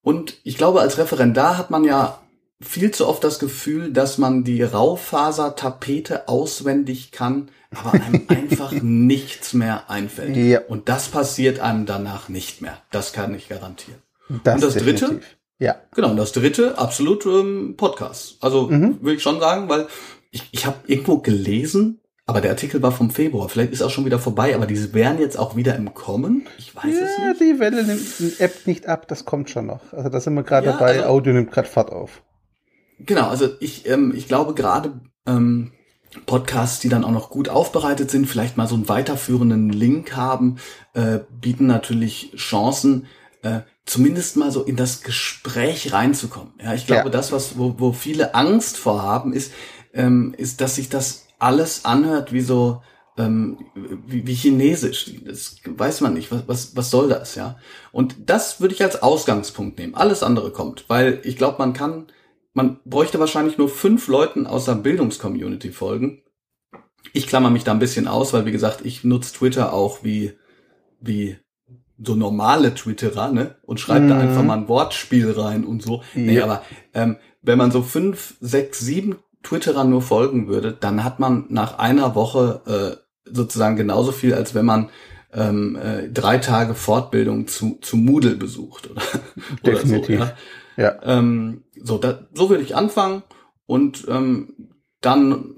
Und 0.00 0.38
ich 0.42 0.56
glaube, 0.56 0.80
als 0.80 0.98
Referendar 0.98 1.58
hat 1.58 1.70
man 1.70 1.84
ja 1.84 2.21
viel 2.62 2.90
zu 2.90 3.06
oft 3.06 3.22
das 3.24 3.38
Gefühl, 3.38 3.92
dass 3.92 4.18
man 4.18 4.44
die 4.44 4.62
Raufasertapete 4.62 6.28
auswendig 6.28 7.12
kann, 7.12 7.50
aber 7.74 7.92
einem 7.92 8.24
einfach 8.28 8.72
nichts 8.72 9.52
mehr 9.52 9.90
einfällt. 9.90 10.36
Ja. 10.36 10.60
Und 10.68 10.88
das 10.88 11.08
passiert 11.08 11.60
einem 11.60 11.86
danach 11.86 12.28
nicht 12.28 12.62
mehr. 12.62 12.78
Das 12.90 13.12
kann 13.12 13.34
ich 13.34 13.48
garantieren. 13.48 14.00
Das 14.44 14.56
und 14.56 14.62
das 14.64 14.74
definitiv. 14.74 15.08
dritte? 15.08 15.22
Ja. 15.58 15.76
Genau, 15.94 16.10
und 16.10 16.16
das 16.16 16.32
dritte, 16.32 16.78
absolut 16.78 17.26
ähm, 17.26 17.74
Podcast. 17.76 18.36
Also 18.40 18.68
mhm. 18.68 18.98
will 19.02 19.14
ich 19.14 19.22
schon 19.22 19.40
sagen, 19.40 19.68
weil 19.68 19.86
ich, 20.30 20.48
ich 20.50 20.66
habe 20.66 20.78
irgendwo 20.86 21.18
gelesen, 21.18 22.00
aber 22.26 22.40
der 22.40 22.52
Artikel 22.52 22.82
war 22.82 22.92
vom 22.92 23.10
Februar. 23.10 23.48
Vielleicht 23.48 23.72
ist 23.72 23.82
auch 23.82 23.90
schon 23.90 24.04
wieder 24.04 24.18
vorbei, 24.18 24.54
aber 24.54 24.66
diese 24.66 24.94
wären 24.94 25.18
jetzt 25.18 25.38
auch 25.38 25.54
wieder 25.56 25.76
im 25.76 25.92
Kommen. 25.92 26.46
Ich 26.58 26.74
weiß 26.74 26.84
ja, 26.84 27.02
es 27.02 27.18
nicht. 27.18 27.40
Die 27.40 27.60
Welle 27.60 27.84
nimmt 27.84 28.18
die 28.18 28.40
App 28.40 28.66
nicht 28.66 28.86
ab, 28.86 29.06
das 29.08 29.24
kommt 29.24 29.50
schon 29.50 29.66
noch. 29.66 29.92
Also 29.92 30.08
da 30.08 30.20
sind 30.20 30.34
wir 30.34 30.42
gerade 30.42 30.66
ja, 30.66 30.72
dabei, 30.72 30.98
also, 30.98 31.04
Audio 31.04 31.32
nimmt 31.32 31.52
gerade 31.52 31.68
Fahrt 31.68 31.92
auf. 31.92 32.22
Genau, 33.06 33.28
also 33.28 33.48
ich, 33.60 33.88
ähm, 33.88 34.12
ich 34.14 34.28
glaube 34.28 34.54
gerade 34.54 35.00
ähm, 35.26 35.72
Podcasts, 36.26 36.80
die 36.80 36.88
dann 36.88 37.04
auch 37.04 37.10
noch 37.10 37.30
gut 37.30 37.48
aufbereitet 37.48 38.10
sind, 38.10 38.26
vielleicht 38.26 38.56
mal 38.56 38.66
so 38.66 38.74
einen 38.74 38.88
weiterführenden 38.88 39.70
Link 39.70 40.14
haben, 40.14 40.56
äh, 40.94 41.20
bieten 41.30 41.66
natürlich 41.66 42.32
Chancen, 42.36 43.06
äh, 43.42 43.60
zumindest 43.86 44.36
mal 44.36 44.52
so 44.52 44.62
in 44.62 44.76
das 44.76 45.02
Gespräch 45.02 45.92
reinzukommen. 45.92 46.52
Ja, 46.62 46.74
ich 46.74 46.86
glaube, 46.86 47.04
ja. 47.04 47.10
das, 47.10 47.32
was 47.32 47.58
wo, 47.58 47.74
wo 47.78 47.92
viele 47.92 48.34
Angst 48.34 48.76
vorhaben, 48.76 49.32
ist, 49.32 49.52
ähm, 49.94 50.34
ist, 50.36 50.60
dass 50.60 50.76
sich 50.76 50.88
das 50.88 51.26
alles 51.38 51.84
anhört 51.84 52.32
wie 52.32 52.40
so 52.40 52.82
ähm, 53.18 53.58
wie, 53.74 54.26
wie 54.26 54.34
Chinesisch. 54.34 55.10
Das 55.24 55.56
weiß 55.66 56.00
man 56.00 56.14
nicht. 56.14 56.30
Was, 56.30 56.48
was, 56.48 56.76
was 56.76 56.90
soll 56.90 57.08
das, 57.08 57.34
ja? 57.34 57.58
Und 57.90 58.16
das 58.26 58.60
würde 58.60 58.74
ich 58.74 58.82
als 58.82 59.02
Ausgangspunkt 59.02 59.78
nehmen. 59.78 59.94
Alles 59.94 60.22
andere 60.22 60.50
kommt, 60.50 60.84
weil 60.88 61.20
ich 61.24 61.36
glaube, 61.36 61.58
man 61.58 61.72
kann, 61.72 62.06
man 62.52 62.80
bräuchte 62.84 63.18
wahrscheinlich 63.18 63.58
nur 63.58 63.68
fünf 63.68 64.08
Leuten 64.08 64.46
aus 64.46 64.66
der 64.66 64.74
Bildungscommunity 64.74 65.70
folgen. 65.70 66.22
Ich 67.12 67.26
klammer 67.26 67.50
mich 67.50 67.64
da 67.64 67.72
ein 67.72 67.78
bisschen 67.78 68.08
aus, 68.08 68.32
weil 68.32 68.46
wie 68.46 68.52
gesagt, 68.52 68.84
ich 68.84 69.04
nutze 69.04 69.34
Twitter 69.34 69.72
auch 69.72 70.04
wie 70.04 70.34
wie 71.00 71.36
so 72.04 72.14
normale 72.14 72.74
Twitterer, 72.74 73.32
ne? 73.32 73.56
Und 73.62 73.80
schreibt 73.80 74.04
mhm. 74.04 74.08
da 74.08 74.18
einfach 74.18 74.42
mal 74.42 74.58
ein 74.58 74.68
Wortspiel 74.68 75.30
rein 75.32 75.64
und 75.64 75.82
so. 75.82 76.02
Ja. 76.14 76.20
Nee, 76.20 76.40
aber 76.40 76.62
ähm, 76.94 77.16
wenn 77.42 77.58
man 77.58 77.70
so 77.70 77.82
fünf, 77.82 78.34
sechs, 78.40 78.80
sieben 78.80 79.16
Twitterer 79.42 79.84
nur 79.84 80.02
folgen 80.02 80.48
würde, 80.48 80.76
dann 80.78 81.04
hat 81.04 81.20
man 81.20 81.46
nach 81.48 81.78
einer 81.78 82.14
Woche 82.14 82.60
äh, 82.66 83.30
sozusagen 83.30 83.76
genauso 83.76 84.12
viel, 84.12 84.34
als 84.34 84.54
wenn 84.54 84.64
man 84.64 84.90
ähm, 85.32 85.76
äh, 85.76 86.08
drei 86.08 86.38
Tage 86.38 86.74
Fortbildung 86.74 87.46
zu, 87.46 87.78
zu 87.80 87.96
Moodle 87.96 88.36
besucht 88.36 88.90
oder, 88.90 89.02
Definitiv. 89.64 90.16
oder 90.20 90.26
so. 90.26 90.30
Ja. 90.30 90.36
Ja. 90.76 90.98
Ähm, 91.02 91.64
so, 91.80 91.98
da, 91.98 92.26
so 92.34 92.50
würde 92.50 92.62
ich 92.62 92.76
anfangen 92.76 93.22
und 93.66 94.06
ähm, 94.08 94.72
dann 95.00 95.54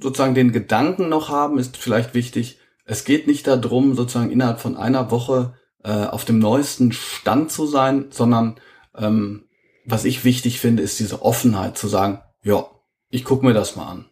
sozusagen 0.00 0.34
den 0.34 0.52
Gedanken 0.52 1.08
noch 1.08 1.28
haben, 1.28 1.58
ist 1.58 1.76
vielleicht 1.76 2.14
wichtig. 2.14 2.58
Es 2.84 3.04
geht 3.04 3.26
nicht 3.26 3.46
darum, 3.46 3.94
sozusagen 3.94 4.30
innerhalb 4.30 4.60
von 4.60 4.76
einer 4.76 5.10
Woche 5.10 5.54
äh, 5.84 6.06
auf 6.06 6.24
dem 6.24 6.38
neuesten 6.38 6.92
Stand 6.92 7.50
zu 7.50 7.66
sein, 7.66 8.06
sondern 8.10 8.58
ähm, 8.96 9.44
was 9.84 10.04
ich 10.04 10.24
wichtig 10.24 10.60
finde, 10.60 10.82
ist 10.82 10.98
diese 10.98 11.22
Offenheit 11.22 11.78
zu 11.78 11.88
sagen, 11.88 12.20
ja, 12.42 12.66
ich 13.08 13.24
gucke 13.24 13.44
mir 13.44 13.54
das 13.54 13.76
mal 13.76 13.86
an. 13.86 14.09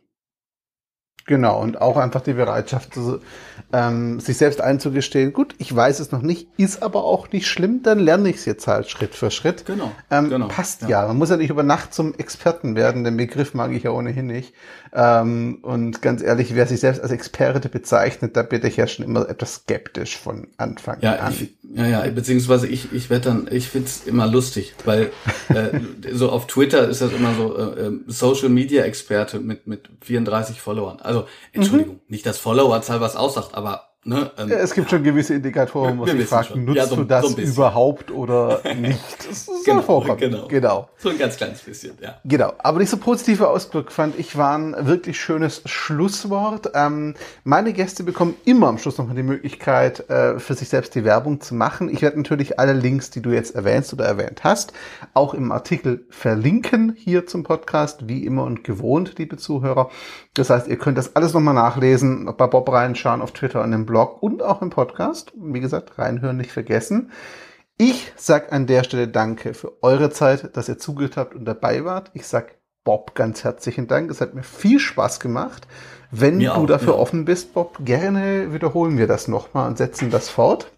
Genau, 1.28 1.60
und 1.60 1.78
auch 1.82 1.98
einfach 1.98 2.22
die 2.22 2.32
Bereitschaft, 2.32 2.98
ähm, 3.70 4.18
sich 4.18 4.38
selbst 4.38 4.62
einzugestehen, 4.62 5.34
gut, 5.34 5.54
ich 5.58 5.74
weiß 5.76 6.00
es 6.00 6.10
noch 6.10 6.22
nicht, 6.22 6.48
ist 6.56 6.82
aber 6.82 7.04
auch 7.04 7.30
nicht 7.30 7.46
schlimm, 7.46 7.82
dann 7.82 7.98
lerne 7.98 8.30
ich 8.30 8.36
es 8.36 8.44
jetzt 8.46 8.66
halt 8.66 8.88
Schritt 8.88 9.14
für 9.14 9.30
Schritt. 9.30 9.66
Genau. 9.66 9.92
Ähm, 10.10 10.30
genau 10.30 10.48
passt 10.48 10.82
ja. 10.82 10.88
ja. 10.88 11.06
Man 11.06 11.18
muss 11.18 11.28
ja 11.28 11.36
nicht 11.36 11.50
über 11.50 11.62
Nacht 11.62 11.92
zum 11.92 12.14
Experten 12.14 12.76
werden, 12.76 13.04
den 13.04 13.18
Begriff 13.18 13.52
mag 13.52 13.72
ich 13.72 13.82
ja 13.82 13.90
ohnehin 13.90 14.26
nicht. 14.26 14.54
Ähm, 14.94 15.58
und 15.60 16.00
ganz 16.00 16.22
ehrlich, 16.22 16.54
wer 16.54 16.66
sich 16.66 16.80
selbst 16.80 17.02
als 17.02 17.10
Experte 17.10 17.68
bezeichnet, 17.68 18.34
da 18.36 18.42
bin 18.42 18.64
ich 18.64 18.78
ja 18.78 18.86
schon 18.86 19.04
immer 19.04 19.28
etwas 19.28 19.56
skeptisch 19.56 20.16
von 20.16 20.48
Anfang 20.56 20.98
ja, 21.02 21.16
an. 21.16 21.34
Ich, 21.34 21.54
ja, 21.74 21.86
ja, 21.86 22.10
beziehungsweise 22.10 22.66
ich, 22.66 22.90
ich 22.94 23.10
werde 23.10 23.28
dann, 23.28 23.48
ich 23.50 23.68
find's 23.68 24.04
immer 24.06 24.26
lustig, 24.26 24.74
weil 24.86 25.10
äh, 25.50 25.78
so 26.12 26.30
auf 26.30 26.46
Twitter 26.46 26.88
ist 26.88 27.02
das 27.02 27.12
immer 27.12 27.34
so 27.34 27.54
äh, 27.54 27.86
ähm, 27.86 28.04
Social 28.06 28.48
Media 28.48 28.84
Experte 28.84 29.40
mit, 29.40 29.66
mit 29.66 29.90
34 30.00 30.62
Followern. 30.62 31.00
Also, 31.00 31.17
Entschuldigung, 31.52 31.96
mhm. 31.96 32.00
nicht 32.08 32.26
dass 32.26 32.38
Followerzahl 32.38 33.00
was 33.00 33.16
aussagt, 33.16 33.54
aber 33.54 33.88
Ne, 34.08 34.30
ähm, 34.38 34.48
ja, 34.48 34.56
es 34.56 34.72
gibt 34.72 34.88
schon 34.88 35.02
gewisse 35.02 35.34
Indikatoren, 35.34 35.98
wo 35.98 36.06
sich 36.06 36.24
fragen, 36.24 36.64
nutzt 36.64 36.78
ja, 36.78 36.86
so, 36.86 36.96
du 36.96 37.04
das 37.04 37.26
so 37.28 37.38
überhaupt 37.38 38.10
oder 38.10 38.62
nicht? 38.80 38.98
Das 39.18 39.46
ist 39.46 39.66
genau, 39.66 39.82
vorkommen. 39.82 40.18
genau. 40.18 40.48
genau. 40.48 40.88
So 40.96 41.10
ein 41.10 41.18
ganz 41.18 41.36
kleines 41.36 41.60
bisschen, 41.60 41.92
ja. 42.00 42.14
Genau. 42.24 42.54
Aber 42.56 42.78
nicht 42.78 42.88
so 42.88 42.96
positiver 42.96 43.50
Ausblick 43.50 43.92
fand 43.92 44.18
ich, 44.18 44.38
war 44.38 44.56
ein 44.56 44.74
wirklich 44.86 45.20
schönes 45.20 45.60
Schlusswort. 45.66 46.70
Ähm, 46.72 47.16
meine 47.44 47.74
Gäste 47.74 48.02
bekommen 48.02 48.34
immer 48.46 48.68
am 48.68 48.78
Schluss 48.78 48.96
nochmal 48.96 49.14
die 49.14 49.22
Möglichkeit, 49.22 50.08
äh, 50.08 50.38
für 50.38 50.54
sich 50.54 50.70
selbst 50.70 50.94
die 50.94 51.04
Werbung 51.04 51.42
zu 51.42 51.54
machen. 51.54 51.90
Ich 51.90 52.00
werde 52.00 52.16
natürlich 52.16 52.58
alle 52.58 52.72
Links, 52.72 53.10
die 53.10 53.20
du 53.20 53.28
jetzt 53.28 53.54
erwähnst 53.54 53.92
oder 53.92 54.06
erwähnt 54.06 54.42
hast, 54.42 54.72
auch 55.12 55.34
im 55.34 55.52
Artikel 55.52 56.06
verlinken 56.08 56.94
hier 56.96 57.26
zum 57.26 57.42
Podcast, 57.42 58.08
wie 58.08 58.24
immer 58.24 58.44
und 58.44 58.64
gewohnt, 58.64 59.18
liebe 59.18 59.36
Zuhörer. 59.36 59.90
Das 60.32 60.48
heißt, 60.48 60.66
ihr 60.66 60.78
könnt 60.78 60.96
das 60.96 61.14
alles 61.14 61.34
nochmal 61.34 61.52
nachlesen, 61.52 62.32
bei 62.38 62.46
Bob 62.46 62.72
reinschauen 62.72 63.20
auf 63.20 63.32
Twitter 63.32 63.62
und 63.62 63.72
im 63.74 63.84
Blog 63.84 63.97
und 64.04 64.42
auch 64.42 64.62
im 64.62 64.70
Podcast. 64.70 65.32
Wie 65.36 65.60
gesagt, 65.60 65.98
reinhören 65.98 66.36
nicht 66.36 66.52
vergessen. 66.52 67.10
Ich 67.76 68.12
sag 68.16 68.52
an 68.52 68.66
der 68.66 68.82
Stelle 68.82 69.08
Danke 69.08 69.54
für 69.54 69.82
eure 69.82 70.10
Zeit, 70.10 70.56
dass 70.56 70.68
ihr 70.68 70.78
zugehört 70.78 71.16
habt 71.16 71.34
und 71.34 71.44
dabei 71.44 71.84
wart. 71.84 72.10
Ich 72.14 72.26
sag 72.26 72.56
Bob 72.84 73.14
ganz 73.14 73.44
herzlichen 73.44 73.86
Dank. 73.86 74.10
Es 74.10 74.20
hat 74.20 74.34
mir 74.34 74.42
viel 74.42 74.80
Spaß 74.80 75.20
gemacht. 75.20 75.66
Wenn 76.10 76.38
mir 76.38 76.50
du 76.50 76.62
auch, 76.62 76.66
dafür 76.66 76.94
ja. 76.94 76.98
offen 76.98 77.24
bist, 77.24 77.54
Bob, 77.54 77.78
gerne 77.84 78.52
wiederholen 78.52 78.98
wir 78.98 79.06
das 79.06 79.28
nochmal 79.28 79.68
und 79.68 79.78
setzen 79.78 80.10
das 80.10 80.28
fort. 80.28 80.72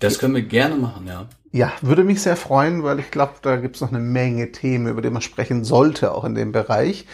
Das 0.00 0.18
können 0.18 0.34
wir 0.34 0.42
gerne 0.42 0.76
machen, 0.76 1.06
ja. 1.06 1.26
Ja, 1.52 1.72
würde 1.82 2.02
mich 2.02 2.20
sehr 2.20 2.36
freuen, 2.36 2.82
weil 2.82 2.98
ich 2.98 3.12
glaube, 3.12 3.34
da 3.42 3.54
gibt 3.54 3.76
es 3.76 3.80
noch 3.80 3.90
eine 3.90 4.00
Menge 4.00 4.50
Themen, 4.50 4.88
über 4.88 5.00
die 5.00 5.10
man 5.10 5.22
sprechen 5.22 5.62
sollte, 5.62 6.12
auch 6.12 6.24
in 6.24 6.34
dem 6.34 6.50
Bereich. 6.50 7.06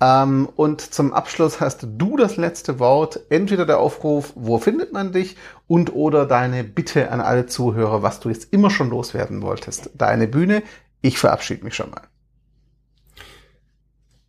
Ähm, 0.00 0.48
und 0.54 0.80
zum 0.80 1.12
Abschluss 1.12 1.60
hast 1.60 1.84
du 1.84 2.16
das 2.16 2.36
letzte 2.36 2.78
Wort. 2.78 3.18
Entweder 3.28 3.66
der 3.66 3.80
Aufruf, 3.80 4.32
wo 4.36 4.58
findet 4.58 4.92
man 4.92 5.10
dich, 5.10 5.36
und 5.66 5.92
oder 5.94 6.26
deine 6.26 6.62
Bitte 6.62 7.10
an 7.10 7.20
alle 7.20 7.46
Zuhörer, 7.46 8.00
was 8.04 8.20
du 8.20 8.28
jetzt 8.28 8.52
immer 8.52 8.70
schon 8.70 8.90
loswerden 8.90 9.42
wolltest. 9.42 9.90
Deine 9.94 10.28
Bühne. 10.28 10.62
Ich 11.00 11.18
verabschiede 11.18 11.64
mich 11.64 11.74
schon 11.74 11.90
mal. 11.90 12.02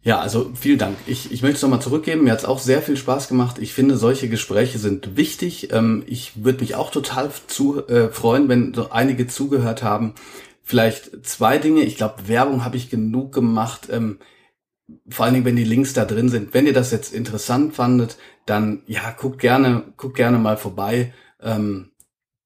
Ja, 0.01 0.19
also 0.19 0.51
vielen 0.55 0.79
Dank. 0.79 0.97
Ich, 1.07 1.31
ich 1.31 1.41
möchte 1.41 1.57
es 1.57 1.61
nochmal 1.61 1.81
zurückgeben. 1.81 2.23
Mir 2.23 2.31
hat 2.31 2.39
es 2.39 2.45
auch 2.45 2.59
sehr 2.59 2.81
viel 2.81 2.95
Spaß 2.95 3.27
gemacht. 3.27 3.57
Ich 3.59 3.73
finde, 3.73 3.97
solche 3.97 4.29
Gespräche 4.29 4.79
sind 4.79 5.17
wichtig. 5.17 5.73
Ähm, 5.73 6.03
ich 6.07 6.43
würde 6.43 6.61
mich 6.61 6.75
auch 6.75 6.89
total 6.89 7.29
zu, 7.47 7.85
äh, 7.87 8.09
freuen, 8.09 8.47
wenn 8.47 8.73
so 8.73 8.91
einige 8.91 9.27
zugehört 9.27 9.83
haben. 9.83 10.15
Vielleicht 10.63 11.25
zwei 11.25 11.57
Dinge. 11.57 11.81
Ich 11.83 11.97
glaube, 11.97 12.27
Werbung 12.27 12.63
habe 12.63 12.77
ich 12.77 12.89
genug 12.89 13.33
gemacht. 13.33 13.89
Ähm, 13.91 14.19
vor 15.09 15.25
allen 15.25 15.33
Dingen, 15.33 15.45
wenn 15.45 15.57
die 15.57 15.65
Links 15.65 15.93
da 15.93 16.05
drin 16.05 16.29
sind. 16.29 16.53
Wenn 16.53 16.65
ihr 16.65 16.73
das 16.73 16.91
jetzt 16.91 17.13
interessant 17.13 17.75
fandet, 17.75 18.17
dann 18.45 18.83
ja, 18.87 19.11
guckt 19.11 19.39
gerne, 19.39 19.83
guckt 19.97 20.15
gerne 20.15 20.37
mal 20.37 20.57
vorbei. 20.57 21.13
Ähm, 21.41 21.91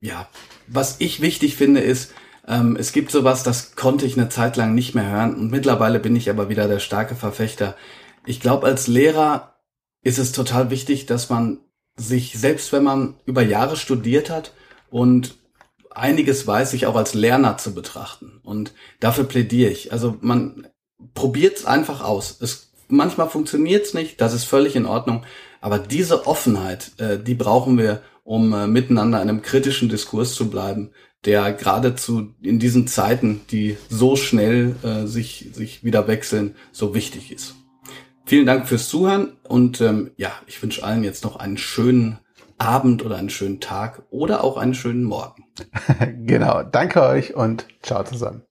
ja, 0.01 0.27
was 0.67 0.95
ich 0.99 1.21
wichtig 1.21 1.55
finde, 1.55 1.81
ist, 1.81 2.13
ähm, 2.47 2.75
es 2.77 2.91
gibt 2.91 3.11
sowas, 3.11 3.43
das 3.43 3.75
konnte 3.75 4.05
ich 4.05 4.17
eine 4.17 4.29
Zeit 4.29 4.57
lang 4.57 4.73
nicht 4.73 4.95
mehr 4.95 5.09
hören 5.09 5.35
und 5.35 5.51
mittlerweile 5.51 5.99
bin 5.99 6.15
ich 6.15 6.29
aber 6.29 6.49
wieder 6.49 6.67
der 6.67 6.79
starke 6.79 7.15
Verfechter. 7.15 7.75
Ich 8.25 8.39
glaube, 8.39 8.67
als 8.67 8.87
Lehrer 8.87 9.55
ist 10.01 10.19
es 10.19 10.31
total 10.31 10.69
wichtig, 10.69 11.05
dass 11.05 11.29
man 11.29 11.59
sich, 11.95 12.37
selbst 12.37 12.73
wenn 12.73 12.83
man 12.83 13.15
über 13.25 13.41
Jahre 13.41 13.75
studiert 13.75 14.29
hat 14.29 14.53
und 14.89 15.37
einiges 15.91 16.45
weiß, 16.45 16.71
sich 16.71 16.87
auch 16.87 16.95
als 16.95 17.13
Lerner 17.13 17.57
zu 17.57 17.73
betrachten. 17.73 18.39
Und 18.43 18.73
dafür 18.99 19.25
plädiere 19.25 19.71
ich. 19.71 19.91
Also 19.91 20.17
man 20.21 20.67
probiert 21.13 21.57
es 21.57 21.65
einfach 21.65 22.01
aus. 22.01 22.37
Es, 22.41 22.71
manchmal 22.87 23.29
funktioniert 23.29 23.85
es 23.85 23.93
nicht, 23.93 24.19
das 24.19 24.33
ist 24.33 24.45
völlig 24.45 24.75
in 24.75 24.85
Ordnung. 24.85 25.23
Aber 25.61 25.79
diese 25.79 26.27
Offenheit, 26.27 26.91
äh, 26.97 27.19
die 27.19 27.35
brauchen 27.35 27.77
wir, 27.77 28.01
um 28.23 28.53
äh, 28.53 28.67
miteinander 28.67 29.21
in 29.21 29.29
einem 29.29 29.41
kritischen 29.41 29.89
Diskurs 29.89 30.33
zu 30.33 30.49
bleiben, 30.49 30.91
der 31.25 31.53
geradezu 31.53 32.33
in 32.41 32.59
diesen 32.59 32.87
Zeiten, 32.87 33.41
die 33.49 33.77
so 33.89 34.15
schnell 34.15 34.75
äh, 34.83 35.05
sich, 35.05 35.49
sich 35.53 35.83
wieder 35.83 36.07
wechseln, 36.07 36.55
so 36.71 36.93
wichtig 36.93 37.31
ist. 37.31 37.55
Vielen 38.25 38.45
Dank 38.45 38.67
fürs 38.67 38.87
Zuhören 38.87 39.33
und 39.47 39.81
ähm, 39.81 40.11
ja, 40.15 40.31
ich 40.47 40.61
wünsche 40.61 40.83
allen 40.83 41.03
jetzt 41.03 41.23
noch 41.23 41.35
einen 41.35 41.57
schönen 41.57 42.19
Abend 42.57 43.03
oder 43.03 43.17
einen 43.17 43.29
schönen 43.29 43.59
Tag 43.59 44.03
oder 44.09 44.43
auch 44.43 44.57
einen 44.57 44.73
schönen 44.73 45.03
Morgen. 45.03 45.45
genau, 46.25 46.63
danke 46.63 47.01
euch 47.01 47.35
und 47.35 47.67
ciao 47.81 48.03
zusammen. 48.03 48.43